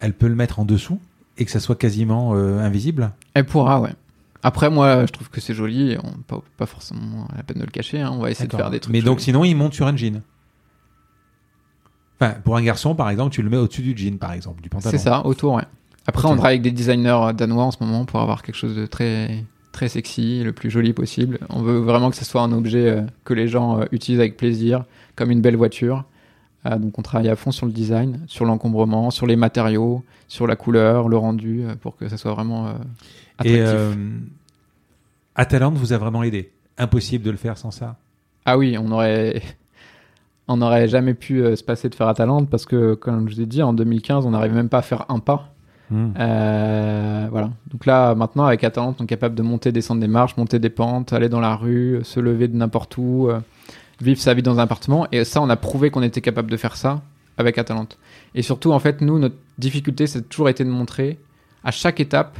[0.00, 1.00] elle peut le mettre en dessous
[1.38, 3.12] et que ça soit quasiment euh, invisible?
[3.34, 3.94] Elle pourra, ouais.
[4.42, 5.96] Après, moi, je trouve que c'est joli.
[6.02, 8.00] On, pas, pas forcément la peine de le cacher.
[8.00, 8.10] hein.
[8.12, 8.92] On va essayer de faire des trucs.
[8.92, 10.20] Mais donc sinon, il monte sur un jean.
[12.20, 14.68] Enfin, pour un garçon, par exemple, tu le mets au-dessus du jean, par exemple, du
[14.68, 14.90] pantalon.
[14.90, 15.64] c'est ça, autour, ouais.
[16.06, 18.86] Après, on travaille avec des designers danois en ce moment pour avoir quelque chose de
[18.86, 21.38] très très sexy, le plus joli possible.
[21.48, 24.36] On veut vraiment que ce soit un objet euh, que les gens euh, utilisent avec
[24.36, 24.84] plaisir,
[25.16, 26.04] comme une belle voiture.
[26.66, 30.46] Euh, donc, on travaille à fond sur le design, sur l'encombrement, sur les matériaux, sur
[30.46, 32.74] la couleur, le rendu, pour que ça soit vraiment
[33.38, 33.56] attractif.
[33.56, 33.96] Et
[35.34, 36.52] Atalante vous a vraiment aidé.
[36.78, 37.96] Impossible de le faire sans ça.
[38.44, 39.42] Ah oui, on aurait,
[40.48, 43.46] on n'aurait jamais pu se passer de faire Atalante parce que, comme je vous ai
[43.46, 45.51] dit, en 2015, on n'arrivait même pas à faire un pas.
[45.90, 46.12] Hmm.
[46.18, 47.50] Euh, voilà.
[47.70, 50.70] Donc là, maintenant, avec Atalante, on est capable de monter, descendre des marches, monter des
[50.70, 53.40] pentes, aller dans la rue, se lever de n'importe où, euh,
[54.00, 55.06] vivre sa vie dans un appartement.
[55.12, 57.02] Et ça, on a prouvé qu'on était capable de faire ça
[57.36, 57.98] avec Atalante.
[58.34, 61.18] Et surtout, en fait, nous, notre difficulté, c'est toujours été de montrer
[61.64, 62.38] à chaque étape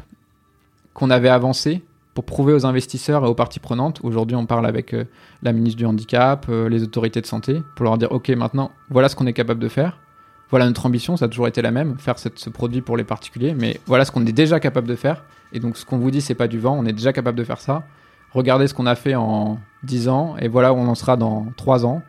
[0.95, 1.83] qu'on avait avancé
[2.15, 4.01] pour prouver aux investisseurs et aux parties prenantes.
[4.03, 5.05] Aujourd'hui, on parle avec euh,
[5.43, 9.17] la ministre du Handicap, les autorités de santé, pour leur dire, OK, maintenant, voilà ce
[9.17, 9.99] qu'on est capable de faire.
[10.53, 13.55] Voilà notre ambition, ça a toujours été la même, faire ce produit pour les particuliers,
[13.59, 15.25] mais voilà ce qu'on est déjà capable de faire.
[15.55, 17.45] Et donc, ce qu'on vous dit, c'est pas du vent, on est déjà capable de
[17.45, 17.85] faire ça.
[18.33, 21.47] Regardez ce qu'on a fait en 10 ans, et voilà où on en sera dans
[21.57, 22.03] 3 ans.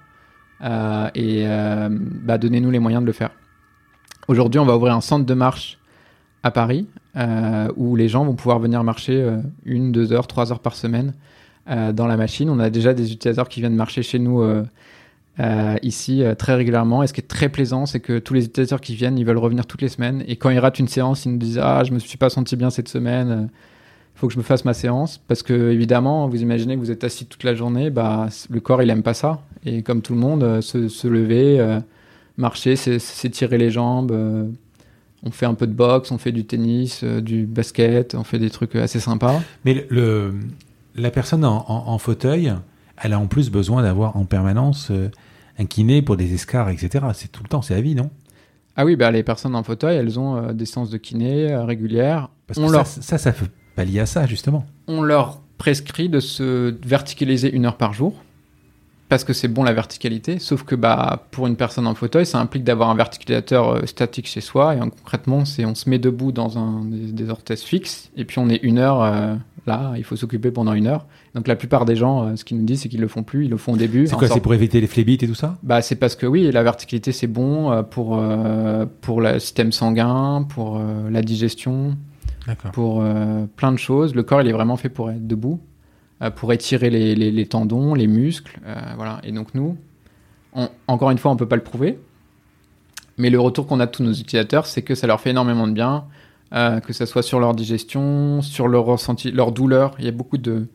[0.62, 3.32] Euh, et euh, bah, donnez-nous les moyens de le faire.
[4.28, 5.78] Aujourd'hui, on va ouvrir un centre de marche
[6.44, 6.86] à Paris,
[7.16, 9.26] euh, où les gens vont pouvoir venir marcher
[9.66, 11.14] une, deux heures, trois heures par semaine
[11.66, 12.50] dans la machine.
[12.50, 14.44] On a déjà des utilisateurs qui viennent marcher chez nous
[15.40, 17.04] euh, euh, ici euh, très régulièrement.
[17.04, 19.38] Et ce qui est très plaisant, c'est que tous les utilisateurs qui viennent, ils veulent
[19.38, 20.24] revenir toutes les semaines.
[20.28, 22.56] Et quand ils ratent une séance, ils nous disent Ah, je me suis pas senti
[22.56, 23.50] bien cette semaine.
[24.16, 25.20] Il faut que je me fasse ma séance.
[25.28, 28.84] Parce que, évidemment, vous imaginez que vous êtes assis toute la journée, bah, le corps,
[28.84, 29.42] il aime pas ça.
[29.66, 31.80] Et comme tout le monde, euh, se, lever, euh,
[32.38, 34.12] marcher, s'étirer les jambes.
[34.12, 34.46] euh,
[35.26, 38.40] on fait un peu de boxe, on fait du tennis, euh, du basket, on fait
[38.40, 39.42] des trucs assez sympas.
[39.64, 39.88] Mais
[40.96, 42.54] la personne en fauteuil,
[43.02, 45.10] elle a en plus besoin d'avoir en permanence euh,
[45.60, 47.06] un kiné pour des escarres, etc.
[47.14, 48.10] C'est tout le temps, c'est à vie, non?
[48.76, 51.64] Ah oui, bah, les personnes en fauteuil, elles ont euh, des séances de kiné euh,
[51.64, 52.30] régulières.
[52.48, 54.66] Parce On que leur- ça, ça, ça fait pallier à ça, justement.
[54.88, 58.16] on leur prescrit de se verticaliser une heure par jour
[59.10, 62.40] parce que c'est bon la verticalité sauf que bah pour une personne en fauteuil ça
[62.40, 66.32] implique d'avoir un verticalisateur euh, statique chez soi et concrètement c'est on se met debout
[66.32, 69.36] dans un des, des orthèses fixes et puis on est une heure euh,
[69.66, 72.58] là il faut s'occuper pendant une heure donc la plupart des gens euh, ce qu'ils
[72.58, 74.42] nous disent c'est qu'ils le font plus ils le font au début C'est quoi C'est
[74.42, 75.58] pour éviter les phlébites et tout ça?
[75.64, 79.72] Bah, c'est parce que oui, la verticalité c'est bon euh, pour, euh, pour le système
[79.72, 80.80] sanguin, pour
[81.10, 81.96] la digestion,
[82.74, 83.04] pour
[83.56, 84.14] plein de choses.
[84.16, 85.62] Le corps, il est vraiment fait pour être debout,
[86.36, 88.60] pour étirer les, les- les tendons, les muscles.
[88.98, 89.20] voilà.
[89.24, 89.78] Et donc, nous,
[90.54, 92.00] on- encore une fois, on peut pas le prouver.
[93.18, 95.68] Mais le retour qu'on a de tous nos utilisateurs, c'est que ça leur fait énormément
[95.68, 96.06] de bien,
[96.54, 99.96] euh, que ça soit sur leur digestion, sur leur ressenti, leur douleur.
[99.98, 100.68] Il y a beaucoup de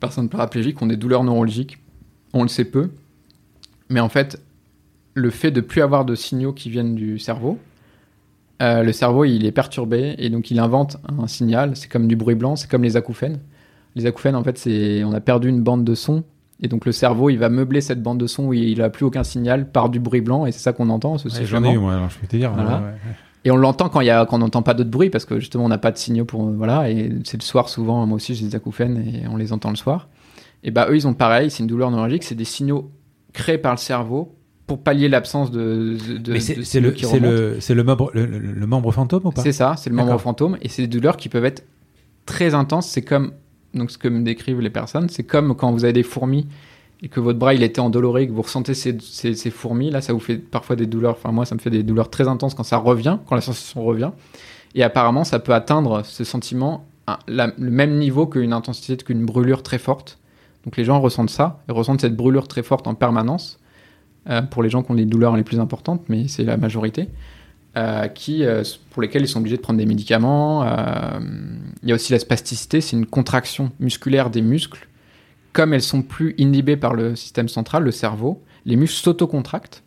[0.00, 1.78] personnes paraplégiques qui ont des douleurs neurologiques.
[2.32, 2.90] On le sait peu.
[3.88, 4.42] Mais en fait,
[5.14, 7.58] le fait de plus avoir de signaux qui viennent du cerveau,
[8.62, 11.76] euh, le cerveau il est perturbé et donc il invente un signal.
[11.76, 13.38] C'est comme du bruit blanc, c'est comme les acouphènes.
[13.96, 16.22] Les acouphènes, en fait, c'est on a perdu une bande de son
[16.60, 19.04] Et donc le cerveau, il va meubler cette bande de son où il n'a plus
[19.04, 21.18] aucun signal par du bruit blanc, et c'est ça qu'on entend.
[21.18, 22.52] Ce Ouais, J'en ai eu, moi, alors je peux te dire.
[22.52, 22.78] Voilà.
[22.78, 23.14] ouais, ouais.
[23.44, 25.40] Et on l'entend quand il y a, quand on n'entend pas d'autres bruits, parce que
[25.40, 26.90] justement on n'a pas de signaux pour voilà.
[26.90, 28.04] Et c'est le soir souvent.
[28.06, 30.08] Moi aussi j'ai des acouphènes et on les entend le soir.
[30.62, 32.90] Et bah eux ils ont pareil, c'est une douleur neurologique, c'est des signaux
[33.32, 34.34] créés par le cerveau
[34.66, 35.96] pour pallier l'absence de.
[36.18, 36.90] de Mais c'est de c'est signaux
[37.20, 39.42] le, c'est le, le membre, le, le- membre fantôme ou pas?
[39.42, 40.58] C'est ça, c'est le membre fantôme.
[40.62, 41.64] Et c'est des douleurs qui peuvent être
[42.26, 42.86] très intenses.
[42.88, 43.32] C'est comme,
[43.74, 46.46] donc ce que me décrivent les personnes, c'est comme quand vous avez des fourmis
[47.02, 49.90] et que votre bras il était endoloré, que vous ressentez ces, ces, fourmis.
[49.90, 51.12] Là, ça vous fait parfois des douleurs.
[51.12, 53.82] Enfin, moi, ça me fait des douleurs très intenses quand ça revient, quand la sensation
[53.84, 54.10] revient.
[54.74, 56.86] Et apparemment, ça peut atteindre ce sentiment
[57.26, 60.18] le même niveau qu'une intensité, qu'une brûlure très forte.
[60.64, 63.58] Donc les gens ressentent ça, ils ressentent cette brûlure très forte en permanence.
[64.28, 67.08] euh, pour les gens qui ont les douleurs les plus importantes, mais c'est la majorité
[67.78, 70.62] euh, qui, euh, pour lesquels ils sont obligés de prendre des médicaments.
[71.82, 74.89] il y a aussi la spasticité, c'est une contraction musculaire des muscles.
[75.52, 79.82] Comme elles sont plus inhibées par le système central, le cerveau, les muscles s'autocontractent.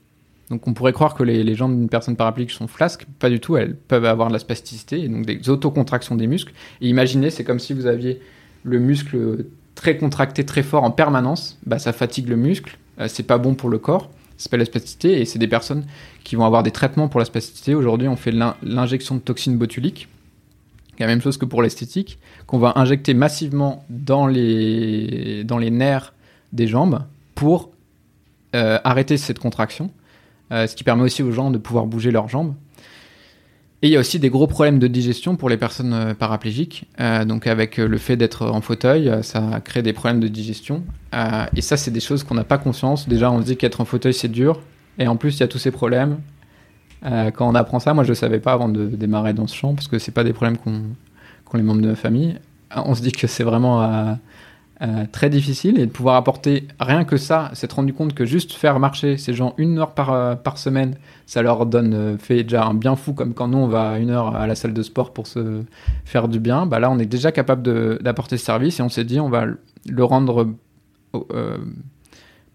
[0.50, 3.56] Donc on pourrait croire que les, jambes d'une personne paraplégique sont flasques, pas du tout,
[3.56, 6.54] elles peuvent avoir de la spasticité, et donc des autocontractions des muscles.
[6.82, 8.20] Et imaginez, c'est comme si vous aviez
[8.64, 9.46] le muscle
[9.76, 13.56] très contracté, très fort en permanence, bah, ça fatigue le muscle, euh, c'est pas bon
[13.56, 15.86] pour le corps, ça s'appelle la spasticité, et c'est des personnes
[16.24, 17.74] qui vont avoir des traitements pour la spasticité.
[17.74, 20.08] Aujourd'hui, on fait l'in- l'injection de toxines botuliques,
[21.00, 26.14] la même chose que pour l'esthétique, qu'on va injecter massivement dans les, nerfs
[26.52, 27.04] des jambes
[27.36, 27.72] pour
[28.56, 29.90] euh, arrêter cette contraction,
[30.52, 32.54] euh, ce qui permet aussi aux gens de pouvoir bouger leurs jambes.
[33.82, 36.86] Et il y a aussi des gros problèmes de digestion pour les personnes euh, paraplégiques.
[37.26, 40.84] Donc avec le fait d'être en fauteuil, ça crée des problèmes de digestion.
[41.56, 43.10] Et ça, c'est des choses qu'on n'a pas conscience.
[43.10, 44.62] Déjà, on se dit qu'être en fauteuil, c'est dur.
[45.00, 46.20] Et en plus, il y a tous ces problèmes.
[47.06, 49.56] Euh, quand on apprend ça, moi, je ne savais pas avant de démarrer dans ce
[49.56, 52.38] champ, parce que c'est pas des problèmes qu'ont les membres de ma famille.
[52.76, 57.04] Euh, On se dit que c'est vraiment euh, très difficile et de pouvoir apporter rien
[57.04, 60.96] que ça, s'être rendu compte que juste faire marcher ces gens une heure par, semaine,
[61.26, 64.36] ça leur donne fait déjà un bien fou, comme quand nous on va une heure
[64.36, 65.62] à la salle de sport pour se
[66.06, 66.66] faire du bien.
[66.66, 69.30] Bah là, on est déjà capable de- d'apporter ce service et on s'est dit on
[69.30, 70.48] va le rendre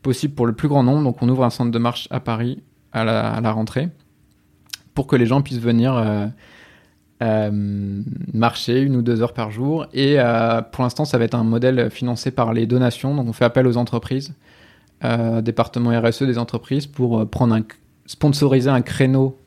[0.02, 1.04] possible pour le plus grand nombre.
[1.04, 2.62] Donc on ouvre un centre de marche à Paris
[2.92, 3.88] à la rentrée
[4.98, 6.26] pour que les gens puissent venir euh,
[7.22, 7.50] euh,
[8.34, 9.86] marcher une ou deux heures par jour.
[9.92, 13.14] Et euh, pour l'instant, ça va être un modèle financé par les donations.
[13.14, 14.34] Donc on fait appel aux entreprises,
[15.42, 17.62] département RSE des entreprises, pour prendre un,
[18.06, 19.38] sponsoriser un créneau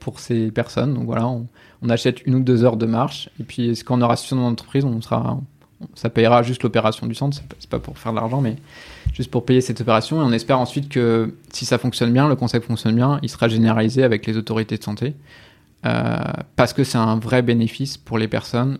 [0.00, 0.94] pour ces personnes.
[0.94, 1.48] Donc voilà, on,
[1.82, 3.28] on achète une ou deux heures de marche.
[3.38, 5.38] Et puis quand on aura suffisamment d'entreprises, on sera,
[5.96, 7.36] ça payera juste l'opération du centre.
[7.36, 8.56] C'est pas- pas pour faire de l'argent, mais
[9.18, 10.22] juste pour payer cette opération.
[10.22, 13.48] Et on espère ensuite que si ça fonctionne bien, le concept fonctionne bien, il sera
[13.48, 15.16] généralisé avec les autorités de santé.
[15.86, 16.18] Euh,
[16.54, 18.78] parce que c'est un vrai bénéfice pour les personnes.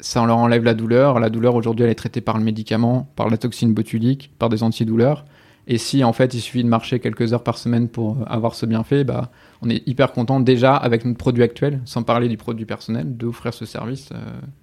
[0.00, 1.20] Ça leur enlève la douleur.
[1.20, 4.64] La douleur aujourd'hui, elle est traitée par le médicament, par la toxine botulique, par des
[4.64, 5.24] antidouleurs.
[5.68, 8.66] Et si en fait il suffit de marcher quelques heures par semaine pour avoir ce
[8.66, 9.30] bienfait, bah,
[9.62, 13.54] on est hyper content déjà avec notre produit actuel, sans parler du produit personnel, d'offrir
[13.54, 14.10] ce service.
[14.12, 14.16] euh,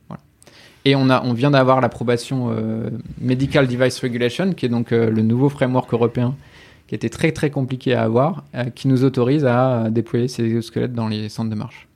[0.09, 0.21] voilà.
[0.87, 2.89] Et on, a, on vient d'avoir l'approbation euh,
[3.19, 6.33] Medical Device Regulation, qui est donc euh, le nouveau framework européen
[6.87, 10.93] qui était très très compliqué à avoir, euh, qui nous autorise à déployer ces exosquelettes
[10.93, 11.89] dans les centres de marche.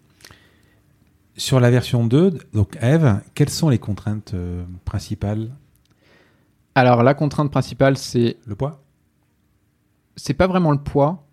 [1.38, 4.36] Sur la version 2, donc Eve, quelles sont les contraintes
[4.84, 5.52] principales?
[6.76, 8.84] Alors la contrainte principale, c'est Le poids?
[10.18, 11.24] C'est pas vraiment le poids,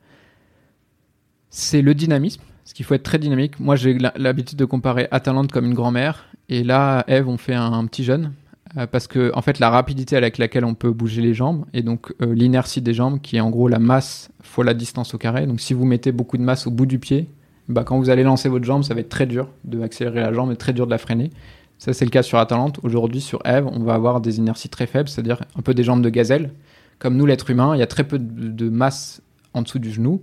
[1.50, 2.42] c'est le dynamisme.
[2.68, 3.58] Parce qu'il faut être très dynamique.
[3.60, 6.27] Moi, j'ai l'habitude de comparer Atalante comme une grand-mère.
[6.48, 8.32] Et là, Eve, on fait un, petit jeune.
[8.76, 11.82] Euh, parce que, en fait, la rapidité avec laquelle on peut bouger les jambes, et
[11.82, 15.18] donc euh, l'inertie des jambes, qui est en gros la masse fois la distance au
[15.18, 15.46] carré.
[15.46, 17.28] Donc, si vous mettez beaucoup de masse au bout du pied,
[17.68, 20.32] bah, quand vous allez lancer votre jambe, ça va être très dur de accélérer la
[20.32, 21.30] jambe et très dur de la freiner.
[21.78, 22.80] Ça, c'est le cas sur Atalante.
[22.82, 26.02] Aujourd'hui, sur Eve, on va avoir des inerties très faibles, c'est-à-dire un peu des jambes
[26.02, 26.52] de gazelle.
[26.98, 29.22] Comme nous, l'être humain, il y a très peu de masse
[29.54, 30.22] en dessous du genou.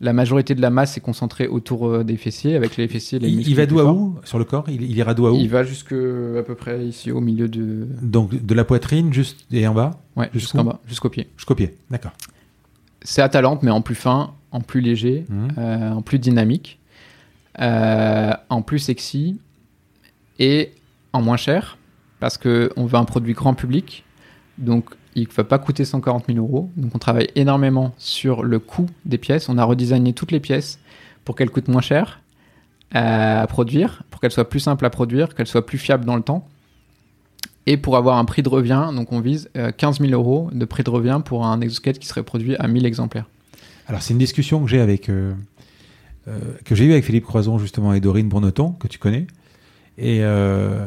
[0.00, 3.18] La majorité de la masse est concentrée autour euh, des fessiers, avec les fessiers.
[3.18, 4.66] Les il, il va d'où à où sur le corps?
[4.68, 5.36] Il, il ira d'où à où?
[5.36, 9.46] Il va jusque à peu près ici au milieu de Donc de la poitrine juste
[9.50, 9.92] et en bas?
[10.14, 11.28] Ouais jusqu'en bas jusqu'au pied.
[11.36, 11.76] jusqu'au pied.
[11.90, 12.12] D'accord.
[13.02, 15.48] C'est Atalante mais en plus fin, en plus léger, Mhm.
[15.56, 16.78] euh, en plus dynamique,
[17.60, 19.38] euh, en plus sexy
[20.38, 20.72] et
[21.14, 21.78] en moins cher
[22.20, 24.04] parce que on veut un produit grand public
[24.58, 26.70] donc il ne va pas coûter 140 000 euros.
[26.76, 29.48] Donc on travaille énormément sur le coût des pièces.
[29.48, 30.78] On a redesigné toutes les pièces
[31.24, 32.20] pour qu'elles coûtent moins cher
[32.94, 36.16] euh, à produire, pour qu'elles soient plus simples à produire, qu'elles soient plus fiables dans
[36.16, 36.46] le temps.
[37.66, 40.64] Et pour avoir un prix de revient, donc on vise euh, 15 000 euros de
[40.64, 43.26] prix de revient pour un exoskate qui serait produit à 1000 exemplaires.
[43.88, 45.32] Alors c'est une discussion que j'ai avec euh,
[46.28, 49.26] euh, que j'ai eu avec Philippe Croison justement et Dorine Bourneton que tu connais.
[49.96, 50.86] Et euh,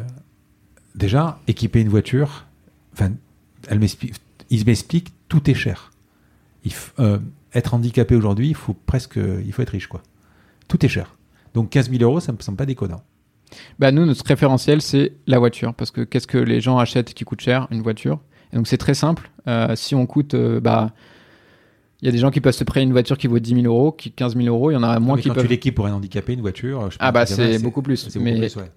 [0.96, 2.46] déjà équiper une voiture,
[2.94, 3.12] enfin
[3.70, 4.16] elle m'explique.
[4.50, 5.92] ils m'expliquent tout est cher.
[6.66, 7.20] Il f- euh,
[7.54, 10.02] être handicapé aujourd'hui, il faut presque, il faut être riche quoi.
[10.68, 11.16] Tout est cher.
[11.54, 13.02] Donc 15 000 euros, ça me semble pas déconnant.
[13.80, 15.74] Bah nous, notre référentiel, c'est la voiture.
[15.74, 18.20] Parce que qu'est-ce que les gens achètent qui coûte cher Une voiture?
[18.54, 19.32] Et donc c'est très simple.
[19.48, 20.92] Euh, si on coûte, euh, bah,
[22.02, 23.66] il y a des gens qui peuvent se prêter une voiture qui vaut 10 000
[23.66, 24.70] euros, qui 15 000 euros.
[24.72, 25.44] Il y en a moins Mais qui quand peuvent.
[25.46, 27.98] tu l'équipes pour un handicapé, une voiture, je Ah bah c'est beaucoup plus.
[27.98, 28.72] c'est beaucoup Mais plus, ouais.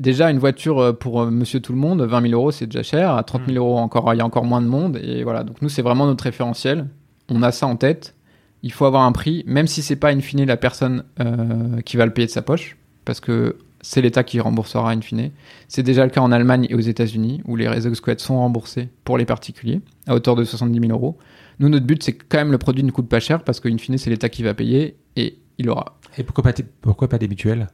[0.00, 2.82] Déjà une voiture euh, pour euh, Monsieur Tout le Monde, 20 000 euros, c'est déjà
[2.82, 3.14] cher.
[3.14, 4.98] À 30 000 euros encore, il y a encore moins de monde.
[5.02, 5.44] Et voilà.
[5.44, 6.88] Donc nous, c'est vraiment notre référentiel.
[7.28, 8.16] On a ça en tête.
[8.62, 11.96] Il faut avoir un prix, même si c'est pas in fine la personne euh, qui
[11.96, 15.30] va le payer de sa poche, parce que c'est l'État qui remboursera in fine.
[15.68, 19.16] C'est déjà le cas en Allemagne et aux États-Unis, où les exosquelettes sont remboursés pour
[19.16, 21.16] les particuliers à hauteur de 70 000 euros.
[21.58, 23.78] Nous, notre but, c'est que quand même le produit ne coûte pas cher, parce qu'in
[23.78, 25.98] fine, c'est l'État qui va payer et il aura.
[26.18, 26.52] Et pourquoi pas,
[26.82, 27.68] pourquoi pas des mutuelles?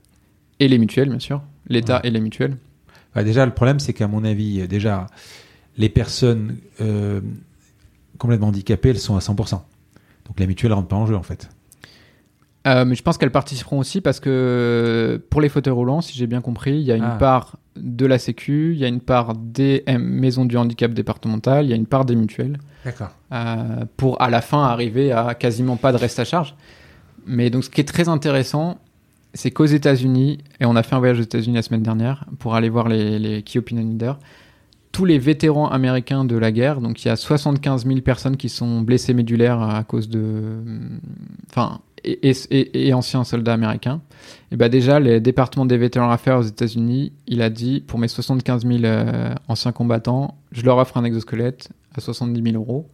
[0.60, 1.42] Et les mutuelles, bien sûr.
[1.68, 2.56] L'État et les mutuelles.
[3.14, 5.06] Bah, Déjà, le problème, c'est qu'à mon avis, euh, déjà,
[5.76, 7.20] les personnes euh,
[8.18, 9.50] complètement handicapées, elles sont à 100%.
[10.26, 11.48] Donc la mutuelle ne rentre pas en jeu, en fait.
[12.66, 16.26] Euh, mais je pense qu'elles participeront aussi parce que pour les fauteuils roulants, si j'ai
[16.26, 17.16] bien compris, il y a une Ah.
[17.16, 21.66] part de la Sécu, il y a une part des euh, maisons du handicap départementales,
[21.66, 23.10] il y a une part des mutuelles D'accord.
[23.32, 26.56] euh, pour à la fin arriver à quasiment pas de reste à charge.
[27.24, 28.78] Mais donc ce qui est très intéressant,
[29.36, 32.54] c'est qu'aux États-Unis, et on a fait un voyage aux États-Unis la semaine dernière pour
[32.54, 34.18] aller voir les, key opinion leaders,
[34.92, 38.48] tous les vétérans américains de la guerre, donc il y a 75 000 personnes qui
[38.48, 40.56] sont blessées médulaires à cause de.
[41.50, 44.00] Enfin, et, et- et- anciens soldats américains.
[44.52, 48.08] Et bah déjà, les départements des vétérans affaires aux États-Unis, il a dit pour mes
[48.08, 52.88] 75 000 euh, anciens combattants, je leur offre un exosquelette à 70 000 euros.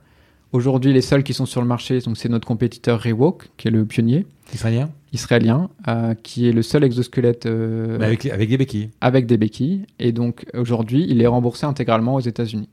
[0.53, 3.71] Aujourd'hui, les seuls qui sont sur le marché, donc c'est notre compétiteur Rewalk, qui est
[3.71, 8.91] le pionnier Israélien israélien, euh, qui est le seul exosquelette euh, Bah, avec, des béquilles.
[9.01, 9.87] avec des béquilles.
[9.99, 12.69] Et donc aujourd'hui, il est remboursé intégralement aux États-Unis.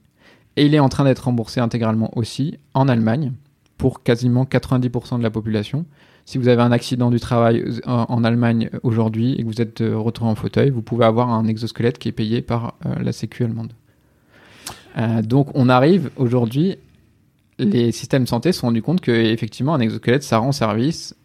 [0.55, 3.33] Et il est en train d'être remboursé intégralement aussi en Allemagne
[3.77, 5.85] pour quasiment 90% de la population.
[6.25, 9.61] Si vous avez un accident du travail euh, en en Allemagne aujourd'hui et que vous
[9.61, 13.11] êtes retrouvé en fauteuil, vous pouvez avoir un exosquelette qui est payé par euh, la
[13.11, 13.73] Sécu allemande.
[15.23, 16.75] Donc on arrive aujourd'hui,
[17.59, 21.15] les systèmes de santé se sont rendus compte que effectivement un exosquelette ça rend service,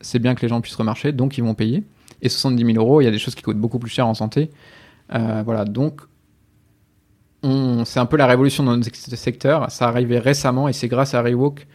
[0.00, 1.82] c'est bien que les gens puissent remarcher, donc ils vont payer.
[2.22, 4.14] Et 70 000 euros, il y a des choses qui coûtent beaucoup plus cher en
[4.14, 4.50] santé.
[5.14, 6.02] Euh, voilà, donc
[7.42, 9.70] on- c'est un peu la révolution dans notre secteur.
[9.70, 11.66] Ça arrivait récemment et c'est grâce à Rewalk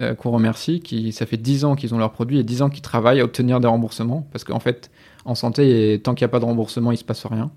[0.00, 0.80] euh, qu'on remercie.
[0.80, 3.24] Qui, ça fait 10 ans qu'ils ont leur produit et 10 ans qu'ils travaillent à
[3.24, 4.26] obtenir des remboursements.
[4.32, 4.90] Parce qu'en fait,
[5.24, 7.50] en santé, tant qu'il n'y a pas de remboursement, il se passe rien.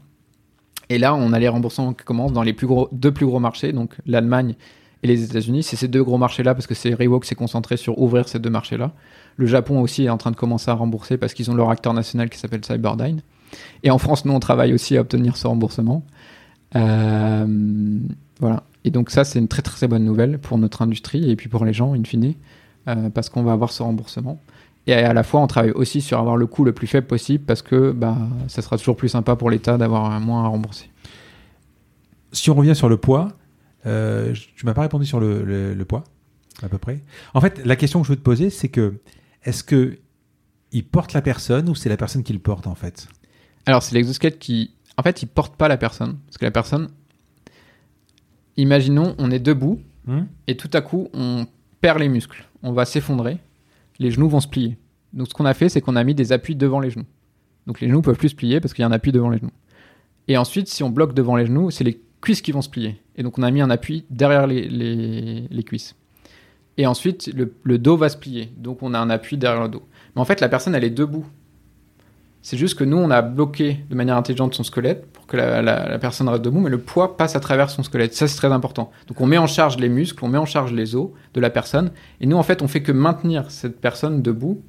[0.90, 2.53] Et là, on a les remboursements qui commencent dans les
[2.91, 4.56] deux plus gros marchés, donc l'Allemagne
[5.03, 5.64] et les États-Unis.
[5.64, 8.49] C'est ces deux gros marchés-là parce que c'est Rewalk s'est concentré sur ouvrir ces deux
[8.49, 8.91] marchés-là.
[9.38, 11.94] Le Japon aussi est en train de commencer à rembourser parce qu'ils ont leur acteur
[11.94, 13.22] national qui s'appelle Cyberdyne.
[13.84, 16.03] Et en France, nous, on travaille aussi à obtenir ce remboursement.
[16.76, 17.45] Euh,
[18.40, 18.64] voilà.
[18.84, 21.65] Et donc ça, c'est une très très bonne nouvelle pour notre industrie et puis pour
[21.65, 22.34] les gens, in fine,
[22.88, 24.40] euh, parce qu'on va avoir ce remboursement.
[24.88, 27.44] Et à la fois, on travaille aussi sur avoir le coût le plus faible possible
[27.45, 28.18] parce que bah,
[28.48, 30.90] ça sera toujours plus sympa pour l'État d'avoir moins à rembourser.
[32.32, 33.30] Si on revient sur le poids,
[33.86, 36.03] euh, tu m'as pas répondu sur le, le- le poids,
[36.62, 37.02] à peu près.
[37.34, 38.95] En fait, la question que je veux te poser, c'est que
[39.44, 39.98] est-ce que
[40.72, 43.08] il porte la personne ou c'est la personne qui le porte en fait?
[43.66, 44.72] Alors, c'est l'exosquelette qui.
[44.98, 46.18] En fait, il porte pas la personne.
[46.28, 46.90] Parce que la personne.
[48.58, 50.24] Imaginons, on est debout Hmm?
[50.48, 51.45] et tout à coup, on
[51.80, 52.44] perd les muscles.
[52.64, 53.38] On va s'effondrer.
[53.99, 54.80] Les genoux vont se plier.
[55.14, 57.06] Donc, ce qu'on a fait, c'est qu'on a mis des appuis devant les genoux.
[57.68, 59.38] Donc, les genoux peuvent plus se plier parce qu'il y a un appui devant les
[59.38, 59.52] genoux.
[60.28, 63.02] Et ensuite, si on bloque devant les genoux, c'est les cuisses qui vont se plier.
[63.15, 65.95] Et donc, on a mis un appui derrière les, les- les cuisses.
[66.77, 68.52] Et ensuite, le, le dos va se plier.
[68.57, 69.84] Donc, on a un appui derrière le dos.
[70.15, 71.26] Mais en fait, la personne, elle est debout.
[72.43, 75.61] C'est juste que nous, on a bloqué de manière intelligente son squelette pour que la,
[75.61, 78.15] la- la personne reste debout, mais le poids passe à travers son squelette.
[78.15, 78.91] Ça, c'est très important.
[79.07, 81.49] Donc, on met en charge les muscles, on met en charge les os de la
[81.52, 81.91] personne.
[82.19, 84.61] Et nous, en fait, on fait que maintenir cette personne debout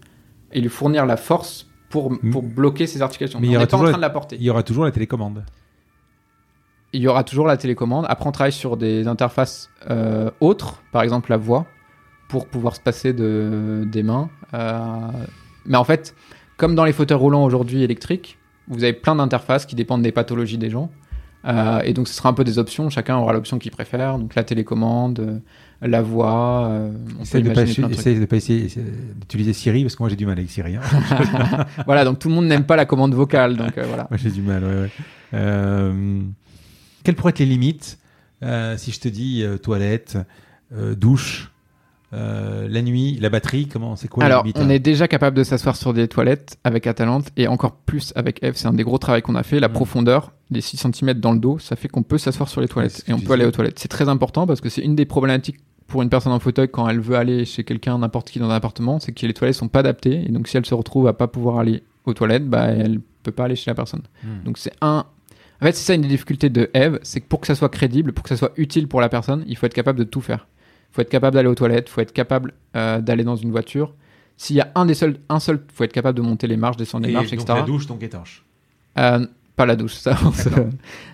[0.53, 3.41] et lui fournir la force pour, pour bloquer ses articulations.
[3.41, 4.37] Mais il Mais y on aura n'est pas en train de la porter.
[4.39, 5.43] Il y aura toujours la télécommande.
[6.95, 8.05] Il y aura toujours la télécommande.
[8.09, 11.67] Après, on travaille sur des interfaces euh, autres, par exemple la voix,
[12.29, 14.29] pour pouvoir se passer de, des mains.
[14.53, 14.89] Euh,
[15.65, 16.15] mais en fait,
[16.59, 18.39] comme dans les fauteuils roulants aujourd'hui électriques,
[18.69, 20.91] vous avez plein d'interfaces qui dépendent des pathologies des gens.
[21.45, 22.91] Euh, et donc, ce sera un peu des options.
[22.91, 24.19] Chacun aura l'option qu'il préfère.
[24.19, 25.41] Donc, la télécommande,
[25.81, 26.69] la voix.
[26.69, 28.07] on peut Essaye de pas, imaginer plein de trucs.
[28.07, 28.69] essaye de pas essayer
[29.17, 30.77] d'utiliser Siri parce que moi j'ai du mal avec Siri.
[30.77, 30.81] hein.
[31.87, 33.57] voilà, donc tout le monde n'aime pas la commande vocale.
[33.57, 34.07] Donc, voilà.
[34.11, 34.63] Moi j'ai du mal.
[34.63, 34.89] Ouais,
[35.33, 36.23] ouais.
[37.05, 37.99] Quelles pourraient être les limites
[38.43, 40.19] euh, si je te dis euh, toilette,
[40.73, 41.49] euh, douche,
[42.13, 45.35] la nuit, la batterie, comment c'est quoi Alors, les limites, on hein est déjà capable
[45.35, 48.53] de s'asseoir sur des toilettes avec Atalante et encore plus avec Eve.
[48.57, 49.61] C'est un des gros travaux qu'on a fait.
[49.61, 49.73] La Mm.
[49.73, 53.03] profondeur, les 6 cm dans le dos, ça fait qu'on peut s'asseoir sur les toilettes
[53.09, 53.79] et on peut aller aux toilettes.
[53.79, 55.57] C'est très important parce que c'est une des problématiques
[55.87, 58.55] pour une personne en fauteuil quand elle veut aller chez quelqu'un, n'importe qui dans un
[58.55, 61.13] appartement, c'est que les toilettes sont pas adaptées et donc si elle se retrouve à
[61.15, 64.03] pas pouvoir aller aux toilettes, bah elle peut pas aller chez la personne.
[64.23, 64.45] Hmm.
[64.45, 65.07] Donc c'est un.
[65.63, 67.69] En fait, c'est ça une des difficultés de Eve, c'est que pour que ça soit
[67.69, 70.21] crédible, pour que ça soit utile pour la personne, il faut être capable de tout
[70.21, 70.49] faire.
[70.91, 73.53] Il faut être capable d'aller aux toilettes, il faut être capable euh, d'aller dans une
[73.53, 73.95] voiture.
[74.37, 76.57] S'il y a un des seuls, un seul, il faut être capable de monter les
[76.57, 77.55] marches, descendre les marches, donc etc.
[77.61, 78.45] la douche, donc étanche.
[78.99, 79.25] Euh,
[79.55, 80.19] pas la douche, ça.
[80.25, 80.67] on se- D'accord.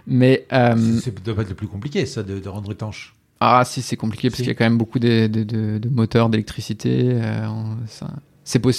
[0.06, 3.14] Mais euh, C'est doit pas être le plus compliqué, ça, de, de rendre étanche.
[3.40, 5.88] ah si, c'est compliqué parce qu'il y a quand même beaucoup de, de- de- de
[5.90, 7.10] moteurs, d'électricité.
[7.12, 7.46] euh,
[7.86, 8.08] ça,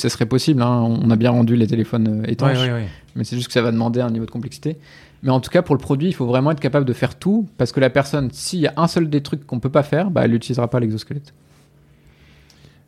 [0.10, 0.64] serait possible.
[0.64, 0.82] hein.
[0.82, 2.58] On a bien rendu les téléphones étanches.
[2.58, 2.88] Ouais, ouais, ouais.
[3.16, 4.78] mais c'est juste que ça va demander un niveau de complexité.
[5.24, 7.48] Mais en tout cas, pour le produit, il faut vraiment être capable de faire tout,
[7.58, 10.12] parce que la personne, s'il y a un seul des trucs qu'on peut pas faire,
[10.12, 11.34] bah, elle n'utilisera pas l'exosquelette.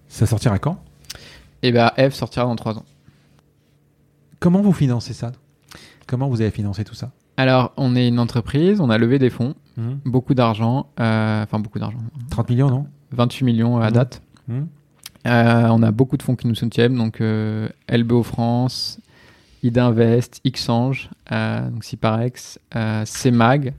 [0.08, 0.78] Ça sortira quand?
[1.64, 2.86] Et bah, Eve sortira dans 3 ans.
[4.40, 5.32] Comment vous financez ça?
[6.08, 7.12] Comment vous avez financé tout ça?
[7.38, 11.60] Alors, on est une entreprise, on a levé des fonds, Hmm beaucoup d'argent, euh, enfin
[11.60, 12.00] beaucoup d'argent,
[12.30, 12.88] 30 millions, non?
[13.12, 13.92] 28 millions à Mhm.
[13.94, 14.22] date.
[14.48, 14.64] Hmm
[15.28, 19.00] Euh, on a beaucoup de fonds qui nous soutiennent, donc euh, LBO France,
[19.64, 23.74] Idinvest, Xange, euh, donc Ciparex, euh, CMAG,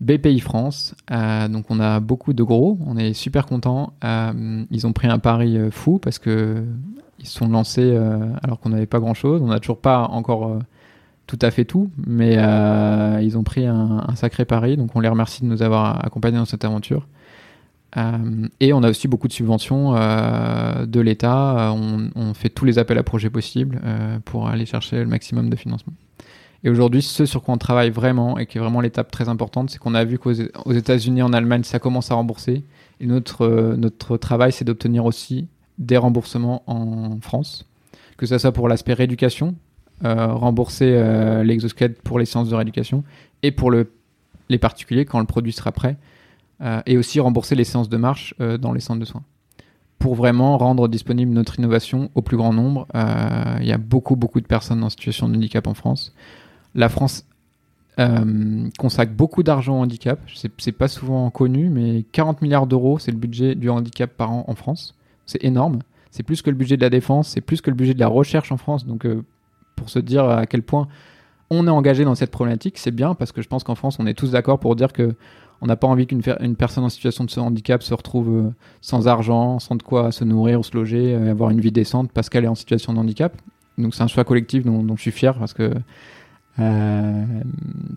[0.00, 0.94] BPI France.
[1.10, 3.92] Euh, donc on a beaucoup de gros, on est super contents.
[4.02, 6.64] Ils ont pris un pari fou parce que
[7.20, 7.96] ils se sont lancés
[8.42, 9.40] alors qu'on n'avait pas grand chose.
[9.42, 10.58] On n'a toujours pas encore
[11.26, 12.34] tout à fait tout, mais
[13.22, 14.76] ils ont pris un sacré pari.
[14.76, 17.06] Donc on les remercie de nous avoir accompagnés dans cette aventure.
[17.96, 21.70] Euh, et on a aussi beaucoup de subventions euh, de l'État.
[21.70, 23.80] Euh, On, fait tous les appels à projets possibles
[24.24, 25.92] pour aller chercher le maximum de financement.
[26.64, 29.70] Et aujourd'hui, ce sur quoi on travaille vraiment et qui est vraiment l'étape très importante,
[29.70, 30.32] c'est qu'on a vu qu'aux
[30.64, 32.64] aux États-Unis, en Allemagne, ça commence à rembourser.
[33.00, 35.46] Et notre, travail, c'est d'obtenir aussi
[35.78, 37.66] des remboursements en France,
[38.16, 39.54] que ce soit pour l'aspect rééducation,
[40.02, 43.04] rembourser l'exosquelette pour les séances de rééducation,
[43.42, 43.92] et pour le,
[44.48, 45.96] les particuliers quand le produit sera prêt,
[46.60, 49.24] euh, et aussi rembourser les séances de marche euh, dans les centres de soins.
[49.98, 54.16] Pour vraiment rendre disponible notre innovation au plus grand nombre, Euh, il y a beaucoup,
[54.16, 56.14] beaucoup de personnes en situation de handicap en France.
[56.74, 57.26] La France
[58.76, 60.18] consacre beaucoup d'argent au handicap.
[60.58, 64.44] C'est pas souvent connu, mais 40 milliards d'euros, c'est le budget du handicap par an
[64.48, 64.96] en France.
[65.26, 65.78] C'est énorme.
[66.10, 68.08] C'est plus que le budget de la défense, c'est plus que le budget de la
[68.08, 68.84] recherche en France.
[68.84, 69.06] Donc,
[69.76, 70.88] pour se dire à quel point
[71.50, 74.06] on est engagé dans cette problématique, c'est bien parce que je pense qu'en France, on
[74.06, 75.14] est tous d'accord pour dire que
[75.60, 76.22] on n'a pas envie qu'une
[76.56, 78.50] personne en situation de ce handicap se retrouve euh,
[78.80, 82.28] sans argent, sans de quoi se nourrir ou se loger, avoir une vie décente parce
[82.28, 83.34] qu'elle est en situation de handicap.
[83.78, 85.72] Donc c'est un choix collectif dont, je suis fier parce que
[86.60, 87.24] euh,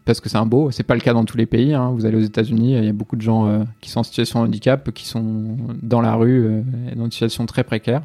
[0.05, 0.71] parce que c'est un beau.
[0.71, 1.73] C'est pas le cas dans tous les pays.
[1.73, 1.91] hein.
[1.91, 4.41] Vous allez aux États-Unis, il y a beaucoup de gens euh, qui sont en situation
[4.41, 6.61] de handicap, qui sont dans la rue, euh,
[6.95, 8.01] dans une situation très précaire.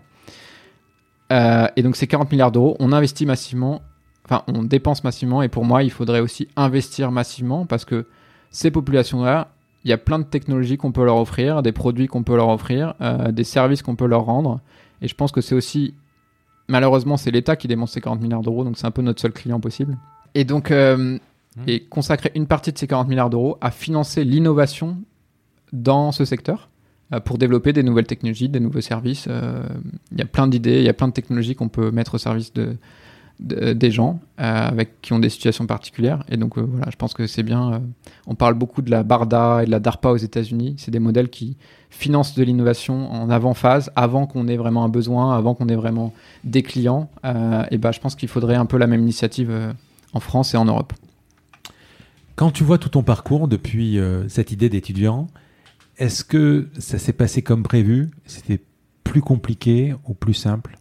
[1.76, 3.80] Et donc ces 40 milliards d'euros, on investit massivement,
[4.26, 5.40] enfin on dépense massivement.
[5.40, 8.04] Et pour moi, il faudrait aussi investir massivement parce que
[8.52, 9.48] ces populations-là,
[9.84, 12.48] il y a plein de technologies qu'on peut leur offrir, des produits qu'on peut leur
[12.50, 14.60] offrir, euh, des services qu'on peut leur rendre.
[15.00, 15.94] Et je pense que c'est aussi,
[16.68, 19.32] malheureusement, c'est l'État qui dépense ces 40 milliards d'euros, donc c'est un peu notre seul
[19.32, 19.98] client possible.
[20.34, 21.18] Et donc, euh,
[21.56, 21.64] Mhm.
[21.66, 24.96] et consacrer une partie de ces 40 milliards d'euros à financer l'innovation
[25.74, 26.70] dans ce secteur
[27.12, 29.28] euh, pour développer des nouvelles technologies, des nouveaux services.
[30.12, 32.18] Il y a plein d'idées, il y a plein de technologies qu'on peut mettre au
[32.18, 32.76] service de,
[33.40, 36.24] de- des gens euh, avec qui ont des situations particulières.
[36.28, 37.72] Et donc euh, voilà, je pense que c'est bien.
[37.72, 37.78] euh,
[38.26, 40.76] on parle beaucoup de la Barda et de la DARPA aux États-Unis.
[40.78, 41.56] C'est des modèles qui
[41.90, 46.14] financent de l'innovation en avant-phase, avant qu'on ait vraiment un besoin, avant qu'on ait vraiment
[46.44, 47.10] des clients.
[47.70, 49.74] Et ben, je pense qu'il faudrait un peu la même initiative
[50.14, 50.94] en France et en Europe.
[52.34, 53.98] Quand tu vois tout ton parcours depuis
[54.28, 55.26] cette idée d'étudiant,
[55.98, 58.10] est-ce que ça s'est passé comme prévu?
[58.24, 58.60] C'était
[59.04, 60.78] plus compliqué ou plus simple?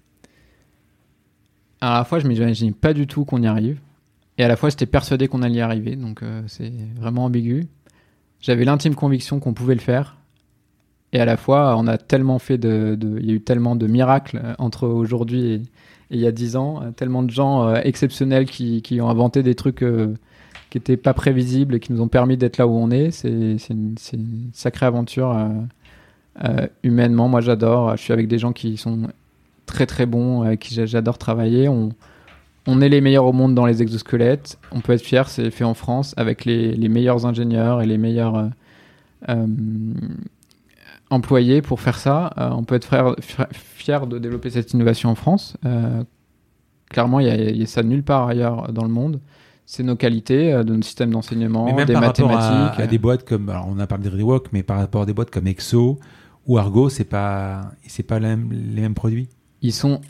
[1.81, 3.79] À la fois, je m'imaginais pas du tout qu'on y arrive.
[4.37, 5.95] Et à la fois, j'étais persuadé qu'on allait y arriver.
[5.95, 7.67] Donc, euh, c'est vraiment ambigu.
[8.39, 10.17] J'avais l'intime conviction qu'on pouvait le faire.
[11.13, 12.97] Et à la fois, on a tellement fait de.
[13.19, 15.61] Il y a eu tellement de miracles euh, entre aujourd'hui et,
[16.11, 16.81] il y a dix ans.
[16.83, 21.79] euh, Tellement de gens exceptionnels qui, ont inventé des trucs qui n'étaient pas prévisibles et
[21.79, 23.11] qui nous ont permis d'être là où on est.
[23.11, 25.37] C'est une, une sacrée aventure
[26.83, 27.29] humainement.
[27.29, 27.95] Moi, j'adore.
[27.95, 29.07] Je suis avec des gens qui sont
[29.71, 31.67] très très bons, avec qui j'a- j'adore travailler.
[31.67, 31.89] On,
[32.67, 34.59] on est les meilleurs au monde dans les exosquelettes.
[34.71, 37.97] On peut être fier, c'est fait en France avec les, les meilleurs ingénieurs et les
[37.97, 38.47] meilleurs euh,
[39.29, 39.47] euh,
[41.09, 42.31] employés pour faire ça.
[42.37, 42.87] Euh, on peut être
[43.21, 45.57] fra- fier de développer cette innovation en France.
[46.89, 49.19] Clairement, il y, a- il y a ça nulle part ailleurs dans le monde.
[49.65, 52.79] C'est nos qualités, de notre système d'enseignement, des par rapport à, mathématiques.
[52.81, 55.13] à des boîtes comme, alors on a parlé de Rewalk, mais par rapport à des
[55.13, 55.97] boîtes comme Exo
[56.45, 59.29] ou Argo, c'est pas, c'est pas les mêmes produits
[59.61, 60.01] Ils sont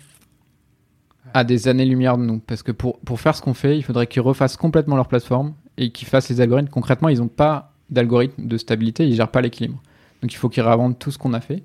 [1.34, 2.40] à des années-lumière de nous.
[2.40, 5.53] Parce que pour, pour faire ce qu'on fait, il faudrait qu'ils refassent complètement leur plateforme
[5.78, 6.69] et qu'ils fassent les algorithmes.
[6.69, 9.82] Concrètement, ils n'ont pas d'algorithme de stabilité, ils gèrent pas l'équilibre.
[10.22, 11.64] Donc il faut qu'ils réinventent tout ce qu'on a fait.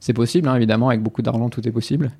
[0.00, 2.12] C'est possible, hein, évidemment, avec beaucoup d'argent, tout est possible.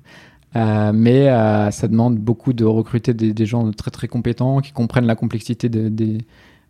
[0.55, 5.05] Euh, mais euh, ça demande beaucoup de recruter des, gens très très compétents qui comprennent
[5.05, 6.19] la complexité des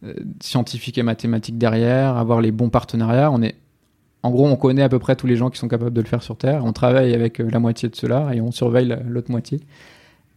[0.04, 3.32] euh, scientifiques et mathématiques derrière, avoir les bons partenariats.
[3.32, 3.56] On est,
[4.26, 6.08] en gros, on connaît à peu près tous les gens qui sont capables de le
[6.08, 6.66] faire sur Terre.
[6.66, 9.60] On travaille avec la moitié de ceux-là et on surveille l'autre moitié.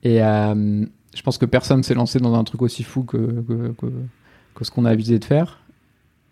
[0.05, 3.19] Et je pense que personne s'est lancé dans un truc aussi fou que,
[4.61, 5.61] ce qu'on a visé de faire.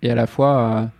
[0.02, 0.90] Et à la fois,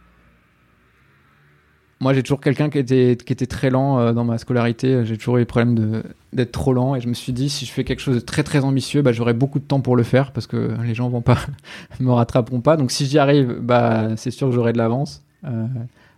[2.00, 5.04] moi, j'ai toujours quelqu'un qui était, qui était très lent euh, dans ma scolarité.
[5.04, 6.02] J'ai toujours eu le problème
[6.32, 6.94] d'être trop lent.
[6.94, 9.12] Et je me suis dit, si je fais quelque chose de très très ambitieux, bah,
[9.12, 11.38] j'aurai beaucoup de temps pour le faire parce que les gens vont pas
[12.00, 12.76] me rattraperont pas.
[12.76, 15.22] Donc si j'y arrive, bah, c'est sûr que j'aurai de l'avance.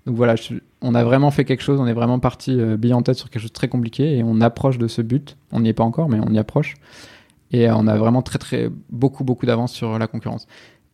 [0.08, 0.34] Euh, donc voilà,
[0.80, 1.80] on a vraiment fait quelque chose.
[1.80, 4.40] On est vraiment parti euh, en tête sur quelque chose de très compliqué et on
[4.40, 5.36] approche de ce but.
[5.52, 6.74] On n'y est pas encore, mais on y approche.
[7.50, 10.46] Et on a vraiment très très beaucoup beaucoup d'avance sur la concurrence.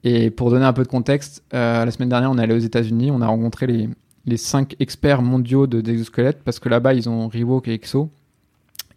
[0.05, 3.11] Et pour donner un peu de contexte, la semaine dernière, on est allé aux États-Unis.
[3.11, 3.89] On a rencontré
[4.27, 8.11] les cinq experts mondiaux de d'exosquelettes, parce que là-bas, ils ont Reebok et Exo.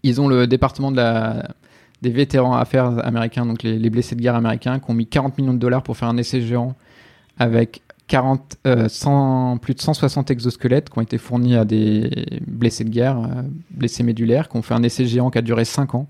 [0.04, 4.90] Ils ont le département des vétérans affaires américains, donc les, blessés de guerre américains, qui
[4.90, 6.76] ont mis 40 millions de dollars pour faire un essai géant
[7.40, 8.58] avec 40,
[8.88, 12.10] 100, euh, plus de 160 exosquelettes qui ont été fournis à des
[12.46, 15.66] blessés de guerre, euh, blessés médulaires, qui ont fait un essai géant qui a duré
[15.66, 16.08] 5 ans.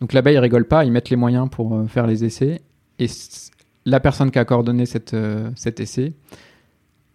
[0.00, 2.62] Donc là-bas, ils rigolent pas, ils mettent les moyens pour euh, faire les essais.
[2.98, 3.06] Et
[3.84, 5.16] la personne qui a coordonné cette,
[5.56, 6.12] cet essai,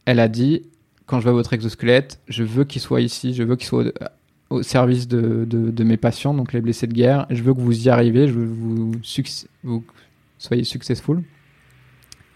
[0.05, 0.63] elle a dit
[1.05, 3.85] quand je vois votre exosquelette, je veux qu'il soit ici, je veux qu'il soit
[4.49, 7.25] au, service de, de, mes patients, donc les blessés de guerre.
[7.29, 8.91] Je veux que vous y arrivez, je veux que vous,
[9.63, 9.83] vous
[10.37, 11.23] soyez successful.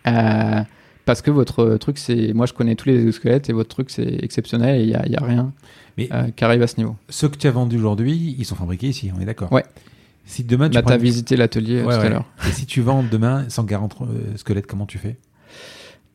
[0.08, 0.62] Euh,
[1.06, 2.34] parce que votre truc, c'est.
[2.34, 5.08] Moi, je connais tous les exosquelettes et votre truc, c'est exceptionnel et il n'y a,
[5.08, 5.54] y a, rien
[5.98, 6.96] Mais euh, qui arrive à ce niveau.
[7.10, 9.66] Ceux que tu as vendus aujourd'hui, ils sont fabriqués ici, on est d'accord Ouais.
[10.26, 12.26] Si demain tu as visité l'atelier tout à l'heure.
[12.48, 15.18] Et si tu vends demain 140 euh, squelettes, comment tu fais?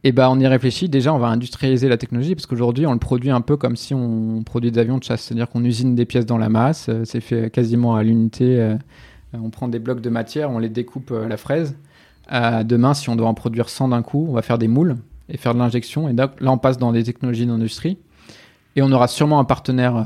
[0.06, 0.88] Et bah on y réfléchit.
[0.88, 3.92] Déjà, on va industrialiser la technologie parce qu'aujourd'hui, on le produit un peu comme si
[3.92, 6.86] on produit des avions de chasse, c'est-à-dire qu'on usine des pièces dans la masse.
[6.88, 8.60] Euh, c'est fait quasiment à l'unité.
[8.60, 8.76] Euh,
[9.32, 11.74] on prend des blocs de matière, on les découpe euh, à la fraise.
[12.30, 14.96] Demain, si on doit en produire 100 d'un coup, on va faire des moules
[15.28, 16.08] et faire de l'injection.
[16.08, 17.98] Et là, on passe dans des technologies d'industrie.
[18.74, 20.04] Et on aura sûrement un partenaire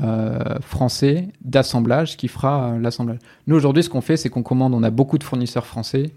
[0.61, 3.17] français d'assemblage qui fera l'assemblage.
[3.47, 6.13] Nous, aujourd'hui, ce qu'on fait, c'est qu'on commande, on a beaucoup de fournisseurs français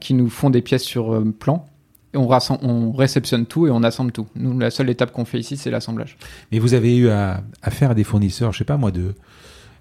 [0.00, 1.66] qui nous font des pièces sur plan
[2.14, 2.28] on,
[2.62, 4.26] on, réceptionne tout et on assemble tout.
[4.34, 6.16] Nous, la seule étape qu'on fait ici, c'est l'assemblage.
[6.52, 9.14] Mais vous avez eu à, faire à des fournisseurs, je sais pas moi, de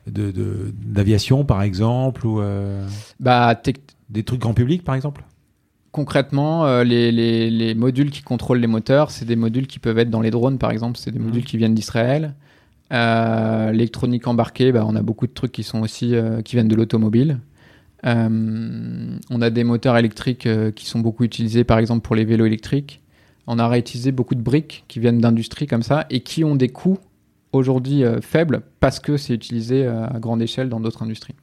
[0.07, 2.83] d'aviation par exemple ou euh,
[3.19, 3.53] bah,
[4.09, 5.23] des trucs grand public par exemple?
[5.91, 10.21] Concrètement euh, les, modules qui contrôlent les moteurs c'est des modules qui peuvent être dans
[10.21, 11.45] les drones par exemple c'est des modules mmh.
[11.45, 12.35] qui viennent d'Israël
[12.91, 16.13] euh, l'électronique embarquée bah, on a beaucoup de trucs qui sont aussi
[16.45, 17.39] qui viennent de l'automobile
[18.05, 22.25] euh, on a des moteurs électriques euh, qui sont beaucoup utilisés, par exemple pour les
[22.25, 23.01] vélos électriques.
[23.47, 26.69] On a réutilisé beaucoup de briques qui viennent d'industries comme ça et qui ont des
[26.69, 26.99] coûts
[27.51, 31.35] aujourd'hui euh, faibles parce que c'est utilisé à grande échelle dans d'autres industries.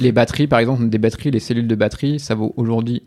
[0.00, 3.02] Les batteries, par exemple, des batteries, les cellules de batterie, ça vaut aujourd'hui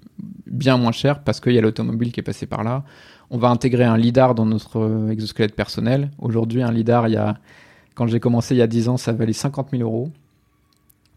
[0.45, 2.83] bien moins cher parce qu'il y a l'automobile qui est passé par là.
[3.29, 6.11] On va intégrer un lidar dans notre exosquelette personnel.
[6.19, 7.37] Aujourd'hui, un lidar, il y a,
[7.95, 10.11] quand j'ai commencé il y a 10 ans, ça valait 50 000 euros.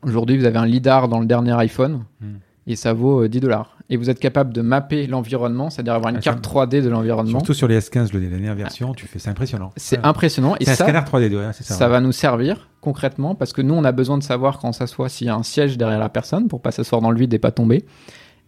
[0.02, 2.36] Aujourd'hui, vous avez un LIDAR dans le dernier iPhone hmm.
[2.66, 3.76] et ça vaut 10 euh, dollars.
[3.90, 7.40] Et vous êtes capable de mapper l'environnement, c'est-à-dire avoir une ah, carte 3D de l'environnement.
[7.40, 9.72] Surtout sur les S15, la dernière version, tu fais, c'est impressionnant.
[9.76, 10.54] C'est impressionnant.
[10.60, 11.74] Et ça, scanner 3D, ça.
[11.74, 14.72] Ça va nous servir concrètement parce que nous, on a besoin de savoir quand on
[14.72, 17.34] s'assoit s'il y a un siège derrière la personne pour pas s'asseoir dans le vide
[17.34, 17.84] et pas tomber.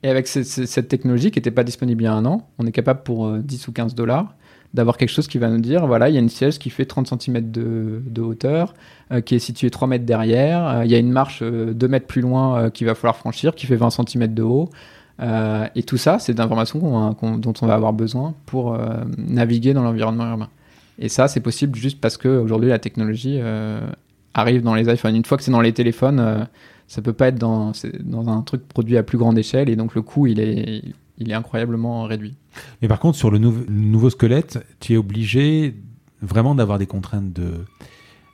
[0.04, 2.72] Et avec cette technologie qui n'était pas disponible il y a un an, on est
[2.72, 4.34] capable pour 10 euh, ou 15 dollars
[4.74, 6.86] d'avoir quelque chose qui va nous dire voilà, il y a une siège qui fait
[6.86, 8.74] 30 cm de, de hauteur,
[9.10, 11.88] euh, qui est située 3 mètres derrière, euh, il y a une marche 2 euh,
[11.88, 14.70] mètres plus loin qu'il va falloir franchir, qui fait 20 cm de haut.
[15.20, 18.76] Et tout ça, c'est d'informations dont on va avoir besoin pour
[19.16, 20.48] naviguer dans l'environnement urbain.
[20.98, 23.40] Et ça, c'est possible juste parce qu'aujourd'hui, la technologie
[24.34, 25.14] arrive dans les iPhones.
[25.14, 26.48] Une fois que c'est dans les téléphones,
[26.88, 29.94] ça peut pas être dans, dans un truc produit à plus grande échelle et donc
[29.94, 30.82] le coût, il est,
[31.18, 32.34] il est incroyablement réduit.
[32.80, 35.74] Mais par contre, sur le nouveau squelette, tu es obligé
[36.20, 37.64] vraiment d'avoir des contraintes de,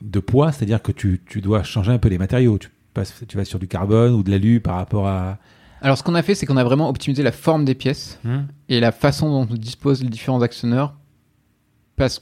[0.02, 2.59] de poids, c'est-à-dire que tu, tu, dois changer un peu les matériaux.
[2.59, 5.38] Tu, passes, tu vas sur du carbone ou de l'alu par rapport à...
[5.80, 8.40] Alors ce qu'on a fait, c'est qu'on a vraiment optimisé la forme des pièces hmm.
[8.68, 10.94] et la façon dont disposent les différents actionneurs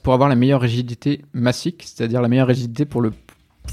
[0.03, 3.13] pour avoir la meilleure rigidité massique, c'est-à-dire la meilleure rigidité pour le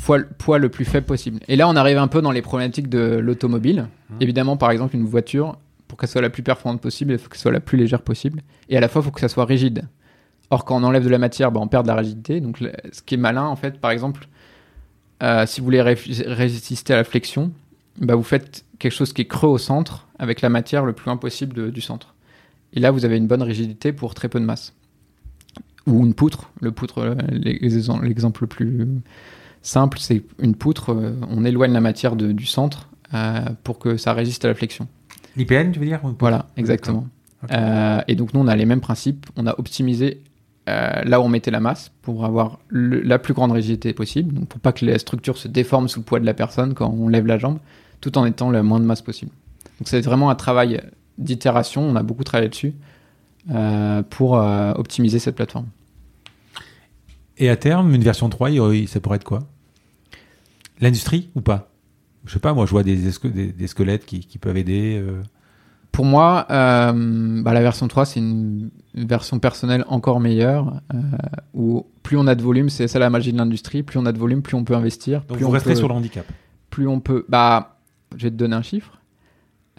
[0.04, 1.40] poids, poids, le plus faible possible.
[1.48, 3.88] Et là, on arrive un peu dans les problématiques de l'automobile.
[4.10, 4.16] Hmm.
[4.20, 5.56] Évidemment, par exemple, une voiture,
[5.88, 8.42] pour qu'elle soit la plus performante possible, il faut qu'elle soit la plus légère possible.
[8.68, 9.84] Et à la fois, il faut que ça soit rigide.
[10.50, 12.40] Or, quand on enlève de la matière, bah, on perd de la rigidité.
[12.40, 12.58] Donc,
[12.92, 14.28] ce qui est malin, en fait, par exemple,
[15.22, 15.96] euh, si vous voulez ré-
[16.26, 17.50] résister à la flexion,
[17.98, 21.06] bah, vous faites quelque chose qui est creux au centre avec la matière le plus
[21.06, 22.14] loin possible de- du centre.
[22.74, 24.72] Et là, vous avez une bonne rigidité pour très peu de masse.
[25.86, 26.50] Ou une poutre.
[26.60, 28.86] Le poutre, euh, l'exem- l'exemple le plus
[29.62, 30.92] simple, c'est une poutre.
[30.92, 34.54] euh, On éloigne la matière de- du centre euh, pour que ça résiste à la
[34.54, 34.86] flexion.
[35.36, 37.06] L'IPN, tu veux dire Voilà, exactement.
[37.52, 39.26] Euh, et donc nous, on a les mêmes principes.
[39.36, 40.20] On a optimisé
[40.68, 44.32] euh, là où on mettait la masse pour avoir le- la plus grande rigidité possible,
[44.32, 46.88] donc pour pas que la structure se déforme sous le poids de la personne quand
[46.98, 47.58] on lève la jambe,
[48.04, 49.30] tout en étant le moins de masse possible.
[49.80, 50.80] Donc c'est vraiment un travail
[51.16, 51.82] d'itération.
[51.82, 52.74] On a beaucoup travaillé dessus
[53.50, 55.66] euh, pour euh, optimiser cette plateforme.
[57.38, 59.40] Et à terme, une version 3, il y aurait- ça pourrait être quoi?
[60.80, 61.70] L'industrie ou pas?
[62.26, 65.00] Je sais pas, moi je vois des, esque- des, des squelettes qui, qui peuvent aider.
[65.02, 65.22] euh.
[65.92, 70.80] Pour moi, bah, la version 3, c'est une, une version personnelle encore meilleure,
[71.54, 74.10] où plus on a de volume, c'est ça la magie de l'industrie, plus on a
[74.12, 75.20] de volume, plus on peut investir.
[75.28, 76.26] Donc plus vous on resterez peut- sur le handicap.
[76.70, 77.24] plus on peut.
[77.28, 77.73] Bah,
[78.16, 78.98] je vais te donner un chiffre.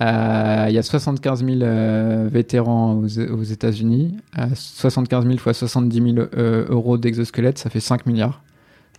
[0.02, 4.18] Euh, Il y a 75 000 euh, vétérans aux, aux États-Unis.
[4.38, 8.42] Euh, 75 000 fois 70 000 euh, euros d'exosquelette, ça fait 5 milliards.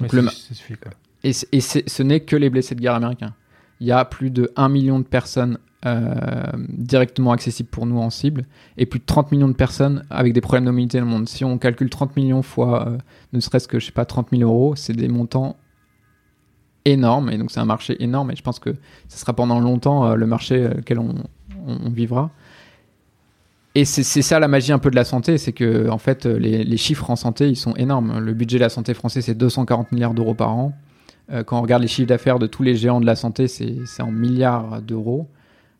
[0.01, 0.93] Donc le suffit, quoi?
[1.24, 3.35] Et, et ce n'est que les blessés de guerre américains.
[3.81, 8.11] Il y a plus de 1 million de personnes euh, directement accessibles pour nous en
[8.11, 8.47] cible
[8.77, 11.28] et plus de 30 millions de personnes avec des problèmes de mobilité dans le monde.
[11.28, 12.98] Si on calcule 30 millions fois euh,
[13.32, 15.57] ne serait-ce que, je sais pas, 30 000 euros, c'est des montants
[16.86, 18.70] énormes et donc c'est un marché énorme et je pense que
[19.08, 21.14] ce sera pendant longtemps euh, le marché euh, auquel on,
[21.90, 22.30] vivra.
[23.74, 26.38] Et c'est ça la magie un peu de la santé, c'est que en fait euh,
[26.38, 28.20] les, chiffres en santé ils sont énormes.
[28.20, 30.72] Le budget de la santé français c'est 240 milliards d'euros par an.
[31.46, 34.12] Quand on regarde les chiffres d'affaires de tous les géants de la santé, c'est en
[34.12, 35.26] milliards d'euros,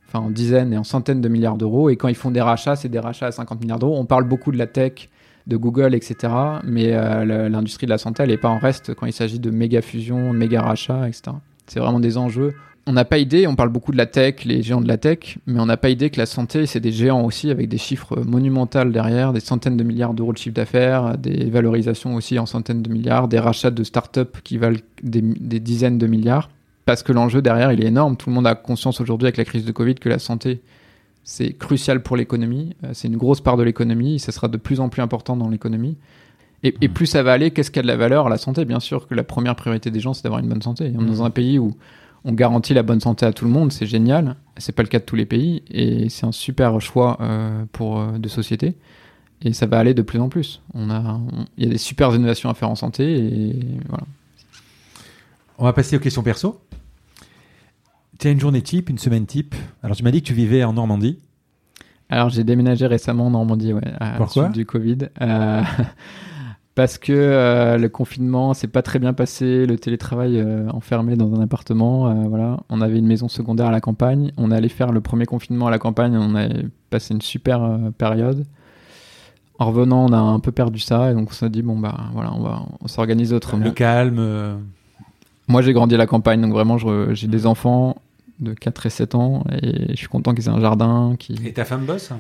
[0.09, 1.89] enfin en dizaines et en centaines de milliards d'euros.
[1.89, 3.97] Et quand ils font des rachats, c'est des rachats à 50 milliards d'euros.
[3.97, 5.09] On parle beaucoup de la tech,
[5.47, 6.33] de Google, etc.
[6.65, 9.51] Mais euh, l'industrie de la santé, elle n'est pas en reste quand il s'agit de
[9.51, 11.37] méga fusions, de méga rachats, etc.
[11.67, 12.55] C'est vraiment des enjeux.
[12.89, 15.39] On n'a pas idée, on parle beaucoup de la tech, les géants de la tech,
[15.47, 18.21] mais on n'a pas idée que la santé, c'est des géants aussi avec des chiffres
[18.21, 22.83] monumentaux derrière, des centaines de milliards d'euros de chiffre d'affaires, des valorisations aussi en centaines
[22.83, 26.49] de milliards, des rachats de start-up qui valent des dizaines de milliards.
[26.85, 28.17] Parce que l'enjeu derrière, il est énorme.
[28.17, 30.63] Tout le monde a conscience aujourd'hui avec la crise de Covid que la santé,
[31.29, 32.75] c'est crucial pour l'économie.
[32.85, 34.21] Euh, C'est une grosse part de l'économie.
[34.21, 35.97] Ça sera de plus en plus important dans l'économie.
[36.63, 38.79] Et, et plus ça va aller, qu'est-ce qui a de la valeur La santé, bien
[38.81, 40.93] sûr que la première priorité des gens, c'est d'avoir une bonne santé.
[40.97, 41.75] On est dans un pays où
[42.25, 44.37] on garantit la bonne santé à tout le monde, c'est génial.
[44.57, 47.99] C'est pas le cas de tous les pays et c'est un super choix euh, pour
[48.01, 48.75] euh, de société.
[49.43, 50.63] Et ça va aller de plus en plus.
[50.75, 53.57] On a, on- il y a des super innovations à faire en santé et
[53.89, 54.05] voilà.
[55.59, 56.61] On va passer aux questions perso.
[58.19, 59.55] Tu as une journée type, une semaine type.
[59.83, 61.19] Alors tu m'as dit que tu vivais en Normandie.
[62.09, 64.99] Alors j'ai déménagé récemment en Normandie, ouais, à Pourquoi du Covid.
[65.21, 65.63] Euh,
[66.75, 71.35] parce que euh, le confinement s'est pas très bien passé, le télétravail euh, enfermé dans
[71.35, 72.61] un appartement, voilà.
[72.69, 74.33] On avait une maison secondaire à la campagne.
[74.37, 76.17] On allait faire le premier confinement à la campagne.
[76.17, 78.45] On avait passé une super période.
[79.59, 81.97] En revenant, on a un peu perdu ça et donc on s'est dit bon bah
[82.13, 83.65] voilà, on va, on s'organise autrement.
[83.65, 84.59] Le calme.
[85.49, 87.97] Moi j'ai grandi à la campagne, donc vraiment j'ai des enfants
[88.41, 91.35] de 4 et 7 ans et je suis content qu'ils aient un jardin, qui.
[91.45, 92.13] Et ta femme bosse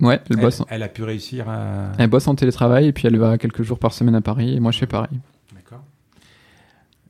[0.00, 0.62] Ouais, elle elle, bosse.
[0.68, 1.92] elle a pu réussir à.
[1.98, 4.60] Elle bosse en télétravail et puis elle va quelques jours par semaine à Paris et
[4.60, 5.18] moi je fais pareil.
[5.54, 5.82] D'accord.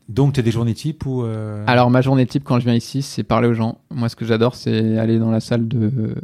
[0.09, 1.25] Donc tu as des journées type ou.
[1.25, 3.79] euh, Alors ma journée type quand je viens ici c'est parler aux gens.
[3.91, 6.15] Moi ce que j'adore c'est aller dans la salle de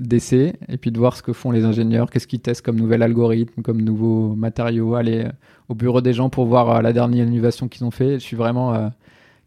[0.00, 3.02] d'essai et puis de voir ce que font les ingénieurs, qu'est-ce qu'ils testent comme nouvel
[3.02, 5.30] algorithme, comme nouveaux matériaux, aller euh,
[5.68, 8.14] au bureau des gens pour voir euh, la dernière innovation qu'ils ont fait.
[8.14, 8.88] Je suis vraiment euh,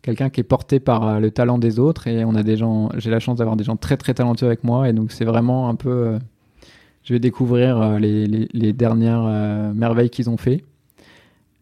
[0.01, 2.89] quelqu'un qui est porté par euh, le talent des autres et on a des gens,
[2.97, 5.69] j'ai la chance d'avoir des gens très très talentueux avec moi et donc c'est vraiment
[5.69, 6.19] un peu, euh,
[7.03, 10.63] je vais découvrir euh, les, les- les dernières euh, merveilles qu'ils ont fait.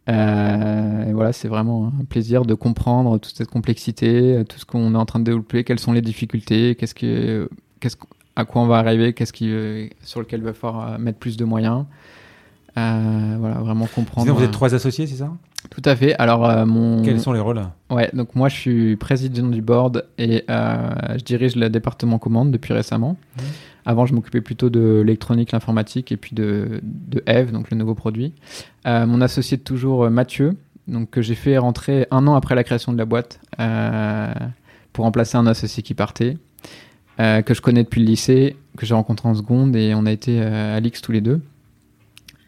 [0.10, 4.98] Et voilà, c'est vraiment un plaisir de comprendre toute cette complexité, tout ce qu'on est
[4.98, 7.50] en train de développer, quelles sont les difficultés, qu'est-ce que,
[7.82, 7.98] qu'est-ce,
[8.38, 9.52] à quoi on va arriver, qu'est-ce qui,
[10.04, 11.84] sur lequel il va falloir mettre plus de moyens.
[12.76, 14.28] Voilà, vraiment comprendre.
[14.34, 15.32] Vous êtes trois associés, c'est ça?
[15.78, 16.16] Tout à fait.
[16.16, 17.04] Alors, euh, mon.
[17.04, 17.62] Quels sont les rôles?
[17.92, 20.90] Ouais, donc moi je suis président du board et euh,
[21.20, 23.16] je dirige le département commande depuis récemment.
[23.38, 23.44] Mhm.
[23.86, 27.94] Avant, je m'occupais plutôt de l'électronique, l'informatique et puis de, de Eve, donc le nouveau
[27.94, 28.34] produit.
[28.88, 32.64] Euh, mon associé de toujours, Mathieu, donc que j'ai fait rentrer un an après la
[32.64, 33.40] création de la boîte
[34.94, 36.38] pour remplacer un associé qui partait,
[37.20, 40.42] que je connais depuis le lycée, que j'ai rencontré en seconde et on a été
[40.42, 41.40] à l'X tous les deux.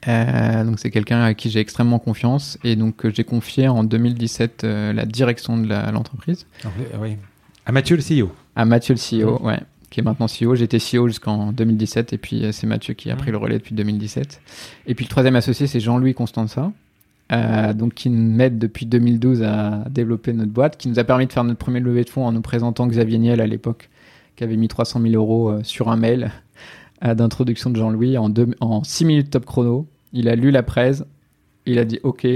[0.07, 4.63] Euh, donc c'est quelqu'un à qui j'ai extrêmement confiance et donc j'ai confié en 2017
[4.63, 7.17] euh, la direction de l'entreprise Donc, euh, oui.
[7.65, 8.31] À Mathieu, le CEO.
[8.55, 9.59] à Mathieu le CEO, ouais,
[9.89, 10.55] qui est maintenant CEO.
[10.55, 13.75] J'étais CEO jusqu'en 2017 et puis euh, c'est Mathieu qui a pris le relais depuis
[13.75, 14.41] 2017.
[14.87, 16.71] Et puis le troisième associé, c'est Jean-Louis Constanza,
[17.75, 21.43] donc qui m'aide depuis 2012 à développer notre boîte, qui nous a permis de faire
[21.43, 23.89] notre premier levée de fonds en nous présentant Xavier Niel à l'époque,
[24.35, 26.31] qui avait mis 300 000 euros sur un mail
[27.01, 29.87] d'introduction de Jean-Louis en, en 6 minutes top chrono.
[30.11, 31.03] Il a lu la presse,
[31.65, 32.27] il a dit OK,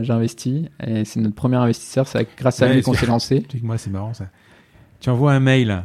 [0.00, 2.06] j'investis et c'est notre premier investisseur.
[2.06, 3.46] C'est grâce à lui qu'on s'est lancé.
[3.62, 4.26] Moi, c'est marrant ça.
[5.00, 5.84] Tu envoies un mail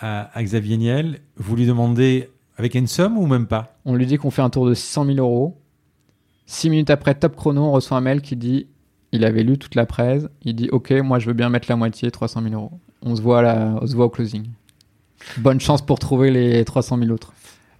[0.00, 3.76] à, Xavier Niel, vous lui demandez avec une somme ou même pas?
[3.84, 5.58] On lui dit qu'on fait un tour de 600 000 euros.
[6.46, 8.66] Six minutes après, top chrono, on reçoit un mail qui dit
[9.12, 10.28] il avait lu toute la presse.
[10.42, 12.72] Il dit ok, moi je veux bien mettre la moitié, 300 000 euros.
[13.02, 14.46] On se voit, là, on se voit au closing.
[15.38, 17.32] Bonne chance pour trouver les 300 000 autres.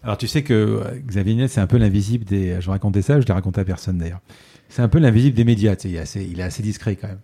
[0.03, 2.61] Alors tu sais que euh, Xavier Niel, c'est un peu l'invisible des.
[2.61, 4.21] Je racontais ça, je l'ai raconté à personne d'ailleurs.
[4.69, 5.75] C'est un peu l'invisible des médias.
[5.85, 7.21] il, est assez, assez discret quand même.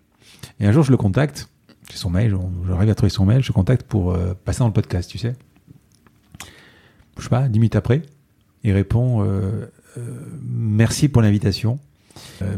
[0.61, 1.49] Et un jour, je le contacte
[1.97, 2.37] son mail,
[2.67, 5.35] j'arrive à trouver son mail, je contacte pour euh, passer dans le podcast, tu sais.
[7.19, 8.03] Je sais pas, dix minutes après,
[8.65, 9.67] il répond euh,
[9.99, 10.01] euh,
[10.43, 11.79] merci pour l'invitation,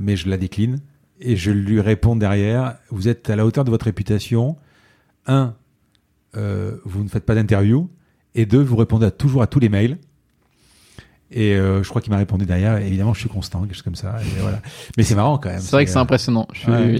[0.00, 0.78] mais je la décline.
[1.20, 4.56] Et je lui réponds derrière, vous êtes à la hauteur de votre réputation.
[5.26, 5.54] Un,
[6.84, 7.88] vous ne faites pas d'interview.
[8.34, 9.98] Et deux, vous répondez toujours à tous les mails.
[11.30, 12.76] Et je crois qu'il m'a répondu derrière.
[12.78, 14.16] Évidemment, je suis constant, quelque chose comme ça.
[14.20, 14.60] Et voilà.
[14.96, 15.60] Mais c'est marrant quand même.
[15.60, 16.48] C'est vrai que c'est impressionnant.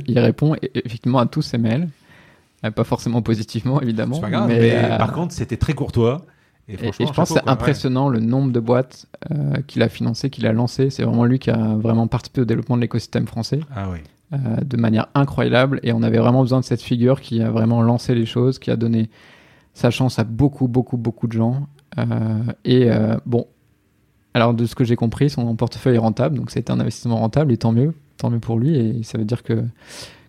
[0.06, 1.88] Il répond effectivement à tous ces mails.
[2.64, 4.20] Euh, pas forcément positivement, évidemment.
[4.46, 6.24] mais, euh, par contre, c'était très courtois.
[6.66, 10.46] Et, je pense que c'est impressionnant le nombre de boîtes euh, qu'il a financées, qu'il
[10.46, 10.88] a lancées.
[10.88, 13.60] C'est vraiment lui qui a vraiment participé au développement de l'écosystème français.
[13.74, 13.98] Ah oui.
[14.32, 15.80] De manière incroyable.
[15.82, 18.70] Et on avait vraiment besoin de cette figure qui a vraiment lancé les choses, qui
[18.70, 19.10] a donné
[19.74, 21.68] sa chance à beaucoup, beaucoup, beaucoup de gens.
[22.64, 22.90] et
[23.26, 23.46] bon,
[24.32, 27.52] alors de ce que j'ai compris, son portefeuille est rentable, donc c'était un investissement rentable,
[27.52, 28.76] et tant mieux, tant mieux pour lui.
[28.76, 29.62] Et ça veut dire que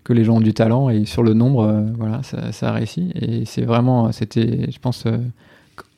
[0.05, 3.11] que les gens ont du talent et sur le nombre, euh, voilà, ça, a réussi.
[3.15, 5.17] Et c'est vraiment, c'était, je pense, euh,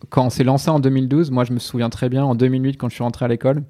[0.09, 2.87] quand on s'est lancé en 2012, moi je me souviens très bien, en 2008, quand
[2.87, 3.63] je suis rentré à l'école,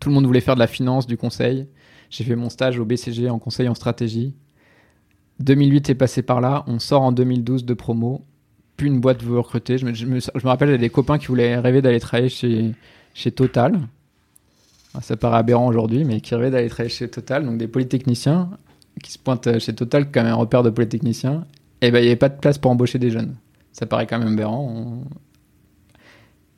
[0.00, 1.68] tout le monde voulait faire de la finance, du conseil.
[2.10, 4.34] J'ai fait mon stage au BCG en conseil en stratégie.
[5.38, 8.24] 2008 est passé par là, on sort en 2012 de promo,
[8.76, 9.78] puis une boîte veut recruter.
[9.78, 12.72] Je me, je me, je me rappelle, des copains qui voulaient rêver d'aller travailler chez,
[13.14, 13.80] chez Total.
[15.00, 18.50] Ça paraît aberrant aujourd'hui, mais qui rêvaient d'aller travailler chez Total, donc des polytechniciens
[19.02, 21.46] qui se pointe chez Total comme un repère de polytechnicien,
[21.80, 23.36] et eh ben il n'y avait pas de place pour embaucher des jeunes.
[23.72, 25.04] Ça paraît quand même aberrant.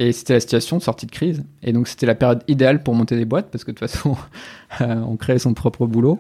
[0.03, 1.45] Et c'était la situation de sortie de crise.
[1.63, 4.17] Et donc c'était la période idéale pour monter des boîtes, parce que de toute façon,
[4.81, 6.19] euh, on créait son propre boulot.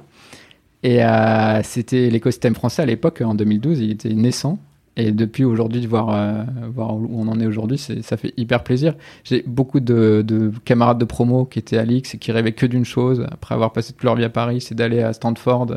[0.85, 4.61] Et euh, c'était l'écosystème français à l'époque, en 2012, il était naissant.
[4.97, 6.45] Et depuis aujourd'hui, de voir, euh,
[6.77, 8.95] où on en est aujourd'hui, ça fait hyper plaisir.
[9.25, 12.67] J'ai beaucoup de, de, camarades de promo qui étaient à l'X et qui rêvaient que
[12.67, 15.75] d'une chose, après avoir passé toute leur vie à Paris, c'est d'aller à Stanford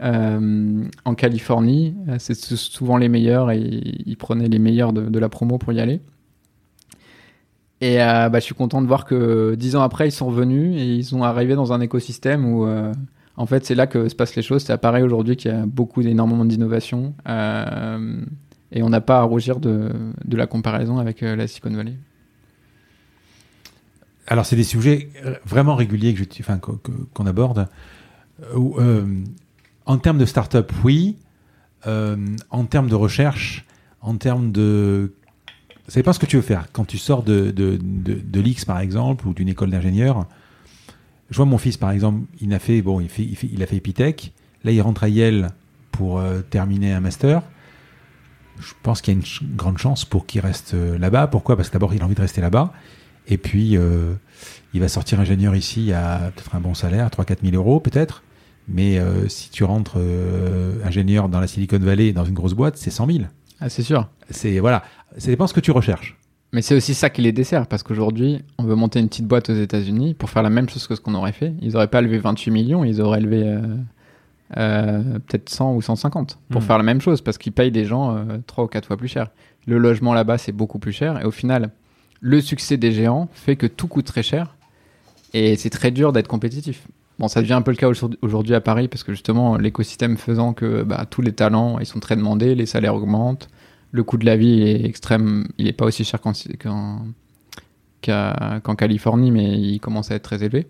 [0.00, 1.94] en Californie.
[2.18, 6.00] C'est souvent les meilleurs et ils prenaient les meilleurs de la promo pour y aller.
[7.80, 10.76] Et euh, bah, je suis content de voir que dix ans après, ils sont revenus
[10.76, 12.92] et ils sont arrivés dans un écosystème où euh,
[13.36, 14.64] en fait, c'est là que se passent les choses.
[14.64, 17.14] C'est apparaît aujourd'hui qu'il y a beaucoup, énormément d'innovation.
[17.28, 18.20] Euh,
[18.70, 19.90] et on n'a pas à rougir de,
[20.24, 21.94] de, la comparaison avec euh, la Silicon Valley.
[24.26, 25.10] Alors, c'est des sujets
[25.44, 27.68] vraiment réguliers que enfin, qu'on aborde.
[29.86, 31.18] En termes de start-up, oui.
[31.84, 33.66] en termes de recherche,
[34.00, 35.12] en termes de.
[35.88, 36.66] Ça dépend ce que tu veux faire.
[36.72, 40.26] Quand tu sors de, de, de, de l'X, par exemple, ou d'une école d'ingénieur,
[41.30, 43.76] je vois mon fils, par exemple, il a fait, bon, il, fait, il, a fait
[43.76, 44.32] Epitech.
[44.62, 45.50] Là, il rentre à Yale
[45.92, 47.42] pour euh, terminer un master.
[48.60, 51.26] Je pense qu'il y a une grande chance pour qu'il reste euh, là-bas.
[51.26, 51.56] Pourquoi?
[51.56, 52.72] Parce que d'abord, il a envie de rester là-bas.
[53.26, 54.14] Et puis, euh,
[54.74, 58.22] il va sortir ingénieur ici à peut-être un bon salaire, 3-4 000 euros peut-être.
[58.68, 58.98] Mais
[59.28, 59.98] si tu rentres
[60.84, 63.18] ingénieur dans la Silicon Valley, dans une grosse boîte, c'est 100 000.
[63.60, 64.08] Ah, c'est sûr.
[64.30, 64.84] C'est voilà.
[65.16, 66.16] Ça dépend ce que tu recherches.
[66.52, 69.50] Mais c'est aussi ça qui les dessert, parce qu'aujourd'hui, on veut monter une petite boîte
[69.50, 71.52] aux États-Unis pour faire la même chose que ce qu'on aurait fait.
[71.60, 73.60] Ils n'auraient pas levé 28 millions, ils auraient levé euh,
[74.56, 76.64] euh, peut-être 100 ou 150 pour hmm.
[76.64, 79.08] faire la même chose, parce qu'ils payent des gens euh, 3 ou 4 fois plus
[79.08, 79.30] cher.
[79.66, 81.70] Le logement là-bas, c'est beaucoup plus cher, et au final,
[82.20, 84.54] le succès des géants fait que tout coûte très cher,
[85.32, 86.86] et c'est très dur d'être compétitif.
[87.18, 87.88] Bon, ça devient un peu le cas
[88.22, 91.98] aujourd'hui à Paris, parce que justement, l'écosystème faisant que bah, tous les talents, ils sont
[91.98, 93.48] très demandés, les salaires augmentent,
[93.94, 95.46] le coût de la vie est extrême.
[95.56, 96.34] Il n'est pas aussi cher qu'en
[98.76, 100.66] Californie, mais il commence à être très élevé.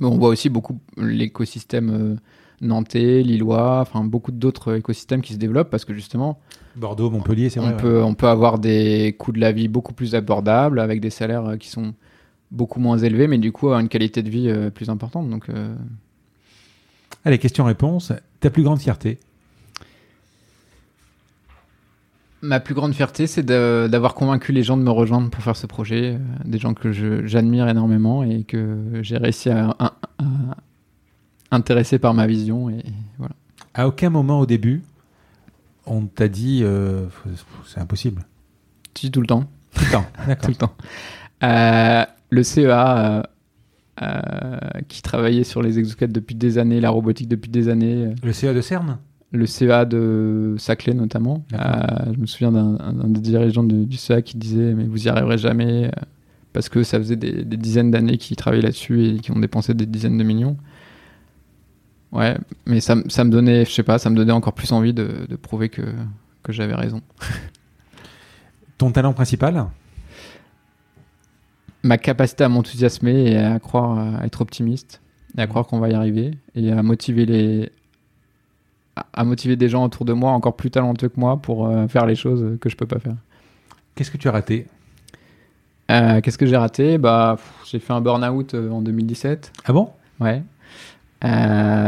[0.00, 2.16] Mais on voit aussi beaucoup l'écosystème euh,
[2.60, 6.40] nantais, lillois, enfin beaucoup d'autres écosystèmes qui se développent parce que justement.
[6.74, 7.74] Bordeaux, Montpellier, c'est vrai.
[7.74, 11.10] On, peut, on peut avoir des coûts de la vie beaucoup plus abordables avec des
[11.10, 11.94] salaires euh, qui sont
[12.50, 15.30] beaucoup moins élevés, mais du coup avoir une qualité de vie euh, plus importante.
[15.30, 15.46] Donc.
[17.24, 18.12] Allez, question-réponse.
[18.40, 19.20] Ta plus grande fierté?
[22.44, 25.66] Ma plus grande fierté, c'est d'avoir convaincu les gens de me rejoindre pour faire ce
[25.68, 26.90] projet, euh, des gens que
[27.24, 30.24] j'admire énormément et que j'ai réussi à, à- à
[31.52, 32.68] intéresser par ma vision.
[32.68, 32.82] Et
[33.18, 33.34] voilà.
[33.74, 34.82] À aucun moment au début,
[35.86, 37.06] on t'a dit euh,
[37.66, 38.24] c'est impossible.
[38.94, 39.44] Si, tout le temps.
[39.74, 40.06] Tout le temps.
[40.42, 40.74] tout le temps.
[41.44, 43.22] Euh, le CEA,
[44.02, 44.58] euh,
[44.88, 48.52] qui travaillait sur les exosquelettes depuis des années, la robotique depuis des années, Le CA
[48.52, 48.98] de CERN
[49.32, 51.44] le CEA de Saclay notamment.
[51.54, 51.58] Euh,
[52.14, 52.76] je me souviens d'un
[53.08, 55.90] des dirigeants de- du CEA qui disait mais vous y arriverez jamais euh,
[56.52, 59.72] parce que ça faisait des, des dizaines d'années qu'ils travaillaient là-dessus et qui ont dépensé
[59.74, 60.56] des dizaines de millions.
[62.12, 62.36] Ouais,
[62.66, 65.26] mais ça, ça me donnait, je sais pas, ça me donnait encore plus envie de,
[65.26, 65.80] de prouver que,
[66.42, 67.00] que j'avais raison.
[68.76, 69.66] Ton talent principal?
[71.82, 75.00] Ma capacité à m'enthousiasmer et à croire, à être optimiste,
[75.36, 77.72] et à croire qu'on va y arriver, et à motiver les,
[78.96, 82.06] à- motiver des gens autour de moi encore plus talentueux que moi pour euh, faire
[82.06, 83.16] les choses que je peux pas faire.
[83.94, 84.66] Qu'est-ce que tu as raté?
[85.90, 86.98] Euh, Qu'est-ce que j'ai raté?
[86.98, 89.52] Bah, j'ai fait un burn-out euh, en 2017.
[89.64, 89.90] Ah bon?
[90.20, 90.42] Ouais.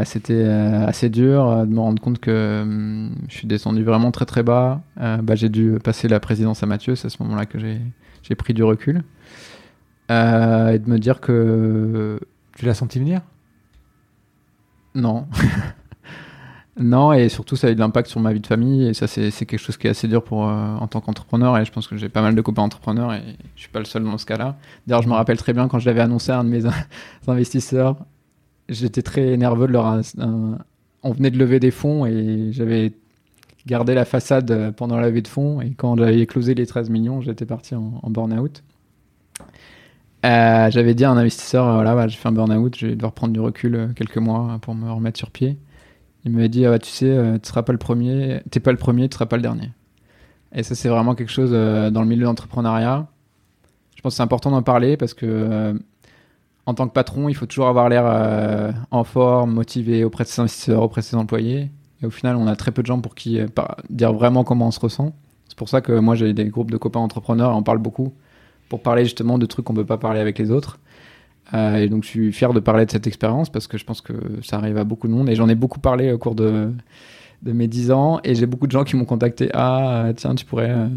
[0.05, 4.43] C'était assez dur de me rendre compte que hum, je suis descendu vraiment très très
[4.43, 4.81] bas.
[4.97, 7.81] Bah, j'ai dû passer la présidence à Mathieu, c'est à ce moment-là que j'ai
[8.22, 9.02] j'ai pris du recul.
[10.09, 10.12] Et
[10.78, 12.20] de me dire que
[12.56, 13.22] Tu l'as senti venir?
[14.94, 15.26] Non.
[16.77, 19.07] non, et surtout ça a eu de l'impact sur ma vie de famille, et ça
[19.07, 21.87] c'est quelque chose qui est assez dur pour, euh, en tant qu'entrepreneur, et je pense
[21.87, 23.23] que j'ai pas mal de copains entrepreneurs, et
[23.55, 24.57] je suis pas le seul dans ce cas-là.
[24.87, 26.63] D'ailleurs, je me rappelle très bien quand je l'avais annoncé à un de mes
[27.29, 27.97] investisseurs,
[28.69, 30.01] j'étais très nerveux de leur...
[31.05, 32.93] on venait de lever des fonds, et j'avais
[33.67, 36.91] gardé la façade euh, pendant la levée de fonds, et quand j'avais closé les 13
[36.91, 38.65] millions, j'étais parti en, burn-out.
[40.27, 43.13] Euh, j'avais dit à un investisseur, voilà, bah, j'ai fait un burn-out, je vais devoir
[43.13, 45.57] prendre du recul quelques mois pour me remettre sur pied.
[46.25, 48.73] Il m'avait dit, ah, bah, tu sais, euh, tu seras pas le premier, t'es pas
[48.73, 49.71] le premier, tu seras pas le dernier.
[50.55, 53.07] Et ça, c'est vraiment quelque chose euh, dans le milieu de l'entrepreneuriat.
[53.97, 55.75] Je pense que c'est important d'en parler parce que euh,
[56.67, 60.29] en tant que patron, il faut toujours avoir l'air euh, en forme, motivé auprès de
[60.29, 61.71] ses investisseurs, auprès de ses employés.
[62.03, 63.41] Et au final, on a très peu de gens pour qui
[63.91, 65.13] dire vraiment comment on se ressent.
[65.49, 68.13] C'est pour ça que moi, j'ai des groupes de copains entrepreneurs et on parle beaucoup
[68.69, 70.79] pour parler justement de trucs qu'on peut pas parler avec les autres.
[71.53, 74.01] Euh, et donc, je suis fier de parler de cette expérience parce que je pense
[74.01, 76.73] que ça arrive à beaucoup de monde et j'en ai beaucoup parlé au cours de,
[77.43, 79.51] mes 10 ans et j'ai beaucoup de gens qui m'ont contacté.
[79.53, 80.71] Ah, tiens, tu pourrais.
[80.71, 80.89] euh,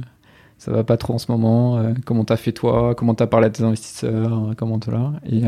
[0.58, 1.78] ça va pas trop en ce moment.
[1.78, 2.96] euh, comment t'as fait toi?
[2.96, 4.54] Comment t'as parlé à tes investisseurs?
[4.58, 5.44] Comment tout là Et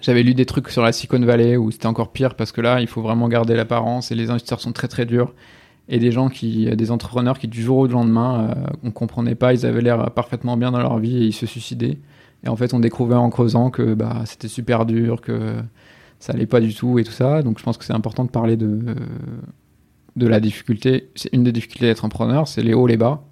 [0.00, 2.80] j'avais lu des trucs sur la Silicon Valley où c'était encore pire parce que là,
[2.80, 5.34] il faut vraiment garder l'apparence et les investisseurs sont très très durs.
[5.88, 8.54] Et des gens qui, des entrepreneurs qui du jour au lendemain,
[8.84, 11.98] on comprenait pas, ils avaient l'air parfaitement bien dans leur vie et ils se suicidaient.
[12.44, 15.54] Et en fait, on découvrait en creusant que bah, c'était super dur, que
[16.18, 17.42] ça allait pas du tout et tout ça.
[17.42, 18.80] Donc je pense que c'est important de parler de,
[20.16, 21.08] de la difficulté.
[21.14, 23.22] C'est une des difficultés d'être entrepreneur, c'est les hauts, les bas.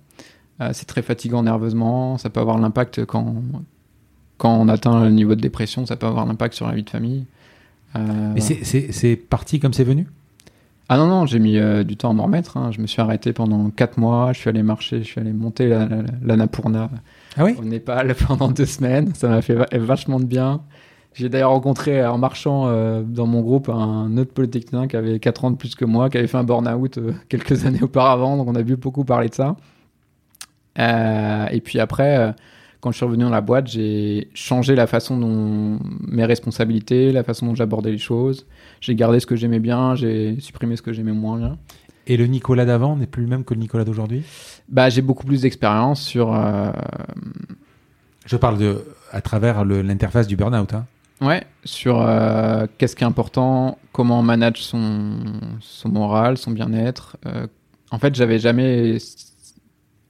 [0.60, 3.34] Euh, c'est très fatigant nerveusement, ça peut avoir l'impact quand,
[4.36, 6.90] quand on atteint le niveau de dépression, ça peut avoir l'impact sur la vie de
[6.90, 7.24] famille.
[7.96, 10.06] Euh, Mais c'est- parti comme c'est venu?
[10.88, 12.56] Ah non, non, j'ai mis euh, du temps à m'en remettre.
[12.56, 12.70] hein.
[12.72, 14.32] Je me suis arrêté pendant 4 mois.
[14.32, 16.90] Je suis allé marcher, je suis allé monter la, la, la Napurna
[17.36, 19.14] Ah oui au Népal pendant deux semaines.
[19.14, 20.62] Ça m'a fait va- vachement de bien.
[21.12, 25.44] J'ai d'ailleurs rencontré en marchant euh, dans mon groupe un autre polytechnicien qui avait 4
[25.44, 28.36] ans de plus que moi, qui avait fait un burn-out euh, quelques années auparavant.
[28.36, 29.56] Donc on a vu beaucoup parler de ça.
[30.78, 32.34] Euh, et puis après,
[32.80, 37.24] quand je suis revenu dans la boîte, j'ai changé la façon dont mes responsabilités, la
[37.24, 38.46] façon dont j'abordais les choses.
[38.80, 41.58] J'ai gardé ce que j'aimais bien, j'ai supprimé ce que j'aimais moins bien.
[42.06, 44.24] Et le Nicolas d'avant n'est plus le même que le Nicolas d'aujourd'hui?
[44.68, 46.34] Bah, j'ai beaucoup plus d'expérience sur.
[46.34, 46.72] euh,
[48.26, 50.74] Je parle de à travers l'interface du burn-out.
[50.74, 50.86] hein.
[51.20, 55.18] Ouais, sur euh, qu'est-ce qui est important, comment on manage son,
[55.60, 57.18] son moral, son bien-être.
[57.26, 57.46] Euh,
[57.90, 58.96] en fait, j'avais jamais.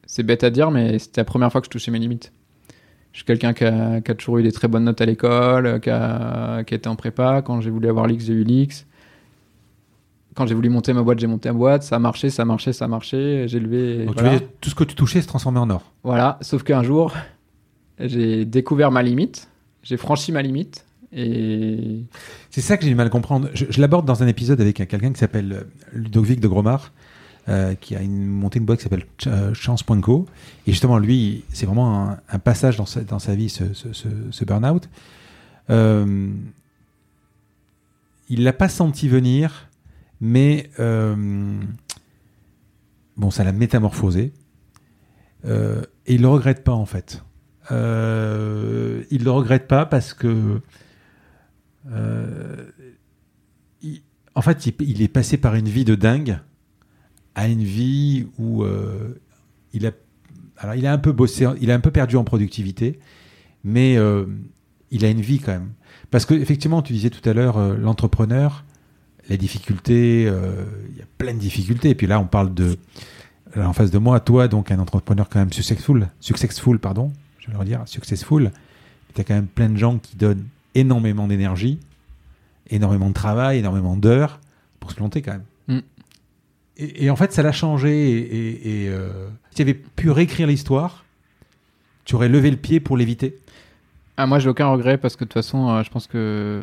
[0.06, 2.32] C'est bête à dire, mais c'était la première fois que je touchais mes limites.
[3.12, 5.80] Je suis quelqu'un qui a, qui a toujours eu des très bonnes notes à l'école,
[5.80, 7.42] qui a, qui a été en prépa.
[7.42, 8.86] Quand j'ai voulu avoir l'X, j'ai eu l'X.
[10.40, 11.82] Quand j'ai voulu monter ma boîte, j'ai monté ma boîte.
[11.82, 13.44] Ça a marché, ça a marché, ça a marché.
[13.46, 14.06] J'ai levé.
[14.06, 14.30] Donc, tu voilà.
[14.32, 15.82] veux dire, tout ce que tu touchais se transformait en or.
[16.02, 17.12] Voilà, sauf qu'un jour,
[17.98, 19.48] j'ai découvert ma limite,
[19.82, 22.04] j'ai franchi ma limite, et
[22.48, 23.50] C'est ça que j'ai du mal à comprendre.
[23.52, 25.62] Je, je l'aborde dans un épisode avec un- quelqu'un qui s'appelle euh,
[25.92, 26.92] Ludovic de Gromard,
[27.50, 30.24] euh, qui a une, monté une boîte qui s'appelle Ch- euh, Chance.co.
[30.66, 33.92] Et justement, lui, c'est vraiment un, un passage dans sa, dans sa vie, ce, ce,
[33.92, 34.88] ce, ce burn-out.
[35.68, 36.28] Euh,
[38.30, 39.66] il l'a pas senti venir,
[40.20, 41.58] mais euh,
[43.16, 44.32] bon, ça l'a métamorphosé.
[45.46, 47.24] Euh, et il le regrette pas en fait.
[47.70, 50.60] Euh, il le regrette pas parce que
[51.90, 52.66] euh,
[53.82, 54.02] il-
[54.34, 56.38] en fait, il, il est passé par une vie de dingue
[57.34, 58.64] à une vie où
[59.72, 59.92] il a,
[60.58, 62.98] alors il a un peu bossé, il a un peu perdu en productivité,
[63.64, 63.94] mais
[64.90, 65.70] il a une vie quand même.
[66.10, 68.64] Parce que effectivement, tu disais tout à l'heure, l'entrepreneur,
[69.30, 71.90] les difficultés, euh, il y a plein de difficultés.
[71.90, 72.76] Et puis là, on parle de,
[73.54, 77.46] là, en face de moi, toi, donc un entrepreneur quand même successful, successful, pardon, je
[77.46, 78.50] vais le redire, successful.
[79.14, 81.78] Tu as quand même plein de gens qui donnent énormément d'énergie,
[82.68, 84.40] énormément de travail, énormément d'heures
[84.80, 85.44] pour se planter quand même.
[85.68, 85.80] Mm.
[86.78, 88.10] Et, et en fait, ça l'a changé.
[88.10, 91.04] Et, et, et, euh, si tu avais pu réécrire l'histoire,
[92.04, 93.38] tu aurais levé le pied pour l'éviter.
[94.16, 96.62] Ah, moi, j'ai aucun regret parce que de toute façon, euh, je pense que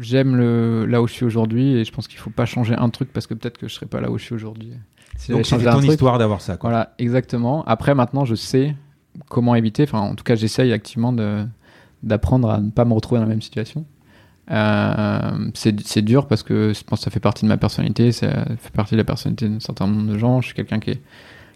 [0.00, 2.88] j'aime le là où je suis aujourd'hui et je pense qu'il faut pas changer un
[2.90, 4.72] truc parce que peut-être que je serais pas là où je suis aujourd'hui.
[5.16, 6.56] Si Donc un ton truc- histoire d'avoir ça.
[6.56, 6.70] Quoi.
[6.70, 7.64] Voilà, exactement.
[7.66, 8.74] Après, maintenant, je sais
[9.28, 9.84] comment éviter.
[9.84, 11.44] Enfin, en tout cas, j'essaye activement de
[12.02, 13.84] d'apprendre à ne pas me retrouver dans la même situation.
[14.50, 18.12] Euh, c'est c'est dur parce que je pense que ça fait partie de ma personnalité,
[18.12, 20.40] ça fait partie de la personnalité d'un certain nombre de gens.
[20.40, 21.02] Je suis quelqu'un qui est,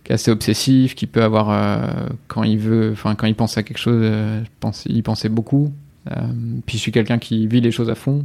[0.05, 3.59] qui est assez obsessif, qui peut avoir euh, quand il veut, enfin quand il pense
[3.59, 5.73] à quelque chose, euh, pense, il pensait beaucoup.
[6.11, 6.21] Euh,
[6.67, 8.25] puis je suis quelqu'un qui vit les choses à fond.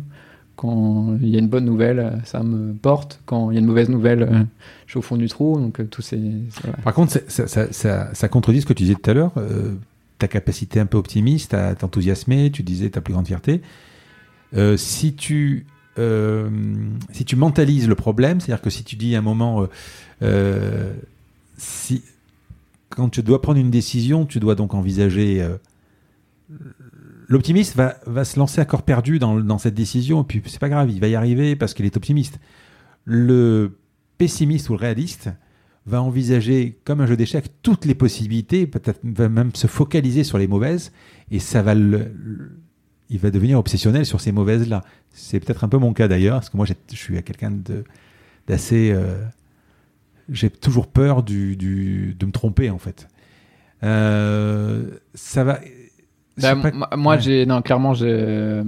[0.55, 3.19] Quand il y a une bonne nouvelle, ça me porte.
[3.25, 4.47] Quand il y a une mauvaise nouvelle,
[4.85, 5.59] je suis au fond du trou.
[5.59, 6.19] Donc euh, tout ces,
[6.49, 6.81] c'est-.
[6.83, 9.31] Par contre, ça, ça, ça, ça contredit ce que tu disais tout à l'heure.
[9.37, 9.73] euh,
[10.19, 13.61] ta capacité un peu optimiste à t'enthousiasmer, tu disais ta plus grande fierté.
[14.55, 15.65] Euh, si tu
[15.99, 16.49] euh,
[17.11, 19.67] si tu mentalises le problème, c'est-à-dire que si tu dis à un moment,
[20.21, 20.93] euh,
[21.57, 22.03] si
[22.89, 25.45] quand tu dois prendre une décision, tu dois donc envisager.
[27.27, 30.59] L'optimiste va, va se lancer à corps perdu dans, dans cette décision, et puis c'est
[30.59, 32.39] pas grave, il va y arriver parce qu'il est optimiste.
[33.05, 33.77] Le
[34.17, 35.29] pessimiste ou le réaliste
[35.85, 40.37] va envisager comme un jeu d'échecs toutes les possibilités, peut-être va même se focaliser sur
[40.37, 40.91] les mauvaises,
[41.31, 44.81] et ça va il va devenir obsessionnel sur ces mauvaises-là.
[45.11, 47.51] C'est peut-être un peu mon cas d'ailleurs, parce que moi je suis quelqu'un
[48.47, 48.91] d'assez...
[48.91, 49.23] euh,
[50.29, 53.07] j'ai toujours peur de me tromper en fait.
[53.83, 55.59] Euh, ça va...
[56.41, 57.21] Bah, pas- moi- ouais.
[57.21, 58.63] j'ai non clairement, je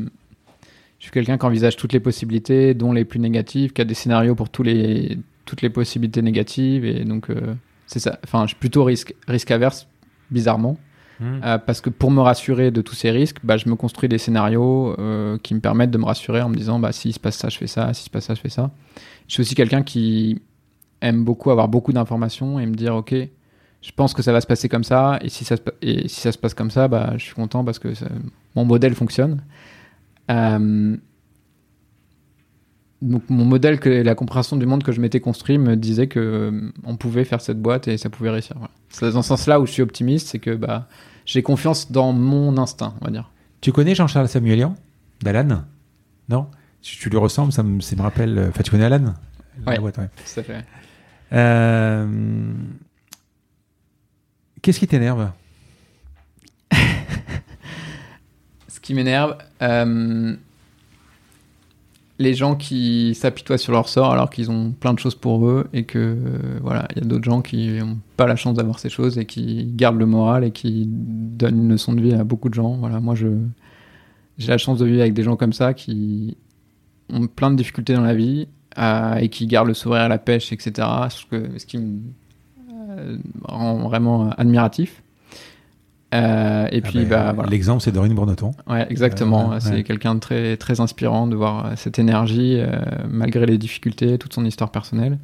[0.99, 4.35] suis quelqu'un qui envisage toutes les possibilités, dont les plus négatives, qui a des scénarios
[4.35, 7.53] pour tous les toutes les possibilités négatives, et donc euh,
[7.85, 8.17] c'est ça.
[8.23, 9.87] Enfin, je suis plutôt risque risque averse,
[10.31, 10.77] bizarrement,
[11.17, 11.39] Hmm.
[11.45, 14.17] Euh, parce que pour me rassurer de tous ces risques, bah, je me construis des
[14.17, 17.37] scénarios euh, qui me permettent de me rassurer en me disant, bah s'il se passe
[17.37, 18.71] ça, je fais ça, s'il se passe ça, je fais ça.
[19.29, 20.41] Je suis aussi quelqu'un qui
[20.99, 23.15] aime beaucoup avoir beaucoup d'informations et me dire, ok,
[23.85, 26.07] je pense que ça va se passer comme ça, et si ça se, pa- et
[26.07, 28.07] si ça se passe comme ça, bah, je suis content parce que ça-
[28.55, 29.43] mon modèle fonctionne.
[30.31, 30.97] Euh,
[33.01, 36.19] donc mon modèle, que, la compréhension du monde que je m'étais construit me disait que
[36.19, 38.55] euh, on pouvait faire cette boîte et ça pouvait réussir.
[38.57, 38.71] Voilà.
[38.89, 40.87] C'est dans ce sens-là où je suis optimiste, c'est que bah,
[41.25, 43.31] j'ai confiance dans mon instinct, on va dire.
[43.61, 44.75] Tu connais Jean-Charles Samuelian?
[45.21, 45.63] d'Alan?
[46.29, 46.47] Non?
[46.81, 48.37] Si tu lui ressembles, ça me, ça me rappelle...
[48.37, 49.13] euh, Enfin, tu connais Alan?
[49.65, 49.79] La Ouais.
[49.79, 50.09] boîte, ouais.
[50.15, 50.65] Tout à fait.
[51.33, 52.53] Euh,
[54.65, 55.29] Qu'est-ce qui t'énerve
[58.67, 60.35] Ce qui m'énerve, euh,
[62.17, 65.69] les gens qui s'apitoient sur leur sort alors qu'ils ont plein de choses pour eux
[65.71, 68.79] et que euh, voilà, il y a d'autres gens qui n'ont pas la chance d'avoir
[68.79, 72.23] ces choses et qui gardent le moral et qui donnent une leçon de vie à
[72.23, 72.75] beaucoup de gens.
[72.77, 73.27] Voilà, moi je
[74.39, 76.37] j'ai la chance de vivre avec des gens comme ça qui
[77.13, 78.47] ont plein de difficultés dans la vie
[78.79, 80.87] euh, et qui gardent le sourire à la pêche, etc.
[81.11, 81.99] Ce, ce qui me
[83.43, 85.01] rend vraiment admiratif.
[86.13, 87.49] Euh, et Ah puis ben, bah voilà.
[87.49, 88.51] L'exemple, c'est Dorine Bourneton.
[88.67, 89.51] Ouais, exactement.
[89.51, 89.59] Euh, ouais.
[89.59, 92.67] C'est quelqu'un de très, très inspirant de voir euh, cette énergie, euh,
[93.09, 95.17] malgré les difficultés, toute son histoire personnelle.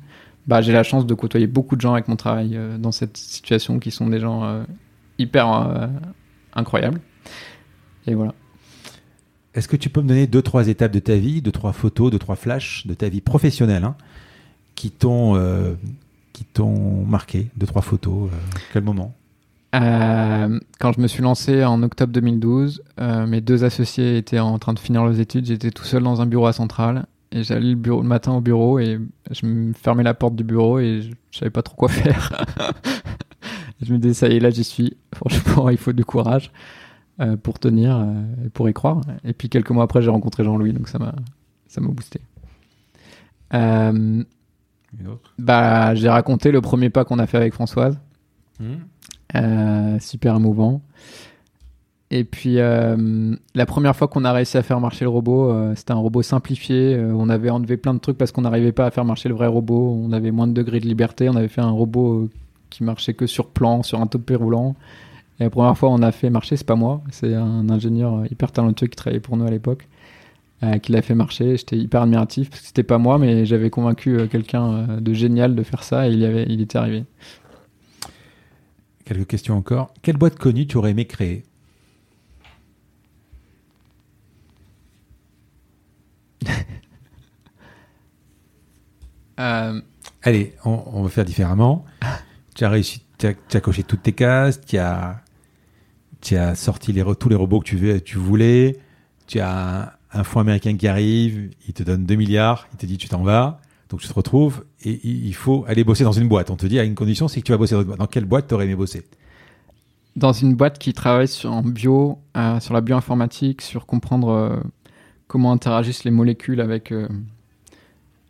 [0.48, 3.16] Bah, j'ai la chance de côtoyer beaucoup de gens avec mon travail euh, dans cette
[3.16, 4.64] situation qui sont des gens euh,
[5.18, 5.88] hyper euh,
[6.56, 7.00] incroyables.
[8.08, 8.34] Et voilà.
[9.54, 12.10] Est-ce que tu peux me donner deux, trois étapes de ta vie, deux, trois photos,
[12.10, 13.96] deux, trois flashs de ta vie professionnelle hein,
[14.76, 15.76] qui t'ont euh,
[16.34, 18.30] qui t'ont marqué Deux, trois photos.
[18.32, 19.14] euh, quel moment
[19.76, 24.60] Euh, quand je me suis lancé en octobre 2012, euh, mes deux associés étaient en
[24.60, 25.46] train de finir leurs études.
[25.46, 28.80] J'étais tout seul dans un bureau à Centrale et j'allais le, le matin au bureau
[28.80, 29.00] et
[29.32, 32.46] je me fermais la porte du bureau et je, je savais pas trop quoi faire.
[33.82, 34.98] je me disais ça y est là j'y suis.
[35.16, 36.52] Franchement il faut du courage
[37.44, 38.06] pour tenir
[38.46, 39.00] et pour y croire.
[39.24, 41.14] Et puis quelques mois après j'ai rencontré Jean-Louis donc ça m'a
[41.88, 42.20] boosté.
[45.00, 48.00] Une autre bah j'ai raconté le premier pas qu'on a fait avec Françoise.
[49.36, 50.82] Euh, super émouvant.
[52.14, 55.74] Et puis euh, la première fois qu'on a réussi à faire marcher le robot, euh,
[55.76, 56.94] c'était un robot simplifié.
[56.94, 59.36] Euh, on avait enlevé plein de trucs parce qu'on n'arrivait pas à faire marcher le
[59.36, 59.98] vrai robot.
[60.04, 61.30] On avait moins de degrés de liberté.
[61.30, 62.30] On avait fait un robot
[62.70, 64.76] qui marchait que sur plan, sur un topé roulant.
[65.40, 68.52] Et la première fois on a fait marcher, c'est pas moi, c'est un ingénieur hyper
[68.52, 69.88] talentueux qui travaillait pour nous à l'époque,
[70.64, 71.58] euh, qui l'a fait marcher.
[71.58, 75.14] J'étais hyper admiratif parce que c'était pas moi, mais j'avais convaincu euh, quelqu'un euh, de
[75.14, 77.06] génial de faire ça et il, y avait, il était arrivé.
[79.06, 79.94] quelques questions encore.
[80.02, 81.44] Quelle boîte connue tu aurais aimé créer?
[90.24, 91.86] Allez, on, on va faire différemment.
[92.56, 95.22] tu as réussi, tu as, coché toutes tes cases, tu as,
[96.22, 98.78] tu as sorti les, tous les robots que tu, veux- tu voulais,
[99.28, 102.98] tu as un, fonds américain qui arrive, il te donne 2 milliards, il te dit
[102.98, 103.60] tu t'en vas,
[103.90, 106.50] donc tu te retrouves et il faut aller bosser dans une boîte.
[106.50, 108.00] On te dit à une condition, c'est que tu vas bosser dans, une boîte.
[108.00, 109.06] dans quelle boîte tu aurais aimé bosser?
[110.16, 114.60] Dans une boîte qui travaille sur en bio, euh, sur la bioinformatique, sur comprendre euh,
[115.28, 117.08] comment interagissent les molécules avec, euh,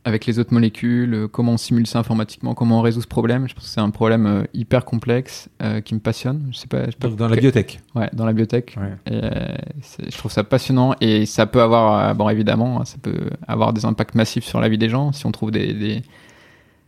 [0.03, 3.47] avec les autres molécules, euh, comment on simule ça informatiquement, comment on résout ce problème.
[3.47, 6.47] Je pense que c'est un problème euh, hyper complexe euh, qui me passionne.
[6.51, 7.79] Je sais pas, je sais pas Donc dans la biotech.
[7.93, 8.75] Ouais, dans la biotech.
[8.79, 8.93] Ouais.
[9.13, 12.97] Et, euh, c'est- je trouve ça passionnant et ça peut avoir, euh, bon évidemment, ça
[13.01, 16.01] peut avoir des impacts massifs sur la vie des gens si on trouve des, des,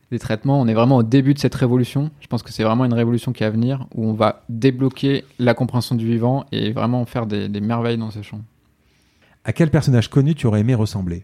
[0.09, 0.59] des traitements.
[0.59, 2.09] On est vraiment au début de cette révolution.
[2.19, 5.23] Je pense que c'est vraiment une révolution qui est à venir où on va débloquer
[5.37, 8.41] la compréhension du vivant et vraiment faire des, des merveilles dans ce champ.
[9.45, 11.23] À quel personnage connu tu aurais aimé ressembler?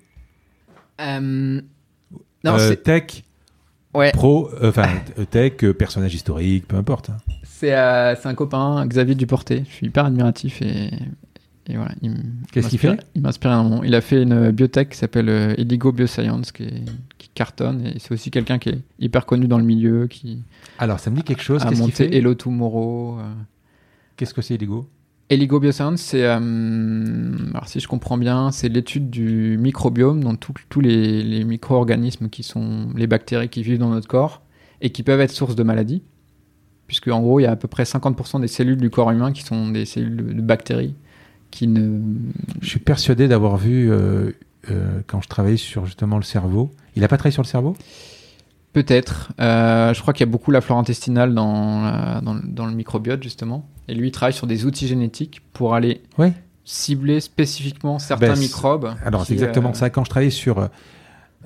[1.02, 1.62] Euh,
[2.44, 3.24] non, Euh, c'est- Tech,
[3.94, 4.88] ouais, pro, euh, enfin
[5.18, 7.10] euh, tech, euh, personnage historique, peu importe.
[7.10, 7.18] hein.
[7.44, 9.64] c'est un copain, Xavier Duporté.
[9.70, 10.92] Je suis hyper admiratif et,
[11.68, 11.92] et voilà.
[12.52, 12.98] Qu'est-ce qu'il fait?
[13.16, 13.84] Il m'inspire énormément.
[13.84, 16.86] Il a fait une biotech qui s'appelle Eligo Bioscience qui, est-
[17.18, 20.42] qui cartonne et c'est aussi quelqu'un qui est hyper connu dans le milieu qui
[20.78, 21.62] Alors ça me dit quelque chose.
[21.64, 22.16] a qu'il monté fait?
[22.16, 23.18] Hello Tomorrow.
[24.16, 24.88] Qu'est-ce que c'est, Lego
[25.30, 26.40] Eligo Bioscience, c'est, euh,
[27.68, 30.40] si je comprends bien, c'est l'étude du microbiome, donc
[30.70, 34.42] tous les, les micro-organismes qui sont les bactéries qui vivent dans notre corps
[34.82, 36.02] et qui peuvent être source de maladies.
[36.88, 39.32] Puisque en gros, il y a à peu près 50% des cellules du corps humain
[39.32, 40.96] qui sont des cellules de, bactéries.
[41.54, 44.32] Je suis persuadé d'avoir vu euh,
[44.72, 46.72] euh, quand je travaillais sur justement le cerveau.
[46.96, 47.76] Il a pas travaillé sur le cerveau?
[48.74, 49.32] Peut-être.
[49.40, 52.66] Euh, je crois qu'il y a beaucoup la flore intestinale dans, la- dans, le- dans
[52.68, 53.68] le microbiote, justement.
[53.88, 56.32] Et lui, il travaille sur des outils génétiques pour aller Oui.
[56.66, 58.94] cibler spécifiquement certains Ben, microbes.
[59.04, 59.90] Alors c'est exactement euh, ça.
[59.90, 60.68] Quand je travaillais sur euh,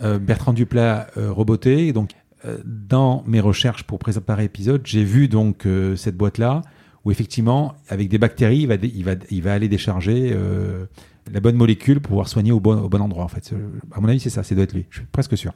[0.01, 2.11] euh, Bertrand Duplat euh, roboté, donc
[2.45, 6.61] euh, dans mes recherches pour préparer l'épisode, j'ai vu donc euh, cette boîte là
[7.05, 10.85] où effectivement avec des bactéries, il va, dé- il va, il va aller décharger euh,
[11.31, 13.23] la bonne molécule pour pouvoir soigner au bon, au bon endroit.
[13.23, 13.53] En fait,
[13.93, 14.43] à mon avis, c'est ça.
[14.43, 14.85] C'est doit être lui.
[14.89, 15.53] Je suis presque sûr.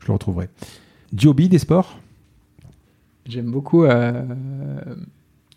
[0.00, 0.50] Je le retrouverai.
[1.12, 1.98] Diobi des sports?
[3.26, 3.84] J'aime beaucoup.
[3.84, 4.24] euh,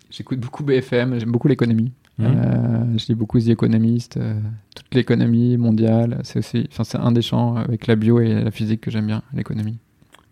[0.09, 1.91] J'écoute beaucoup BFM, j'aime beaucoup l'économie.
[2.17, 2.25] Mhm.
[2.27, 4.33] Euh, je lis beaucoup The Economist, euh,
[4.75, 6.19] toute l'économie mondiale.
[6.23, 9.07] C'est aussi, enfin, c'est un des champs avec la bio et la physique que j'aime
[9.07, 9.77] bien, l'économie.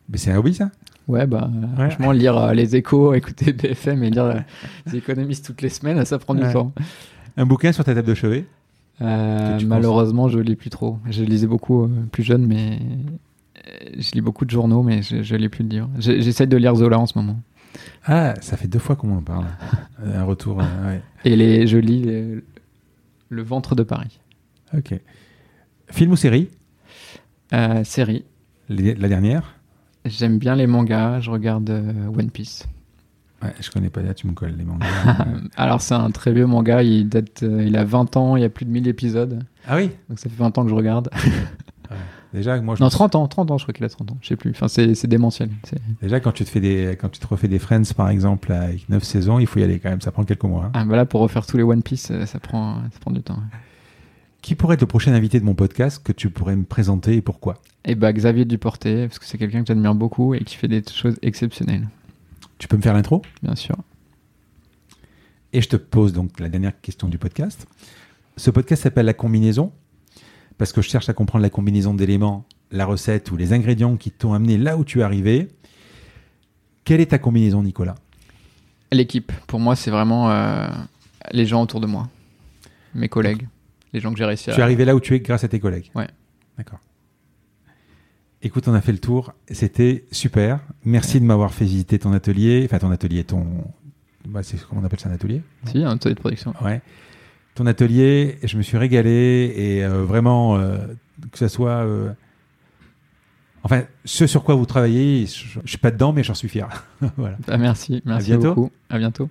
[0.10, 0.70] Mais c'est un hobby ça?
[1.08, 1.68] Ouais, bah, Ouais.
[1.90, 4.44] franchement, lire les échos, écouter BFM et lire
[4.90, 6.46] The Economist toutes les semaines, ça prend Ouais.
[6.46, 6.74] du temps.
[7.38, 8.46] Un bouquin sur ta table de chevet?
[9.02, 10.98] Euh, malheureusement, je lis plus trop.
[11.10, 12.80] Je lisais beaucoup euh, plus jeune, mais
[13.98, 15.90] je lis beaucoup de journaux, mais je, je lis plus de livres.
[16.00, 17.40] J'ai- J'essaye de lire Zola en ce moment.
[18.06, 19.46] Ah, ça fait deux fois qu'on en parle.
[20.06, 20.60] un retour.
[20.62, 21.02] euh, ouais.
[21.26, 22.44] Et les, je lis les-
[23.30, 24.20] Le ventre de Paris.
[24.76, 24.94] Ok.
[25.92, 26.50] Film ou série?
[27.54, 28.24] Euh, série.
[28.70, 29.56] Les- La dernière?
[30.06, 32.66] J'aime bien les mangas, je regarde euh, One Piece.
[33.42, 34.86] Ouais, je connais pas là, tu me colles les mangas.
[35.56, 38.46] Alors c'est un très vieux manga, il date, euh, il a 20 ans, il y
[38.46, 39.44] a plus de 1000 épisodes.
[39.68, 39.92] ah oui?
[40.10, 41.10] Donc ça fait 20 ans que je regarde.
[42.34, 44.18] Déjà, moi, je Non, me- 30 ans, 30 ans, je crois qu'il a 30 ans,
[44.22, 44.52] je sais plus.
[44.52, 45.50] Enfin, c'est démentiel.
[46.02, 48.88] Déjà quand tu te fais des, quand tu te refais des Friends par exemple avec
[48.88, 50.02] 9 saisons, il faut y aller quand même.
[50.02, 50.66] Ça prend quelques mois.
[50.66, 50.72] hein.
[50.76, 53.22] Ah, bah là, pour refaire tous les One Piece, euh, ça prend, ça prend du
[53.24, 53.34] temps.
[53.36, 53.58] ouais.
[54.42, 57.22] Qui pourrait être le prochain invité de mon podcast que tu pourrais me présenter et
[57.22, 57.56] pourquoi?
[57.84, 60.82] Et bah Xavier Duporté, parce que c'est quelqu'un que j'admire beaucoup et qui fait des
[60.90, 61.88] choses exceptionnelles,
[62.58, 63.22] Tu peux me faire l'intro?
[63.44, 63.76] Bien sûr.
[65.52, 67.68] Et je te pose donc la dernière question du podcast.
[68.38, 69.72] Ce podcast s'appelle La combinaison
[70.60, 74.12] parce que je cherche à comprendre la combinaison d'éléments, la recette ou les ingrédients qui
[74.12, 75.48] t'ont amené là où tu es arrivé.
[76.84, 77.96] Quelle est ta combinaison, Nicolas?
[78.92, 80.68] L'équipe, pour moi, c'est vraiment euh,
[81.32, 82.10] les gens autour de moi,
[82.94, 83.48] mes collègues,
[83.94, 84.54] les gens que j'ai réussi à.
[84.54, 85.92] Tu es arrivé là où tu es grâce à tes collègues.
[85.96, 86.08] Ouais.
[86.58, 86.80] D'accord.
[88.42, 89.34] Écoute, on a fait le tour.
[89.50, 90.60] C'était super.
[90.84, 92.64] Merci de m'avoir fait visiter ton atelier.
[92.66, 93.46] Enfin, ton atelier, ton.
[94.28, 96.54] Bah, c'est comment on appelle ça un atelier Si, un atelier de production.
[96.62, 96.82] Ouais.
[97.56, 100.78] Ton atelier, je me suis régalé et euh, vraiment, euh,
[101.32, 101.84] que ce soit.
[101.86, 102.10] euh,
[103.64, 106.70] Enfin, ce sur quoi vous travaillez, je, je suis pas dedans, mais j'en suis fier.
[107.18, 107.36] voilà.
[107.50, 108.56] Ah, merci, merci bientôt.
[108.56, 108.72] beaucoup.
[108.90, 109.30] À bientôt.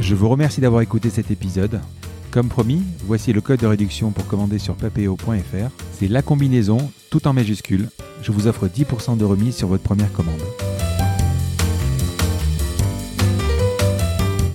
[0.00, 1.80] Je vous remercie d'avoir écouté cet épisode.
[2.30, 5.70] Comme promis, voici le code de réduction pour commander sur papéo.fr.
[5.92, 7.88] C'est la combinaison, tout en majuscule.
[8.22, 10.38] Je vous offre 10% de remise sur votre première commande.